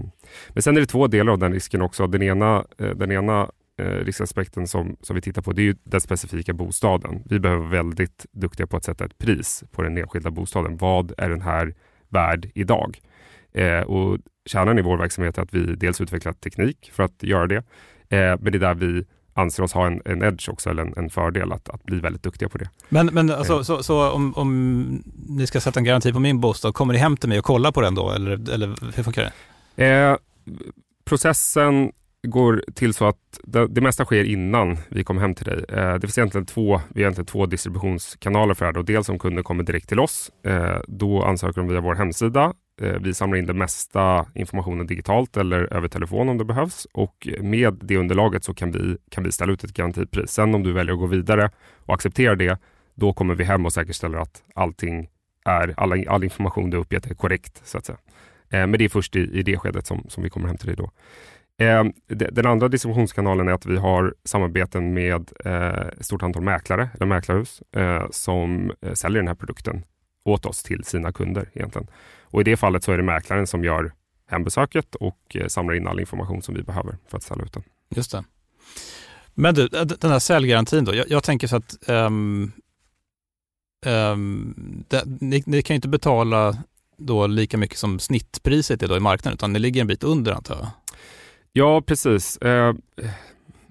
men 0.49 0.61
sen 0.61 0.77
är 0.77 0.81
det 0.81 0.87
två 0.87 1.07
delar 1.07 1.33
av 1.33 1.39
den 1.39 1.53
risken 1.53 1.81
också. 1.81 2.07
Den 2.07 2.21
ena, 2.21 2.65
eh, 2.77 2.89
den 2.89 3.11
ena 3.11 3.51
eh, 3.77 3.85
riskaspekten 3.85 4.67
som, 4.67 4.97
som 5.01 5.15
vi 5.15 5.21
tittar 5.21 5.41
på 5.41 5.51
det 5.51 5.61
är 5.61 5.63
ju 5.63 5.75
den 5.83 6.01
specifika 6.01 6.53
bostaden. 6.53 7.23
Vi 7.25 7.39
behöver 7.39 7.61
vara 7.61 7.71
väldigt 7.71 8.25
duktiga 8.31 8.67
på 8.67 8.77
att 8.77 8.83
sätta 8.83 9.05
ett 9.05 9.17
pris 9.17 9.63
på 9.71 9.81
den 9.81 9.97
enskilda 9.97 10.31
bostaden. 10.31 10.77
Vad 10.77 11.13
är 11.17 11.29
den 11.29 11.41
här 11.41 11.75
värd 12.09 12.51
idag? 12.55 12.99
Och 13.85 14.17
kärnan 14.45 14.79
i 14.79 14.81
vår 14.81 14.97
verksamhet 14.97 15.37
är 15.37 15.41
att 15.41 15.53
vi 15.53 15.75
dels 15.75 16.01
utvecklar 16.01 16.33
teknik 16.33 16.91
för 16.93 17.03
att 17.03 17.23
göra 17.23 17.47
det. 17.47 17.63
men 18.09 18.51
det 18.51 18.57
är 18.57 18.59
där 18.59 18.73
vi 18.73 19.05
anser 19.39 19.63
oss 19.63 19.73
ha 19.73 19.87
en, 19.87 20.01
en 20.05 20.23
edge 20.23 20.49
också, 20.49 20.69
eller 20.69 20.83
en, 20.83 20.93
en, 20.97 21.09
fördel 21.09 21.51
att, 21.51 21.69
att 21.69 21.83
bli 21.83 21.99
väldigt 21.99 22.23
duktiga 22.23 22.49
på 22.49 22.57
det. 22.57 22.69
Men, 22.89 23.05
men 23.05 23.31
alltså, 23.31 23.53
eh. 23.53 23.61
så, 23.61 23.83
så 23.83 24.11
om, 24.11 24.33
om 24.35 25.03
ni 25.29 25.47
ska 25.47 25.61
sätta 25.61 25.79
en 25.79 25.83
garanti 25.83 26.13
på 26.13 26.19
min 26.19 26.39
bostad, 26.39 26.73
kommer 26.73 26.93
ni 26.93 26.99
hem 26.99 27.17
till 27.17 27.29
mig 27.29 27.39
och 27.39 27.45
kolla 27.45 27.71
på 27.71 27.81
den 27.81 27.95
då, 27.95 28.11
eller, 28.11 28.53
eller 28.53 28.95
hur 28.95 29.03
funkar 29.03 29.31
det? 29.75 29.85
Eh, 29.85 30.17
processen 31.05 31.91
går 32.27 32.63
till 32.73 32.93
så 32.93 33.05
att 33.05 33.39
det, 33.43 33.67
det, 33.67 33.81
mesta 33.81 34.05
sker 34.05 34.23
innan 34.23 34.77
vi 34.89 35.03
kommer 35.03 35.21
hem 35.21 35.35
till 35.35 35.45
dig. 35.45 35.65
Eh, 35.69 35.93
det 35.93 36.01
finns 36.01 36.17
egentligen 36.17 36.45
två, 36.45 36.81
vi 36.89 37.01
har 37.01 37.05
egentligen 37.05 37.25
två 37.25 37.45
distributionskanaler 37.45 38.53
för 38.53 38.73
det. 38.73 38.79
Och 38.79 38.85
dels 38.85 39.09
om 39.09 39.19
kunden 39.19 39.43
kommer 39.43 39.63
direkt 39.63 39.89
till 39.89 39.99
oss, 39.99 40.31
eh, 40.45 40.77
då 40.87 41.23
ansöker 41.23 41.61
de 41.61 41.67
via 41.67 41.81
vår 41.81 41.95
hemsida 41.95 42.53
Eh, 42.81 42.99
vi 42.99 43.13
samlar 43.13 43.37
in 43.37 43.45
den 43.45 43.57
mesta 43.57 44.25
informationen 44.33 44.87
digitalt 44.87 45.37
eller 45.37 45.73
över 45.73 45.87
telefon 45.87 46.29
om 46.29 46.37
det 46.37 46.45
behövs 46.45 46.87
och 46.93 47.27
med 47.39 47.73
det 47.81 47.97
underlaget 47.97 48.43
så 48.43 48.53
kan 48.53 48.71
vi, 48.71 48.97
kan 49.09 49.23
vi 49.23 49.31
ställa 49.31 49.53
ut 49.53 49.63
ett 49.63 49.73
garantipris. 49.73 50.31
Sen 50.31 50.55
om 50.55 50.63
du 50.63 50.71
väljer 50.71 50.93
att 50.93 50.99
gå 50.99 51.05
vidare 51.05 51.49
och 51.85 51.93
accepterar 51.93 52.35
det, 52.35 52.59
då 52.95 53.13
kommer 53.13 53.35
vi 53.35 53.43
hem 53.43 53.65
och 53.65 53.73
säkerställer 53.73 54.17
att 54.17 54.43
allting 54.55 55.09
är, 55.45 55.73
all, 55.77 56.07
all 56.07 56.23
information 56.23 56.69
du 56.69 56.77
uppgett 56.77 57.05
är 57.05 57.15
korrekt. 57.15 57.61
så 57.63 57.77
att 57.77 57.85
säga. 57.85 57.97
Eh, 58.49 58.67
men 58.67 58.71
det 58.71 58.85
är 58.85 58.89
först 58.89 59.15
i, 59.15 59.19
i 59.19 59.43
det 59.43 59.57
skedet 59.57 59.87
som, 59.87 60.05
som 60.07 60.23
vi 60.23 60.29
kommer 60.29 60.47
hem 60.47 60.57
till 60.57 60.67
dig 60.67 60.75
då. 60.75 60.91
Eh, 61.65 61.83
den 62.07 62.45
andra 62.45 62.67
distributionskanalen 62.67 63.47
är 63.47 63.51
att 63.51 63.65
vi 63.65 63.77
har 63.77 64.13
samarbeten 64.23 64.93
med 64.93 65.31
eh, 65.45 65.87
ett 65.99 66.05
stort 66.05 66.23
antal 66.23 66.43
mäklare 66.43 66.89
eller 66.93 67.05
mäklarhus 67.05 67.61
eh, 67.75 68.05
som 68.11 68.71
säljer 68.93 69.21
den 69.21 69.27
här 69.27 69.35
produkten 69.35 69.83
åt 70.29 70.45
oss 70.45 70.63
till 70.63 70.83
sina 70.83 71.11
kunder 71.11 71.49
egentligen. 71.53 71.87
Och 72.23 72.41
I 72.41 72.43
det 72.43 72.57
fallet 72.57 72.83
så 72.83 72.91
är 72.91 72.97
det 72.97 73.03
mäklaren 73.03 73.47
som 73.47 73.63
gör 73.63 73.91
hembesöket 74.27 74.95
och 74.95 75.35
eh, 75.35 75.47
samlar 75.47 75.73
in 75.73 75.87
all 75.87 75.99
information 75.99 76.41
som 76.41 76.55
vi 76.55 76.63
behöver 76.63 76.97
för 77.07 77.17
att 77.17 77.23
ställa 77.23 77.43
ut 77.43 77.53
den. 77.53 77.63
Just 77.95 78.11
det. 78.11 78.23
Men 79.33 79.55
du, 79.55 79.67
den 79.67 80.11
här 80.11 80.19
säljgarantin 80.19 80.85
då. 80.85 80.95
Jag, 80.95 81.09
jag 81.09 81.23
tänker 81.23 81.47
så 81.47 81.55
att 81.55 81.89
um, 81.89 82.51
um, 83.85 84.83
det, 84.87 85.03
ni, 85.05 85.43
ni, 85.45 85.61
kan 85.61 85.75
inte 85.75 85.87
betala 85.87 86.57
då 86.97 87.27
lika 87.27 87.57
mycket 87.57 87.77
som 87.77 87.99
snittpriset 87.99 88.83
är 88.83 88.87
då 88.87 88.97
i 88.97 88.99
marknaden, 88.99 89.33
utan 89.33 89.53
ni 89.53 89.59
ligger 89.59 89.81
en 89.81 89.87
bit 89.87 90.03
under 90.03 90.31
antar 90.31 90.55
jag? 90.55 90.67
Ja, 91.51 91.81
precis. 91.81 92.39
Uh, 92.45 92.73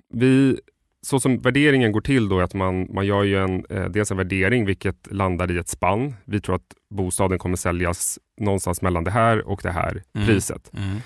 vi 0.09 0.61
så 1.09 1.21
som 1.21 1.39
värderingen 1.39 1.93
går 1.93 2.01
till 2.01 2.29
då 2.29 2.39
är 2.39 2.43
att 2.43 2.55
man, 2.55 2.87
man 2.95 3.07
gör 3.07 3.23
ju 3.23 3.39
en, 3.39 3.65
eh, 3.71 3.85
dels 3.85 4.11
en 4.11 4.17
värdering 4.17 4.67
vilket 4.67 5.09
landar 5.11 5.51
i 5.51 5.59
ett 5.59 5.69
spann. 5.69 6.15
Vi 6.25 6.41
tror 6.41 6.55
att 6.55 6.75
bostaden 6.91 7.39
kommer 7.39 7.57
säljas 7.57 8.19
någonstans 8.41 8.83
mellan 8.83 9.05
det 9.05 9.11
här 9.11 9.49
och 9.49 9.61
det 9.63 9.71
här 9.71 10.03
mm. 10.15 10.27
priset. 10.27 10.73
Mm. 10.75 10.99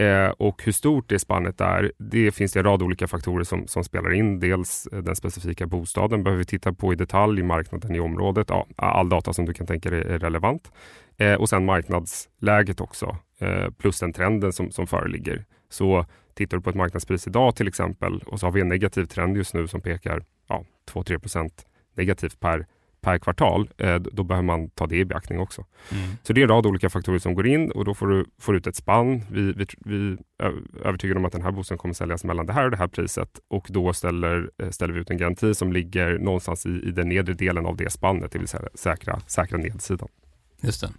Eh, 0.00 0.30
och 0.30 0.62
hur 0.64 0.72
stort 0.72 1.08
det 1.08 1.18
spannet 1.18 1.60
är, 1.60 1.92
det 1.98 2.30
finns 2.30 2.52
det 2.52 2.60
en 2.60 2.64
rad 2.64 2.82
olika 2.82 3.08
faktorer 3.08 3.44
som, 3.44 3.66
som 3.66 3.84
spelar 3.84 4.12
in. 4.12 4.40
Dels 4.40 4.86
eh, 4.92 4.98
den 4.98 5.16
specifika 5.16 5.66
bostaden 5.66 6.22
behöver 6.22 6.38
vi 6.38 6.44
titta 6.44 6.72
på 6.72 6.92
i 6.92 6.96
detalj, 6.96 7.42
marknaden 7.42 7.94
i 7.94 8.00
området. 8.00 8.46
Ja, 8.48 8.66
all 8.76 9.08
data 9.08 9.32
som 9.32 9.44
du 9.44 9.52
kan 9.54 9.66
tänka 9.66 9.90
dig 9.90 10.00
är 10.00 10.18
relevant. 10.18 10.72
Eh, 11.16 11.34
och 11.34 11.48
sen 11.48 11.64
marknadsläget 11.64 12.80
också, 12.80 13.16
eh, 13.38 13.70
plus 13.78 14.00
den 14.00 14.12
trenden 14.12 14.52
som, 14.52 14.70
som 14.70 14.86
föreligger. 14.86 15.44
Så 15.70 16.06
Tittar 16.34 16.56
du 16.56 16.62
på 16.62 16.70
ett 16.70 16.76
marknadspris 16.76 17.26
idag 17.26 17.56
till 17.56 17.68
exempel 17.68 18.22
och 18.26 18.40
så 18.40 18.46
har 18.46 18.52
vi 18.52 18.60
en 18.60 18.68
negativ 18.68 19.04
trend 19.04 19.36
just 19.36 19.54
nu 19.54 19.68
som 19.68 19.80
pekar 19.80 20.24
ja, 20.48 20.64
2-3% 20.92 21.50
negativt 21.94 22.40
per, 22.40 22.66
per 23.00 23.18
kvartal, 23.18 23.70
eh, 23.78 23.94
då 23.94 24.24
behöver 24.24 24.46
man 24.46 24.68
ta 24.68 24.86
det 24.86 24.96
i 24.96 25.04
beaktning 25.04 25.40
också. 25.40 25.64
Mm. 25.92 26.10
Så 26.22 26.32
det 26.32 26.40
är 26.40 26.42
en 26.42 26.48
rad 26.48 26.66
olika 26.66 26.90
faktorer 26.90 27.18
som 27.18 27.34
går 27.34 27.46
in 27.46 27.70
och 27.70 27.84
då 27.84 27.94
får 27.94 28.06
du 28.06 28.24
får 28.38 28.56
ut 28.56 28.66
ett 28.66 28.76
spann. 28.76 29.22
Vi, 29.30 29.52
vi, 29.52 29.66
vi 29.78 30.16
är 30.42 30.54
övertygade 30.84 31.20
om 31.20 31.24
att 31.24 31.32
den 31.32 31.42
här 31.42 31.50
bostaden 31.50 31.78
kommer 31.78 31.94
säljas 31.94 32.24
mellan 32.24 32.46
det 32.46 32.52
här 32.52 32.64
och 32.64 32.70
det 32.70 32.76
här 32.76 32.88
priset 32.88 33.40
och 33.48 33.66
då 33.68 33.92
ställer, 33.92 34.50
eh, 34.62 34.70
ställer 34.70 34.94
vi 34.94 35.00
ut 35.00 35.10
en 35.10 35.16
garanti 35.16 35.54
som 35.54 35.72
ligger 35.72 36.18
någonstans 36.18 36.66
i, 36.66 36.70
i 36.70 36.90
den 36.90 37.08
nedre 37.08 37.34
delen 37.34 37.66
av 37.66 37.76
det 37.76 37.90
spannet, 37.90 38.32
det 38.32 38.38
vill 38.38 38.48
säga 38.48 38.68
säkra, 38.74 39.20
säkra 39.20 39.58
nedsidan. 39.58 40.08
Just 40.60 40.80
det. 40.80 40.90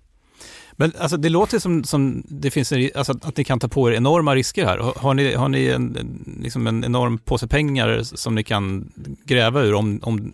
Men 0.82 0.92
alltså, 0.98 1.18
det 1.18 1.30
låter 1.30 1.60
som, 1.60 1.84
som 1.84 2.24
det 2.28 2.52
finns 2.52 2.72
en, 2.72 2.90
alltså, 2.96 3.12
att 3.22 3.38
ni 3.38 3.44
kan 3.44 3.60
ta 3.60 3.68
på 3.68 3.92
er 3.92 3.96
enorma 3.96 4.36
risker 4.36 4.66
här. 4.66 4.78
Har 4.78 5.14
ni, 5.14 5.34
har 5.34 5.50
ni 5.50 5.68
en, 5.68 5.98
liksom 6.42 6.68
en 6.68 6.84
enorm 6.84 7.18
påse 7.18 7.48
pengar 7.48 8.04
som 8.04 8.36
ni 8.36 8.44
kan 8.44 8.92
gräva 9.26 9.62
ur 9.62 9.74
om, 9.74 10.00
om 10.04 10.34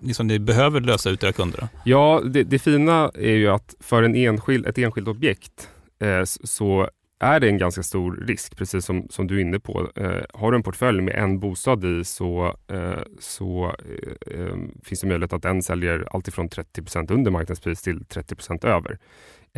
liksom 0.00 0.26
ni 0.26 0.38
behöver 0.38 0.80
lösa 0.80 1.10
ut 1.10 1.22
era 1.22 1.32
kunder? 1.32 1.68
Ja, 1.84 2.22
det, 2.24 2.42
det 2.42 2.58
fina 2.58 3.10
är 3.14 3.34
ju 3.34 3.48
att 3.48 3.74
för 3.80 4.02
en 4.02 4.14
enskild, 4.14 4.66
ett 4.66 4.78
enskilt 4.78 5.08
objekt 5.08 5.68
eh, 6.00 6.24
så 6.24 6.88
är 7.20 7.40
det 7.40 7.48
en 7.48 7.58
ganska 7.58 7.82
stor 7.82 8.24
risk, 8.26 8.56
precis 8.56 8.84
som, 8.84 9.06
som 9.10 9.26
du 9.26 9.36
är 9.36 9.40
inne 9.40 9.58
på. 9.60 9.90
Eh, 9.96 10.22
har 10.34 10.52
du 10.52 10.56
en 10.56 10.62
portfölj 10.62 11.02
med 11.02 11.14
en 11.14 11.40
bostad 11.40 11.84
i 11.84 12.04
så, 12.04 12.56
eh, 12.68 13.02
så 13.18 13.74
eh, 13.78 14.40
eh 14.40 14.56
finns 14.82 15.00
det 15.00 15.06
möjlighet 15.06 15.32
att 15.32 15.42
den 15.42 15.62
säljer 15.62 16.08
alltifrån 16.12 16.48
30% 16.48 17.12
under 17.12 17.30
marknadspris 17.30 17.82
till 17.82 17.98
30% 17.98 18.66
över. 18.66 18.98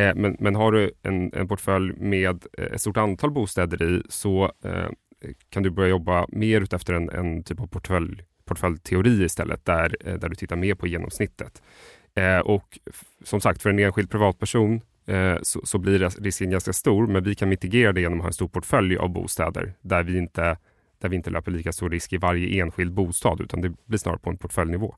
Eh, 0.01 0.15
men, 0.15 0.37
men 0.39 0.55
har 0.55 0.73
du 0.73 0.91
en, 1.03 1.31
en 1.35 1.49
portfölj 1.49 1.93
med 1.97 2.45
eh, 2.59 2.65
ett 2.65 2.81
stort 2.81 2.97
antal 2.97 3.31
bostäder 3.31 3.83
i 3.83 4.03
så 4.09 4.53
eh, 4.65 4.89
kan 5.51 5.63
du 5.63 5.71
börja 5.71 5.89
jobba 5.89 6.27
mer 6.29 6.61
utefter 6.61 6.95
en, 6.95 7.11
en 7.11 7.43
typ 7.43 7.61
av 7.61 7.67
portfölj, 7.67 8.25
portföljteori 8.45 9.25
istället, 9.25 9.65
där, 9.65 9.97
eh, 10.01 10.15
där 10.15 10.29
du 10.29 10.35
tittar 10.35 10.57
mer 10.57 10.75
på 10.75 10.87
genomsnittet. 10.87 11.63
Eh, 12.15 12.39
och 12.39 12.79
som 13.25 13.41
sagt, 13.41 13.63
för 13.63 13.71
en 13.71 13.79
enskild 13.79 14.11
privatperson 14.11 14.81
så, 15.43 15.61
så, 15.65 15.79
blir 15.79 16.23
risken 16.23 16.51
ganska 16.51 16.73
stor, 16.73 17.07
men 17.07 17.25
vi 17.25 17.35
kan 17.35 17.49
mitigera 17.49 17.93
det 17.93 18.01
genom 18.01 18.19
att 18.19 18.23
ha 18.23 18.29
en 18.29 18.33
stor 18.33 18.49
portfölj 18.49 18.97
av 18.97 19.09
bostäder 19.09 19.75
där 19.81 20.03
vi 20.03 20.19
inte, 20.19 20.57
där 20.99 21.09
vi 21.09 21.17
inte 21.17 21.31
löper 21.31 21.51
lika 21.51 21.73
stor 21.73 21.91
risk 21.91 22.13
i 22.13 22.17
varje 22.17 22.63
enskild 22.63 22.93
bostad, 22.93 23.41
utan 23.41 23.61
det 23.61 23.73
blir 23.87 23.99
snarare 23.99 24.19
på 24.19 24.31
en 24.31 24.37
portföljnivå. 24.37 24.95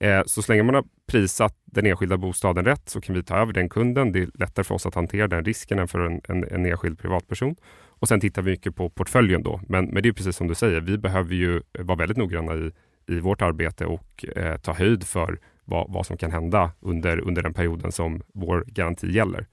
Eh, 0.00 0.22
så 0.26 0.42
så 0.42 0.52
länge 0.52 0.62
man 0.62 0.74
har 0.74 0.84
prisat 1.06 1.54
den 1.64 1.86
enskilda 1.86 2.16
bostaden 2.16 2.64
rätt 2.64 2.88
så 2.88 3.00
kan 3.00 3.14
vi 3.14 3.22
ta 3.22 3.36
över 3.36 3.52
den 3.52 3.68
kunden. 3.68 4.12
Det 4.12 4.22
är 4.22 4.28
lättare 4.34 4.64
för 4.64 4.74
oss 4.74 4.86
att 4.86 4.94
hantera 4.94 5.28
den 5.28 5.44
risken 5.44 5.78
än 5.78 5.88
för 5.88 6.00
en, 6.00 6.20
en, 6.28 6.44
en 6.44 6.66
enskild 6.66 6.98
privatperson. 6.98 7.56
Och 7.98 8.08
sen 8.08 8.20
tittar 8.20 8.42
vi 8.42 8.50
mycket 8.50 8.76
på 8.76 8.90
portföljen 8.90 9.42
då. 9.42 9.60
Men, 9.68 9.84
men 9.84 10.02
det 10.02 10.08
är 10.08 10.12
precis 10.12 10.36
som 10.36 10.48
du 10.48 10.54
säger, 10.54 10.80
vi 10.80 10.98
behöver 10.98 11.34
ju 11.34 11.62
vara 11.78 11.98
väldigt 11.98 12.16
noggranna 12.16 12.54
i, 12.54 12.72
i 13.08 13.20
vårt 13.20 13.42
arbete 13.42 13.86
och 13.86 14.24
eh, 14.36 14.56
ta 14.56 14.72
höjd 14.72 15.04
för 15.04 15.38
vad, 15.64 15.92
vad 15.92 16.06
som 16.06 16.16
kan 16.16 16.32
hända 16.32 16.72
under, 16.80 17.20
under 17.20 17.42
den 17.42 17.54
perioden 17.54 17.92
som 17.92 18.22
vår 18.34 18.64
garanti 18.66 19.12
gäller. 19.12 19.46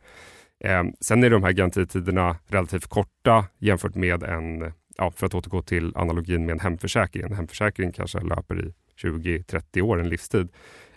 Eh, 0.63 0.83
sen 0.99 1.23
är 1.23 1.29
de 1.29 1.43
här 1.43 1.51
garantitiderna 1.51 2.37
relativt 2.47 2.87
korta 2.87 3.45
jämfört 3.59 3.95
med 3.95 4.23
en, 4.23 4.73
ja, 4.97 5.11
för 5.11 5.25
att 5.25 5.33
återgå 5.35 5.61
till 5.61 5.91
analogin 5.95 6.45
med 6.45 6.53
en 6.53 6.59
hemförsäkring. 6.59 7.23
En 7.23 7.33
hemförsäkring 7.33 7.91
kanske 7.91 8.19
löper 8.19 8.67
i 8.67 8.73
20-30 9.01 9.81
år, 9.81 9.99
en 9.99 10.09
livstid. 10.09 10.49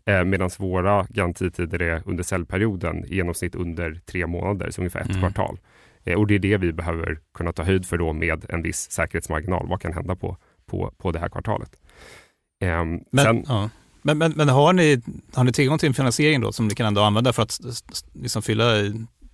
Eh, 0.04 0.24
Medan 0.24 0.50
våra 0.58 1.06
garantitider 1.10 1.82
är 1.82 2.02
under 2.06 2.24
säljperioden 2.24 3.04
i 3.04 3.14
genomsnitt 3.16 3.54
under 3.54 4.00
tre 4.06 4.26
månader, 4.26 4.70
så 4.70 4.80
ungefär 4.80 5.00
ett 5.00 5.08
mm. 5.08 5.20
kvartal. 5.20 5.58
Eh, 6.04 6.18
och 6.18 6.26
det 6.26 6.34
är 6.34 6.38
det 6.38 6.56
vi 6.56 6.72
behöver 6.72 7.18
kunna 7.34 7.52
ta 7.52 7.62
höjd 7.62 7.86
för 7.86 7.98
då 7.98 8.12
med 8.12 8.44
en 8.48 8.62
viss 8.62 8.90
säkerhetsmarginal. 8.90 9.66
Vad 9.68 9.80
kan 9.80 9.92
hända 9.92 10.16
på, 10.16 10.36
på, 10.66 10.92
på 10.98 11.12
det 11.12 11.18
här 11.18 11.28
kvartalet? 11.28 11.70
Eh, 12.62 12.84
men, 12.84 13.24
sen, 13.24 13.44
ja. 13.48 13.70
men, 14.02 14.18
men, 14.18 14.32
men, 14.36 14.48
har, 14.48 14.72
ni, 14.72 15.02
har 15.34 15.44
ni 15.44 15.52
tillgång 15.52 15.78
till 15.78 15.88
en 15.88 15.94
finansiering 15.94 16.40
då 16.40 16.52
som 16.52 16.68
ni 16.68 16.74
kan 16.74 16.86
ändå 16.86 17.02
använda 17.02 17.32
för 17.32 17.42
att 17.42 17.60
liksom 18.12 18.42
fylla 18.42 18.64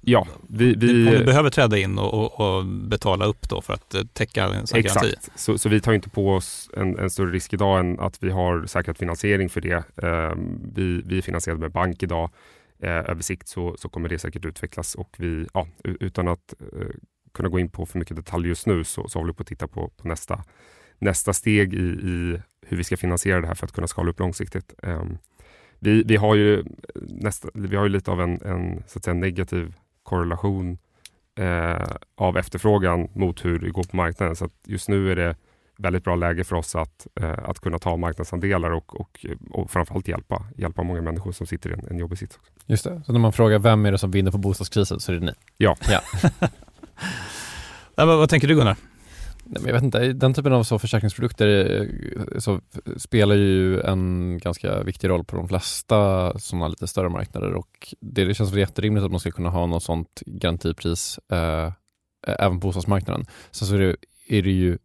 Ja, 0.05 0.27
vi, 0.49 0.75
vi, 0.75 1.09
Om 1.09 1.13
du 1.13 1.25
behöver 1.25 1.51
träda 1.51 1.79
in 1.79 1.99
och, 1.99 2.41
och, 2.41 2.65
betala 2.67 3.25
upp 3.25 3.49
då 3.49 3.61
för 3.61 3.75
att 3.75 3.95
eh, 3.95 4.03
täcka 4.13 4.45
en 4.45 4.67
sån 4.67 4.79
Exakt, 4.79 5.03
garanti. 5.03 5.19
Så, 5.35 5.59
så 5.59 5.69
vi 5.69 5.81
tar 5.81 5.93
inte 5.93 6.11
på 6.11 6.35
oss 6.35 6.71
en, 6.77 6.99
en, 6.99 7.11
större 7.11 7.31
risk 7.31 7.53
idag 7.53 7.81
än 7.81 8.01
att 8.01 8.23
vi 8.23 8.31
har 8.31 8.67
säkrat 8.67 8.99
finansiering 8.99 9.49
för 9.49 9.61
det. 9.61 9.85
Eh, 10.03 10.33
vi, 10.75 11.03
vi 11.05 11.19
är 11.19 11.23
finansierade 11.23 11.61
med 11.61 11.73
bank 11.73 12.03
idag. 12.03 12.31
Eh, 12.83 12.91
över 12.91 13.23
sikt 13.23 13.49
så, 13.49 13.77
så 13.79 13.89
kommer 13.89 14.09
det 14.09 14.19
säkert 14.19 14.45
utvecklas 14.45 14.95
och 14.95 15.17
vi, 15.19 15.47
ja, 15.55 15.69
utan 15.85 16.29
att 16.29 16.55
eh, 16.61 16.87
kunna 17.35 17.49
gå 17.49 17.59
in 17.59 17.69
på 17.69 17.87
för 17.87 17.99
mycket 17.99 18.17
detalj 18.17 18.49
just 18.49 18.67
nu 18.67 18.85
så, 18.85 19.09
så 19.09 19.19
håller 19.19 19.33
vi 19.33 19.37
på 19.37 19.43
att 19.43 19.47
titta 19.47 19.69
på, 19.69 19.89
på 19.89 20.09
nästa, 20.09 20.45
nästa 20.99 21.33
steg 21.33 21.75
i, 21.75 21.87
i, 21.87 22.41
hur 22.67 22.77
vi 22.77 22.85
ska 22.85 22.97
finansiera 22.97 23.41
det 23.41 23.47
här 23.47 23.55
för 23.55 23.67
att 23.67 23.73
kunna 23.73 23.87
skala 23.87 24.11
upp 24.11 24.21
långsiktigt. 24.21 24.75
Eh, 24.83 25.05
vi, 25.79 26.03
vi, 26.03 26.17
har 26.17 26.35
ju 26.35 26.65
nästa, 26.95 27.49
vi 27.55 27.77
har 27.77 27.85
ju 27.85 27.89
lite 27.89 28.11
av 28.11 28.21
en, 28.21 28.43
en 28.43 28.83
så 28.87 28.99
att 28.99 29.05
säga, 29.05 29.15
negativ 29.15 29.75
korrelation 30.03 30.79
eh, 31.39 31.87
av 32.15 32.37
efterfrågan 32.37 33.09
mot 33.15 33.45
hur 33.45 33.59
det 33.59 33.71
går 33.71 33.85
på 33.85 33.97
marknaden. 33.97 34.37
Så 34.37 34.49
just 34.67 34.89
nu 34.89 35.13
är 35.13 35.17
det 35.17 35.37
väldigt 35.79 36.05
bra 36.05 36.17
läge 36.17 36.45
för 36.45 36.57
oss 36.57 36.77
att, 36.77 37.07
eh, 37.21 37.39
att 37.45 37.61
kunna 37.61 37.79
ta 37.79 37.97
marknadsandelar 37.97 38.71
och, 38.71 39.01
och, 39.01 39.27
och 39.51 39.71
framförallt 39.71 40.09
hjälpa, 40.09 40.47
hjälpa 40.57 40.83
många 40.83 41.03
människor 41.03 41.33
som 41.33 41.47
sitter 41.47 41.71
i 41.71 41.73
en, 41.73 41.87
en 41.91 41.99
jobbig 41.99 42.19
sits. 42.19 42.39
Just 42.67 42.85
det, 42.85 43.03
så 43.07 43.13
när 43.13 43.21
man 43.21 43.33
frågar 43.33 43.59
vem 43.59 43.87
är 43.87 43.93
det 43.93 43.99
som 43.99 44.11
vinner 44.11 44.31
på 44.31 44.39
bostadskrisen 44.39 45.01
så 45.01 45.13
är 45.13 45.17
det 45.17 45.27
ni? 45.27 45.33
Ja. 45.57 45.77
ja. 45.89 46.01
Ja, 47.95 48.07
vad, 48.07 48.19
vad 48.19 48.29
tänker 48.29 48.49
du 48.49 48.55
Gunnar? 48.55 48.77
Jag 49.55 49.73
vet 49.73 49.83
inte, 49.83 50.13
den 50.13 50.35
typen 50.35 50.53
av 50.53 50.63
så 50.63 50.79
försäkringsprodukter 50.79 51.81
eh, 51.81 52.39
så 52.39 52.61
spelar 52.97 53.35
ju 53.35 53.81
en 53.81 54.39
ganska 54.39 54.83
viktig 54.83 55.09
roll 55.09 55.25
på 55.25 55.37
de 55.37 55.49
flesta 55.49 56.33
sådana 56.39 56.69
lite 56.69 56.87
större 56.87 57.09
marknader 57.09 57.55
och 57.55 57.95
det, 58.01 58.25
det 58.25 58.35
känns 58.35 58.53
väl 58.53 58.59
jätterimligt 58.59 59.05
att 59.05 59.11
man 59.11 59.21
ska 59.21 59.31
kunna 59.31 59.51
ha 59.51 59.67
något 59.67 59.83
sådant 59.83 60.23
garantipris 60.27 61.19
eh, 61.33 61.73
även 62.27 62.61
på 62.61 62.67
bostadsmarknaden. 62.67 63.27
Sen 63.51 63.69
så 63.69 63.75
är 63.75 63.79
det, 63.79 63.97
är 64.29 64.43
det 64.43 64.51
ju, 64.51 64.79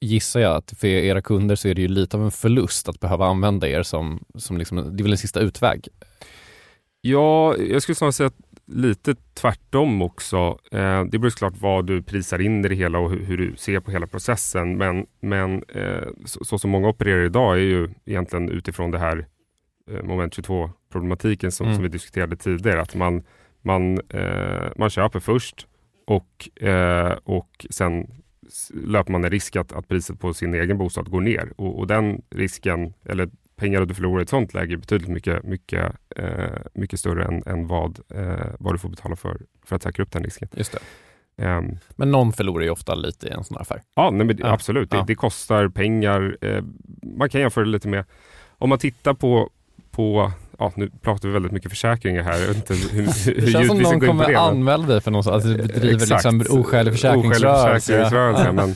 gissar 0.00 0.40
jag, 0.40 0.56
att 0.56 0.72
för 0.78 0.86
era 0.86 1.22
kunder 1.22 1.56
så 1.56 1.68
är 1.68 1.74
det 1.74 1.82
ju 1.82 1.88
lite 1.88 2.16
av 2.16 2.24
en 2.24 2.30
förlust 2.30 2.88
att 2.88 3.00
behöva 3.00 3.26
använda 3.26 3.68
er 3.68 3.82
som, 3.82 4.24
som 4.38 4.58
liksom, 4.58 4.96
det 4.96 5.00
är 5.00 5.02
väl 5.02 5.12
en 5.12 5.18
sista 5.18 5.40
utväg. 5.40 5.88
Ja, 7.00 7.56
jag 7.56 7.82
skulle 7.82 7.96
snarare 7.96 8.12
säga 8.12 8.26
att 8.26 8.53
lite 8.66 9.14
tvärtom 9.34 10.02
också. 10.02 10.58
Eh, 10.72 11.04
det 11.04 11.18
beror 11.18 11.30
såklart 11.30 11.60
vad 11.60 11.86
du 11.86 12.02
prisar 12.02 12.40
in 12.40 12.64
i 12.64 12.68
det 12.68 12.74
hela 12.74 12.98
och 12.98 13.10
hur, 13.10 13.24
hur 13.24 13.36
du 13.36 13.56
ser 13.56 13.80
på 13.80 13.90
hela 13.90 14.06
processen. 14.06 14.76
Men, 14.76 15.06
men 15.20 15.62
eh, 15.68 16.08
så, 16.24 16.44
så, 16.44 16.58
som 16.58 16.70
många 16.70 16.88
opererar 16.88 17.24
idag 17.24 17.54
är 17.54 17.60
ju 17.60 17.88
egentligen 18.04 18.48
utifrån 18.48 18.90
det 18.90 18.98
här 18.98 19.26
eh, 19.90 20.02
moment 20.02 20.34
22 20.34 20.70
problematiken 20.92 21.52
som, 21.52 21.66
mm. 21.66 21.76
som 21.76 21.82
vi 21.82 21.88
diskuterade 21.88 22.36
tidigare. 22.36 22.80
Att 22.80 22.94
man, 22.94 23.22
man, 23.62 24.00
eh, 24.08 24.68
man 24.76 24.90
köper 24.90 25.20
först 25.20 25.66
och, 26.06 26.62
eh, 26.66 27.12
och 27.24 27.66
sen 27.70 28.06
löper 28.74 29.12
man 29.12 29.24
en 29.24 29.30
risk 29.30 29.56
att, 29.56 29.72
att 29.72 29.88
priset 29.88 30.20
på 30.20 30.34
sin 30.34 30.54
egen 30.54 30.78
bostad 30.78 31.10
går 31.10 31.20
ner. 31.20 31.52
Och, 31.56 31.78
och 31.78 31.86
den 31.86 32.22
risken, 32.30 32.94
eller 33.04 33.30
pengar 33.56 33.84
du 33.84 33.94
förlorar 33.94 34.20
i 34.20 34.22
ett 34.22 34.28
sånt 34.28 34.54
läge 34.54 34.74
är 34.74 34.76
betydligt 34.76 35.10
mycket, 35.10 35.44
mycket, 35.44 35.92
eh, 36.16 36.48
mycket 36.74 37.00
större 37.00 37.24
än, 37.24 37.42
än 37.46 37.66
vad, 37.66 38.00
eh, 38.14 38.46
vad 38.58 38.74
du 38.74 38.78
får 38.78 38.88
betala 38.88 39.16
för, 39.16 39.40
för 39.64 39.76
att 39.76 39.82
säkra 39.82 40.02
upp 40.02 40.12
den 40.12 40.24
risken. 40.24 40.48
Just. 40.52 40.76
Um, 41.36 41.78
men 41.90 42.10
någon 42.10 42.32
förlorar 42.32 42.64
ju 42.64 42.70
ofta 42.70 42.94
lite 42.94 43.26
i 43.26 43.30
en 43.30 43.44
sån 43.44 43.54
här 43.54 43.62
affär. 43.62 43.82
Ja, 43.94 44.10
nej, 44.10 44.26
men, 44.26 44.38
ja. 44.38 44.52
absolut. 44.52 44.90
Det, 44.90 44.96
ja. 44.96 45.04
det, 45.06 45.14
kostar 45.14 45.68
pengar. 45.68 46.36
Eh, 46.40 46.64
man 47.02 47.28
kan 47.28 47.40
jämföra 47.40 47.64
det 47.64 47.70
lite 47.70 47.88
med, 47.88 48.04
om 48.58 48.68
man 48.68 48.78
tittar 48.78 49.14
på, 49.14 49.50
på 49.90 50.32
ja, 50.58 50.72
nu 50.76 50.90
pratar 51.02 51.28
vi 51.28 51.34
väldigt 51.34 51.52
mycket 51.52 51.70
försäkringar 51.70 52.22
här. 52.22 52.40
Jag 52.40 52.56
inte 52.56 52.74
hur, 52.74 53.06
det 53.40 53.52
känns 53.52 53.66
som 53.66 53.78
någon 53.78 54.00
kommer 54.00 54.28
det, 54.28 54.38
anmäla 54.38 54.86
dig 54.86 55.00
för 55.00 55.10
något 55.10 55.26
att 55.26 55.42
du 55.42 55.56
bedriver 55.56 56.06
liksom 56.06 56.44
oskälig 56.50 56.92
försäkringsrörelse. 56.92 57.80
försäkringsrörelse 57.80 58.52
men 58.52 58.74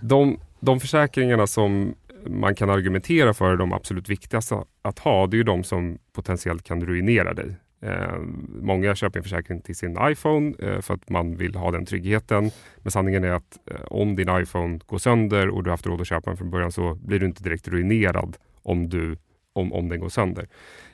de, 0.00 0.40
de 0.60 0.80
försäkringarna 0.80 1.46
som 1.46 1.94
man 2.26 2.54
kan 2.54 2.70
argumentera 2.70 3.34
för 3.34 3.56
de 3.56 3.72
absolut 3.72 4.08
viktigaste 4.08 4.64
att 4.82 4.98
ha, 4.98 5.26
det 5.26 5.34
är 5.34 5.38
ju 5.38 5.44
de 5.44 5.64
som 5.64 5.98
potentiellt 6.12 6.62
kan 6.62 6.86
ruinera 6.86 7.34
dig. 7.34 7.56
Eh, 7.80 8.18
många 8.62 8.94
köper 8.94 9.18
en 9.18 9.22
försäkring 9.22 9.60
till 9.60 9.76
sin 9.76 9.98
iPhone 10.02 10.54
eh, 10.58 10.80
för 10.80 10.94
att 10.94 11.10
man 11.10 11.36
vill 11.36 11.54
ha 11.54 11.70
den 11.70 11.86
tryggheten. 11.86 12.50
Men 12.78 12.90
sanningen 12.90 13.24
är 13.24 13.30
att 13.30 13.58
eh, 13.70 13.80
om 13.84 14.16
din 14.16 14.28
iPhone 14.30 14.80
går 14.86 14.98
sönder 14.98 15.48
och 15.48 15.64
du 15.64 15.70
har 15.70 15.72
haft 15.72 15.86
råd 15.86 16.00
att 16.00 16.06
köpa 16.06 16.30
den 16.30 16.36
från 16.36 16.50
början 16.50 16.72
så 16.72 16.94
blir 16.94 17.18
du 17.18 17.26
inte 17.26 17.42
direkt 17.42 17.68
ruinerad 17.68 18.36
om, 18.62 18.88
du, 18.88 19.16
om, 19.52 19.72
om 19.72 19.88
den 19.88 20.00
går 20.00 20.08
sönder. 20.08 20.48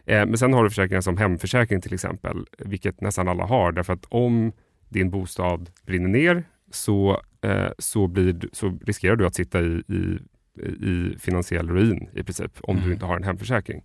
Eh, 0.04 0.26
men 0.26 0.38
sen 0.38 0.52
har 0.52 0.64
du 0.64 0.70
försäkringar 0.70 1.00
som 1.00 1.16
hemförsäkring 1.16 1.80
till 1.80 1.94
exempel, 1.94 2.46
vilket 2.58 3.00
nästan 3.00 3.28
alla 3.28 3.44
har. 3.44 3.72
Därför 3.72 3.92
att 3.92 4.06
om 4.08 4.52
din 4.88 5.10
bostad 5.10 5.70
brinner 5.86 6.08
ner 6.08 6.44
så, 6.70 7.20
eh, 7.42 7.68
så, 7.78 8.06
blir, 8.06 8.48
så 8.52 8.78
riskerar 8.86 9.16
du 9.16 9.26
att 9.26 9.34
sitta 9.34 9.60
i, 9.60 9.82
i 9.88 10.18
i 10.62 11.16
finansiell 11.18 11.70
ruin 11.70 12.08
i 12.14 12.22
princip 12.22 12.52
om 12.60 12.76
mm. 12.76 12.88
du 12.88 12.94
inte 12.94 13.06
har 13.06 13.16
en 13.16 13.24
hemförsäkring. 13.24 13.82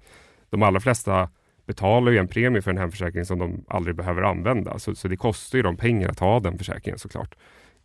De 0.49 0.63
allra 0.63 0.79
flesta 0.79 1.29
betalar 1.65 2.11
ju 2.11 2.17
en 2.17 2.27
premie 2.27 2.61
för 2.61 2.71
en 2.71 2.77
hemförsäkring 2.77 3.25
som 3.25 3.39
de 3.39 3.65
aldrig 3.67 3.95
behöver 3.95 4.21
använda. 4.21 4.79
Så, 4.79 4.95
så 4.95 5.07
det 5.07 5.17
kostar 5.17 5.57
ju 5.57 5.63
dem 5.63 5.77
pengar 5.77 6.09
att 6.09 6.19
ha 6.19 6.39
den 6.39 6.57
försäkringen 6.57 6.99
såklart. 6.99 7.35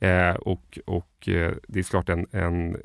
Eh, 0.01 0.35
och 0.35 0.79
och 0.85 1.29
eh, 1.29 1.53
det 1.69 1.79
är 1.79 1.83
såklart 1.83 2.09
en, 2.09 2.27
en, 2.31 2.77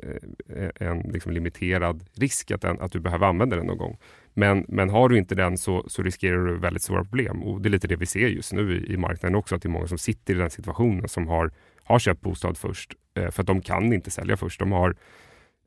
eh, 0.55 0.69
en 0.87 0.99
liksom 0.99 1.31
limiterad 1.31 2.05
risk 2.13 2.51
att, 2.51 2.61
den, 2.61 2.79
att 2.79 2.91
du 2.91 2.99
behöver 2.99 3.27
använda 3.27 3.55
den 3.55 3.65
någon 3.65 3.77
gång. 3.77 3.97
Men, 4.33 4.65
men 4.67 4.89
har 4.89 5.09
du 5.09 5.17
inte 5.17 5.35
den 5.35 5.57
så, 5.57 5.83
så 5.87 6.03
riskerar 6.03 6.45
du 6.45 6.57
väldigt 6.57 6.83
stora 6.83 7.03
problem. 7.03 7.43
Och 7.43 7.61
Det 7.61 7.69
är 7.69 7.71
lite 7.71 7.87
det 7.87 7.95
vi 7.95 8.05
ser 8.05 8.27
just 8.27 8.53
nu 8.53 8.77
i, 8.77 8.93
i 8.93 8.97
marknaden 8.97 9.35
också, 9.35 9.55
att 9.55 9.61
det 9.61 9.67
är 9.67 9.71
många 9.71 9.87
som 9.87 9.97
sitter 9.97 10.35
i 10.35 10.37
den 10.37 10.49
situationen 10.49 11.09
som 11.09 11.27
har, 11.27 11.51
har 11.83 11.99
köpt 11.99 12.21
bostad 12.21 12.57
först, 12.57 12.93
eh, 13.15 13.31
för 13.31 13.43
att 13.43 13.47
de 13.47 13.61
kan 13.61 13.93
inte 13.93 14.11
sälja 14.11 14.37
först. 14.37 14.59
De 14.59 14.71
har 14.71 14.95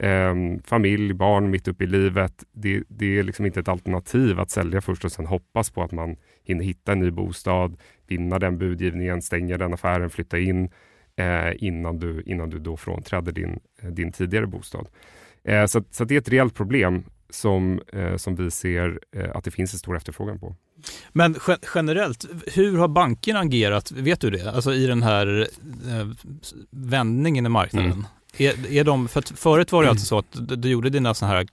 eh, 0.03 0.35
familj, 0.65 1.15
barn 1.15 1.51
mitt 1.51 1.69
uppe 1.69 1.85
i 1.85 1.87
livet. 1.87 2.45
Det, 2.53 2.83
det, 2.89 3.19
är 3.19 3.23
liksom 3.23 3.47
inte 3.47 3.61
ett 3.61 3.69
alternativ 3.69 4.41
att 4.41 4.51
sälja 4.51 4.81
först 4.81 5.05
och 5.05 5.13
sen 5.13 5.27
hoppas 5.27 5.71
på 5.71 5.83
att 5.83 5.93
man 5.93 6.17
hinner 6.45 6.65
hitta 6.65 6.93
en 6.93 7.01
ny 7.01 7.11
bostad, 7.11 7.77
vinna 8.07 8.39
den 8.39 8.59
budgivningen, 8.59 9.23
stänga 9.23 9.59
den 9.59 9.75
affären, 9.75 10.11
flytta 10.11 10.39
in 10.39 10.71
eh, 11.17 11.65
innan, 11.65 11.99
du, 11.99 12.23
innan 12.27 12.51
du 12.51 12.59
då 12.59 12.77
frånträder 12.77 13.33
din, 13.33 13.61
din 13.83 14.13
tidigare 14.13 14.47
bostad. 14.47 14.89
Eh, 15.45 15.67
så, 15.67 15.85
så 15.91 16.05
det 16.05 16.15
är 16.15 16.19
ett 16.19 16.29
reellt 16.29 16.55
problem 16.55 17.05
som, 17.31 17.81
eh, 17.93 18.17
som 18.17 18.37
vi 18.37 18.51
ser 18.51 19.01
eh, 19.17 19.37
att 19.37 19.45
det 19.45 19.51
finns 19.51 19.73
en 19.73 19.79
stor 19.79 19.97
efterfrågan 19.97 20.39
på. 20.39 20.57
Men 21.13 21.37
generellt, 21.75 22.27
hur 22.47 22.79
har 22.79 22.89
bankerna 22.89 23.41
agerat? 23.41 23.93
Vet 23.93 24.21
du 24.21 24.31
det? 24.31 24.51
Alltså 24.51 24.75
i 24.75 24.87
den 24.87 25.03
här 25.03 25.49
eh, 25.89 26.09
vändningen 26.71 27.47
i 27.47 27.49
marknaden. 27.49 27.93
Mm. 27.93 28.05
Är, 28.39 28.73
är 28.73 28.85
de, 28.85 29.09
för 29.09 29.37
förut 29.37 29.73
var 29.73 29.83
det 29.83 29.87
mm. 29.87 29.93
alltså 29.93 30.07
så 30.07 30.19
att 30.19 30.63
du, 30.63 30.71
gjorde 30.71 30.91
dina 30.91 31.15
sådana 31.15 31.35
här 31.35 31.47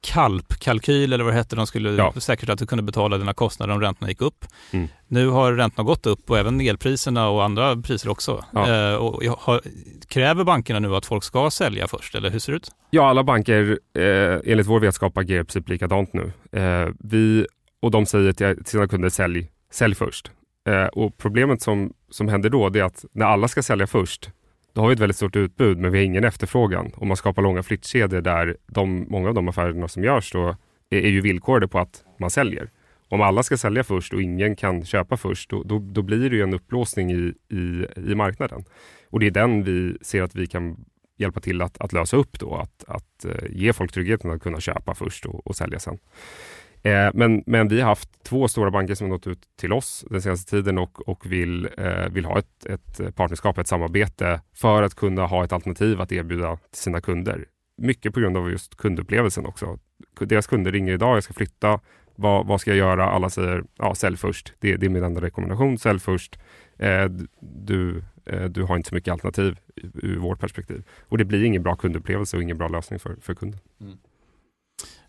kalpkalkyl 0.00 1.12
eller 1.12 1.24
vad 1.24 1.32
det 1.32 1.36
hette, 1.36 1.56
de 1.56 1.66
skulle 1.66 1.90
ja. 1.90 2.12
säkerställa 2.16 2.52
att 2.52 2.58
du 2.58 2.66
kunde 2.66 2.82
betala 2.82 3.18
dina 3.18 3.34
kostnader 3.34 3.74
om 3.74 3.80
räntorna 3.80 4.08
gick 4.08 4.20
upp. 4.20 4.44
Mm. 4.70 4.88
Nu 5.08 5.28
har 5.28 5.52
räntorna 5.52 5.86
gått 5.86 6.06
upp 6.06 6.30
och 6.30 6.38
även 6.38 6.60
elpriserna 6.60 7.28
och 7.28 7.44
andra 7.44 7.76
priser 7.76 8.08
också. 8.08 8.44
Ja. 8.50 8.90
Eh, 8.92 8.96
och 8.96 9.24
har, 9.38 9.60
kräver 10.08 10.44
bankerna 10.44 10.78
nu 10.78 10.96
att 10.96 11.06
folk 11.06 11.24
ska 11.24 11.50
sälja 11.50 11.88
först 11.88 12.14
eller 12.14 12.30
hur 12.30 12.38
ser 12.38 12.52
det 12.52 12.56
ut? 12.56 12.70
Ja, 12.90 13.08
alla 13.08 13.24
banker 13.24 13.78
eh, 13.98 14.52
enligt 14.52 14.66
vår 14.66 14.80
vetskap 14.80 15.18
agerar 15.18 15.40
i 15.40 15.44
princip 15.44 15.68
likadant 15.68 16.10
nu. 16.12 16.32
Eh, 16.60 16.88
vi, 16.98 17.46
och 17.82 17.90
de 17.90 18.06
säger 18.06 18.32
till 18.32 18.64
sina 18.64 18.88
kunder 18.88 19.08
sälj, 19.08 19.50
sälj 19.70 19.94
först. 19.94 20.30
Eh, 20.68 20.86
och 20.86 21.18
problemet 21.18 21.62
som, 21.62 21.92
som 22.10 22.28
händer 22.28 22.50
då 22.50 22.66
är 22.66 22.82
att 22.82 23.04
när 23.12 23.26
alla 23.26 23.48
ska 23.48 23.62
sälja 23.62 23.86
först 23.86 24.30
då 24.74 24.80
har 24.80 24.88
vi 24.88 24.94
ett 24.94 25.00
väldigt 25.00 25.16
stort 25.16 25.36
utbud 25.36 25.78
men 25.78 25.92
vi 25.92 25.98
har 25.98 26.04
ingen 26.04 26.24
efterfrågan 26.24 26.92
och 26.96 27.06
man 27.06 27.16
skapar 27.16 27.42
långa 27.42 27.62
flyttkedjor 27.62 28.20
där 28.20 28.56
de, 28.66 29.06
många 29.08 29.28
av 29.28 29.34
de 29.34 29.48
affärerna 29.48 29.88
som 29.88 30.04
görs 30.04 30.32
då 30.32 30.56
är, 30.90 30.98
är 30.98 31.08
ju 31.08 31.20
villkorade 31.20 31.68
på 31.68 31.78
att 31.78 32.04
man 32.18 32.30
säljer. 32.30 32.70
Om 33.08 33.20
alla 33.20 33.42
ska 33.42 33.56
sälja 33.56 33.84
först 33.84 34.12
och 34.12 34.22
ingen 34.22 34.56
kan 34.56 34.84
köpa 34.84 35.16
först, 35.16 35.50
då, 35.50 35.62
då, 35.62 35.78
då 35.78 36.02
blir 36.02 36.30
det 36.30 36.36
ju 36.36 36.42
en 36.42 36.54
upplåsning 36.54 37.12
i, 37.12 37.34
i, 37.48 37.86
i 37.96 38.14
marknaden. 38.14 38.64
Och 39.10 39.20
det 39.20 39.26
är 39.26 39.30
den 39.30 39.64
vi 39.64 39.98
ser 40.02 40.22
att 40.22 40.34
vi 40.34 40.46
kan 40.46 40.84
hjälpa 41.16 41.40
till 41.40 41.62
att, 41.62 41.78
att 41.80 41.92
lösa 41.92 42.16
upp 42.16 42.38
då, 42.40 42.56
att, 42.56 42.84
att 42.88 43.24
eh, 43.24 43.50
ge 43.50 43.72
folk 43.72 43.92
tryggheten 43.92 44.30
att 44.30 44.42
kunna 44.42 44.60
köpa 44.60 44.94
först 44.94 45.26
och, 45.26 45.46
och 45.46 45.56
sälja 45.56 45.78
sen. 45.78 45.98
Eh, 46.84 47.10
men, 47.14 47.42
men 47.46 47.68
vi 47.68 47.80
har 47.80 47.88
haft 47.88 48.24
två 48.24 48.48
stora 48.48 48.70
banker 48.70 48.94
som 48.94 49.06
har 49.06 49.14
nått 49.14 49.26
ut 49.26 49.42
till 49.56 49.72
oss 49.72 50.04
den 50.10 50.22
senaste 50.22 50.50
tiden 50.50 50.78
och, 50.78 51.08
och 51.08 51.32
vill, 51.32 51.68
eh, 51.78 52.08
vill 52.08 52.24
ha 52.24 52.38
ett, 52.38 52.66
ett 52.66 53.16
partnerskap, 53.16 53.58
ett 53.58 53.68
samarbete 53.68 54.40
för 54.54 54.82
att 54.82 54.94
kunna 54.94 55.26
ha 55.26 55.44
ett 55.44 55.52
alternativ 55.52 56.00
att 56.00 56.12
erbjuda 56.12 56.56
till 56.56 56.82
sina 56.82 57.00
kunder. 57.00 57.44
Mycket 57.82 58.14
på 58.14 58.20
grund 58.20 58.36
av 58.36 58.50
just 58.50 58.76
kundupplevelsen 58.76 59.46
också. 59.46 59.78
Deras 60.20 60.46
kunder 60.46 60.72
ringer 60.72 60.92
idag, 60.92 61.16
jag 61.16 61.24
ska 61.24 61.34
flytta, 61.34 61.80
vad, 62.14 62.46
vad 62.46 62.60
ska 62.60 62.70
jag 62.70 62.78
göra? 62.78 63.10
Alla 63.10 63.30
säger 63.30 63.64
ja, 63.78 63.94
sälj 63.94 64.16
först. 64.16 64.52
Det, 64.58 64.76
det 64.76 64.86
är 64.86 64.90
min 64.90 65.04
enda 65.04 65.20
rekommendation, 65.20 65.78
sälj 65.78 66.00
först. 66.00 66.38
Eh, 66.78 67.04
du, 67.40 68.02
eh, 68.24 68.44
du 68.44 68.62
har 68.62 68.76
inte 68.76 68.88
så 68.88 68.94
mycket 68.94 69.12
alternativ 69.12 69.58
ur 69.94 70.16
vårt 70.16 70.40
perspektiv. 70.40 70.82
Och 71.08 71.18
det 71.18 71.24
blir 71.24 71.44
ingen 71.44 71.62
bra 71.62 71.76
kundupplevelse 71.76 72.36
och 72.36 72.42
ingen 72.42 72.58
bra 72.58 72.68
lösning 72.68 72.98
för, 72.98 73.16
för 73.20 73.34
kunden. 73.34 73.60
Mm. 73.80 73.98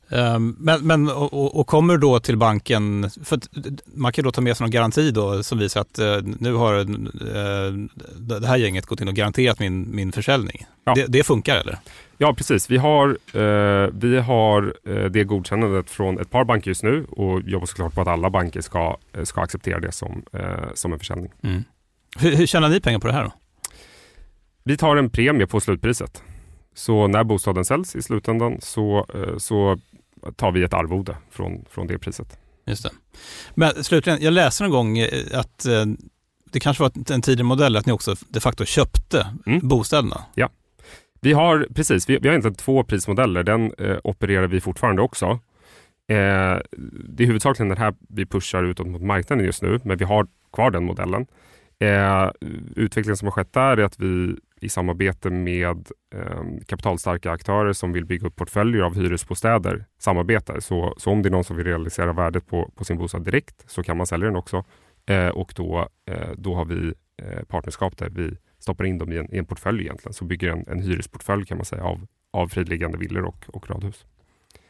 Ehm, 0.09 0.55
men, 0.59 0.87
men 0.87 1.09
och, 1.09 1.59
och, 1.59 1.67
kommer 1.67 1.97
då 1.97 2.19
till 2.19 2.37
banken, 2.37 3.09
för 3.23 3.39
man 3.85 4.11
kan 4.11 4.23
då 4.23 4.31
ta 4.31 4.41
med 4.41 4.57
sig 4.57 4.63
någon 4.63 4.71
garanti 4.71 5.11
då 5.11 5.43
som 5.43 5.57
visar 5.57 5.81
att 5.81 5.99
uh, 5.99 6.17
nu 6.39 6.53
har 6.53 6.79
uh, 6.79 7.87
det 8.19 8.47
här 8.47 8.57
gänget 8.57 8.85
gått 8.85 9.01
in 9.01 9.07
och 9.07 9.13
garanterat 9.13 9.59
min, 9.59 9.95
min 9.95 10.11
försäljning. 10.11 10.65
Ja. 10.83 10.93
Det, 10.93 11.05
det, 11.07 11.23
funkar 11.23 11.55
eller? 11.57 11.77
Ja 12.17 12.33
precis, 12.33 12.69
vi 12.69 12.77
har, 12.77 13.07
uh, 13.35 13.89
vi 13.93 14.17
har 14.19 14.73
det 15.09 15.23
godkännandet 15.23 15.89
från 15.89 16.19
ett 16.19 16.29
par 16.29 16.43
banker 16.43 16.69
just 16.69 16.83
nu 16.83 17.05
och 17.09 17.41
jobbar 17.41 17.65
såklart 17.65 17.93
på 17.93 18.01
att 18.01 18.07
alla 18.07 18.29
banker 18.29 18.61
ska, 18.61 18.97
ska 19.23 19.41
acceptera 19.41 19.79
det 19.79 19.91
som, 19.91 20.23
som 20.73 20.93
en 20.93 20.99
försäljning. 20.99 21.31
Mm. 21.43 21.63
Hur, 22.19 22.35
hur 22.35 22.45
tjänar 22.45 22.69
ni 22.69 22.79
pengar 22.79 22.99
på 22.99 23.07
det 23.07 23.13
här 23.13 23.23
då? 23.23 23.31
Vi 24.63 24.77
tar 24.77 24.95
en 24.95 25.09
premie 25.09 25.47
på 25.47 25.59
slutpriset. 25.59 26.23
Så 26.73 27.07
när 27.07 27.23
bostaden 27.23 27.65
säljs 27.65 27.95
i 27.95 28.01
slutändan 28.01 28.57
så, 28.61 29.05
så 29.37 29.77
tar 30.35 30.51
vi 30.51 30.63
ett 30.63 30.73
arvode 30.73 31.17
från, 31.31 31.65
från 31.69 31.87
det 31.87 31.99
priset. 31.99 32.39
Just 32.65 32.83
det. 32.83 32.91
Men 33.55 33.83
slutligen, 33.83 34.21
jag 34.21 34.33
läste 34.33 34.63
en 34.63 34.71
gång 34.71 34.97
eh, 34.97 35.39
att 35.39 35.65
eh, 35.65 35.85
det 36.51 36.59
kanske 36.59 36.83
var 36.83 36.91
en 37.13 37.21
tidigare 37.21 37.47
modell 37.47 37.75
att 37.75 37.85
ni 37.85 37.91
också 37.91 38.15
de 38.29 38.39
facto 38.39 38.65
köpte 38.65 39.27
mm. 39.45 39.67
bostäderna. 39.67 40.21
Ja, 40.35 40.49
vi 41.21 41.33
har 41.33 41.67
precis, 41.75 42.09
vi, 42.09 42.17
vi 42.17 42.27
har 42.27 42.33
egentligen 42.33 42.55
två 42.55 42.83
prismodeller. 42.83 43.43
Den 43.43 43.73
eh, 43.77 43.97
opererar 44.03 44.47
vi 44.47 44.61
fortfarande 44.61 45.01
också. 45.01 45.25
Eh, 46.07 46.57
det 47.09 47.23
är 47.23 47.27
huvudsakligen 47.27 47.69
den 47.69 47.77
här 47.77 47.93
vi 48.09 48.25
pushar 48.25 48.63
utåt 48.63 48.87
mot 48.87 49.01
marknaden 49.01 49.45
just 49.45 49.61
nu, 49.61 49.79
men 49.83 49.97
vi 49.97 50.05
har 50.05 50.27
kvar 50.53 50.71
den 50.71 50.85
modellen. 50.85 51.25
Eh, 51.79 52.29
utvecklingen 52.75 53.17
som 53.17 53.25
har 53.25 53.31
skett 53.31 53.53
där 53.53 53.77
är 53.77 53.83
att 53.83 53.99
vi 53.99 54.35
i 54.65 54.69
samarbete 54.69 55.29
med 55.29 55.87
eh, 56.15 56.43
kapitalstarka 56.67 57.31
aktörer 57.31 57.73
som 57.73 57.93
vill 57.93 58.05
bygga 58.05 58.27
upp 58.27 58.35
portföljer 58.35 58.81
av 58.81 58.95
hyresbostäder 58.95 59.85
samarbetar. 59.99 60.59
Så, 60.59 60.95
så 60.97 61.11
om 61.11 61.21
det 61.21 61.29
är 61.29 61.31
någon 61.31 61.43
som 61.43 61.55
vill 61.57 61.65
realisera 61.65 62.13
värdet 62.13 62.47
på, 62.47 62.71
på 62.75 62.85
sin 62.85 62.97
bostad 62.97 63.25
direkt 63.25 63.63
så 63.67 63.83
kan 63.83 63.97
man 63.97 64.07
sälja 64.07 64.25
den 64.25 64.35
också. 64.35 64.63
Eh, 65.05 65.27
och 65.27 65.53
då, 65.55 65.87
eh, 66.07 66.29
då 66.37 66.55
har 66.55 66.65
vi 66.65 66.93
eh, 67.21 67.43
partnerskap 67.47 67.97
där 67.97 68.09
vi 68.09 68.37
stoppar 68.59 68.85
in 68.85 68.97
dem 68.97 69.11
i 69.11 69.17
en, 69.17 69.33
i 69.35 69.37
en 69.37 69.45
portfölj 69.45 69.81
egentligen. 69.81 70.13
Så 70.13 70.25
bygger 70.25 70.49
en, 70.49 70.65
en 70.67 70.81
hyresportfölj 70.81 71.45
kan 71.45 71.57
man 71.57 71.65
säga 71.65 71.83
av, 71.83 72.07
av 72.33 72.47
fridliggande 72.47 72.97
villor 72.97 73.25
och, 73.25 73.45
och 73.47 73.69
radhus. 73.69 74.05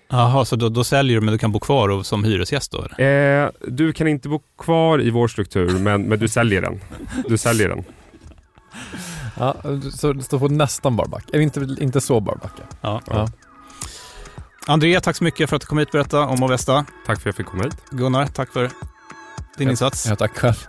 Jaha, 0.10 0.46
så 0.46 0.56
då, 0.56 0.70
då, 0.70 0.84
säljer 0.84 1.20
du 1.20 1.26
men 1.26 1.32
du 1.32 1.38
kan 1.38 1.52
bo 1.52 1.60
kvar 1.60 1.90
och, 1.90 2.06
som 2.06 2.24
hyresgäst 2.24 2.72
då? 2.72 3.04
Eh, 3.04 3.50
du 3.68 3.94
kan 3.94 4.08
inte 4.08 4.30
bo 4.30 4.42
kvar 4.58 5.02
i 5.02 5.10
vår 5.10 5.28
struktur 5.28 5.80
men, 5.80 6.04
men 6.04 6.20
du 6.20 6.28
säljer 6.28 6.62
den. 6.62 6.80
Du 7.28 7.38
säljer 7.38 7.70
den. 7.70 7.84
Ja, 9.38 9.56
så 9.92 10.14
det 10.14 10.24
står 10.24 10.40
på 10.40 10.48
nästan 10.48 10.96
barbacka, 10.96 11.28
eller 11.32 11.44
inte, 11.44 11.60
inte 11.80 12.02
så 12.02 12.20
barbacka. 12.20 12.64
Ja. 12.82 13.02
ja. 13.08 13.28
André, 14.68 15.02
tack 15.02 15.16
så 15.16 15.24
mycket 15.24 15.50
för 15.50 15.56
att 15.56 15.62
du 15.62 15.66
kom 15.66 15.78
hit 15.78 15.88
och 15.88 15.92
berättade 15.92 16.26
om 16.26 16.44
Avesta. 16.44 16.86
Tack 17.06 17.06
för 17.06 17.12
att 17.14 17.26
jag 17.26 17.36
fick 17.36 17.46
komma 17.46 17.64
hit. 17.64 17.78
Gunnar, 17.90 18.28
tack 18.28 18.54
för 18.54 18.62
din 19.58 19.68
ja, 19.68 19.70
insats. 19.72 20.06
Ja, 20.10 20.16
tack 20.16 20.38
själv. 20.38 20.68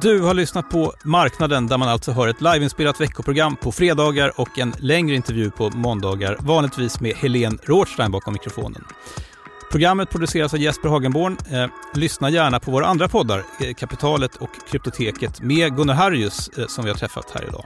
Du 0.00 0.20
har 0.20 0.34
lyssnat 0.34 0.70
på 0.70 0.92
Marknaden 1.04 1.66
där 1.66 1.78
man 1.78 1.88
alltså 1.88 2.12
hör 2.12 2.28
ett 2.28 2.40
liveinspelat 2.40 3.00
veckoprogram 3.00 3.56
på 3.56 3.72
fredagar 3.72 4.40
och 4.40 4.58
en 4.58 4.74
längre 4.78 5.16
intervju 5.16 5.50
på 5.50 5.70
måndagar, 5.70 6.36
vanligtvis 6.40 7.00
med 7.00 7.16
Helene 7.16 7.58
Rothstein 7.62 8.10
bakom 8.10 8.32
mikrofonen. 8.32 8.84
Programmet 9.70 10.10
produceras 10.10 10.54
av 10.54 10.60
Jesper 10.60 10.88
Hagenborn. 10.88 11.36
Eh, 11.52 11.66
lyssna 11.94 12.30
gärna 12.30 12.60
på 12.60 12.70
våra 12.70 12.86
andra 12.86 13.08
poddar, 13.08 13.44
eh, 13.60 13.74
Kapitalet 13.74 14.36
och 14.36 14.50
Kryptoteket 14.70 15.42
med 15.42 15.76
Gunnar 15.76 15.94
Harrius 15.94 16.48
eh, 16.48 16.66
som 16.66 16.84
vi 16.84 16.90
har 16.90 16.98
träffat 16.98 17.30
här 17.34 17.44
idag. 17.48 17.64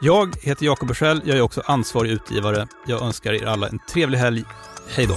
Jag 0.00 0.36
heter 0.42 0.66
Jakob 0.66 0.88
Bursell, 0.88 1.22
jag 1.24 1.36
är 1.36 1.40
också 1.40 1.62
ansvarig 1.66 2.10
utgivare. 2.10 2.66
Jag 2.86 3.02
önskar 3.02 3.32
er 3.32 3.46
alla 3.46 3.68
en 3.68 3.78
trevlig 3.78 4.18
helg. 4.18 4.44
Hej 4.88 5.06
då! 5.06 5.16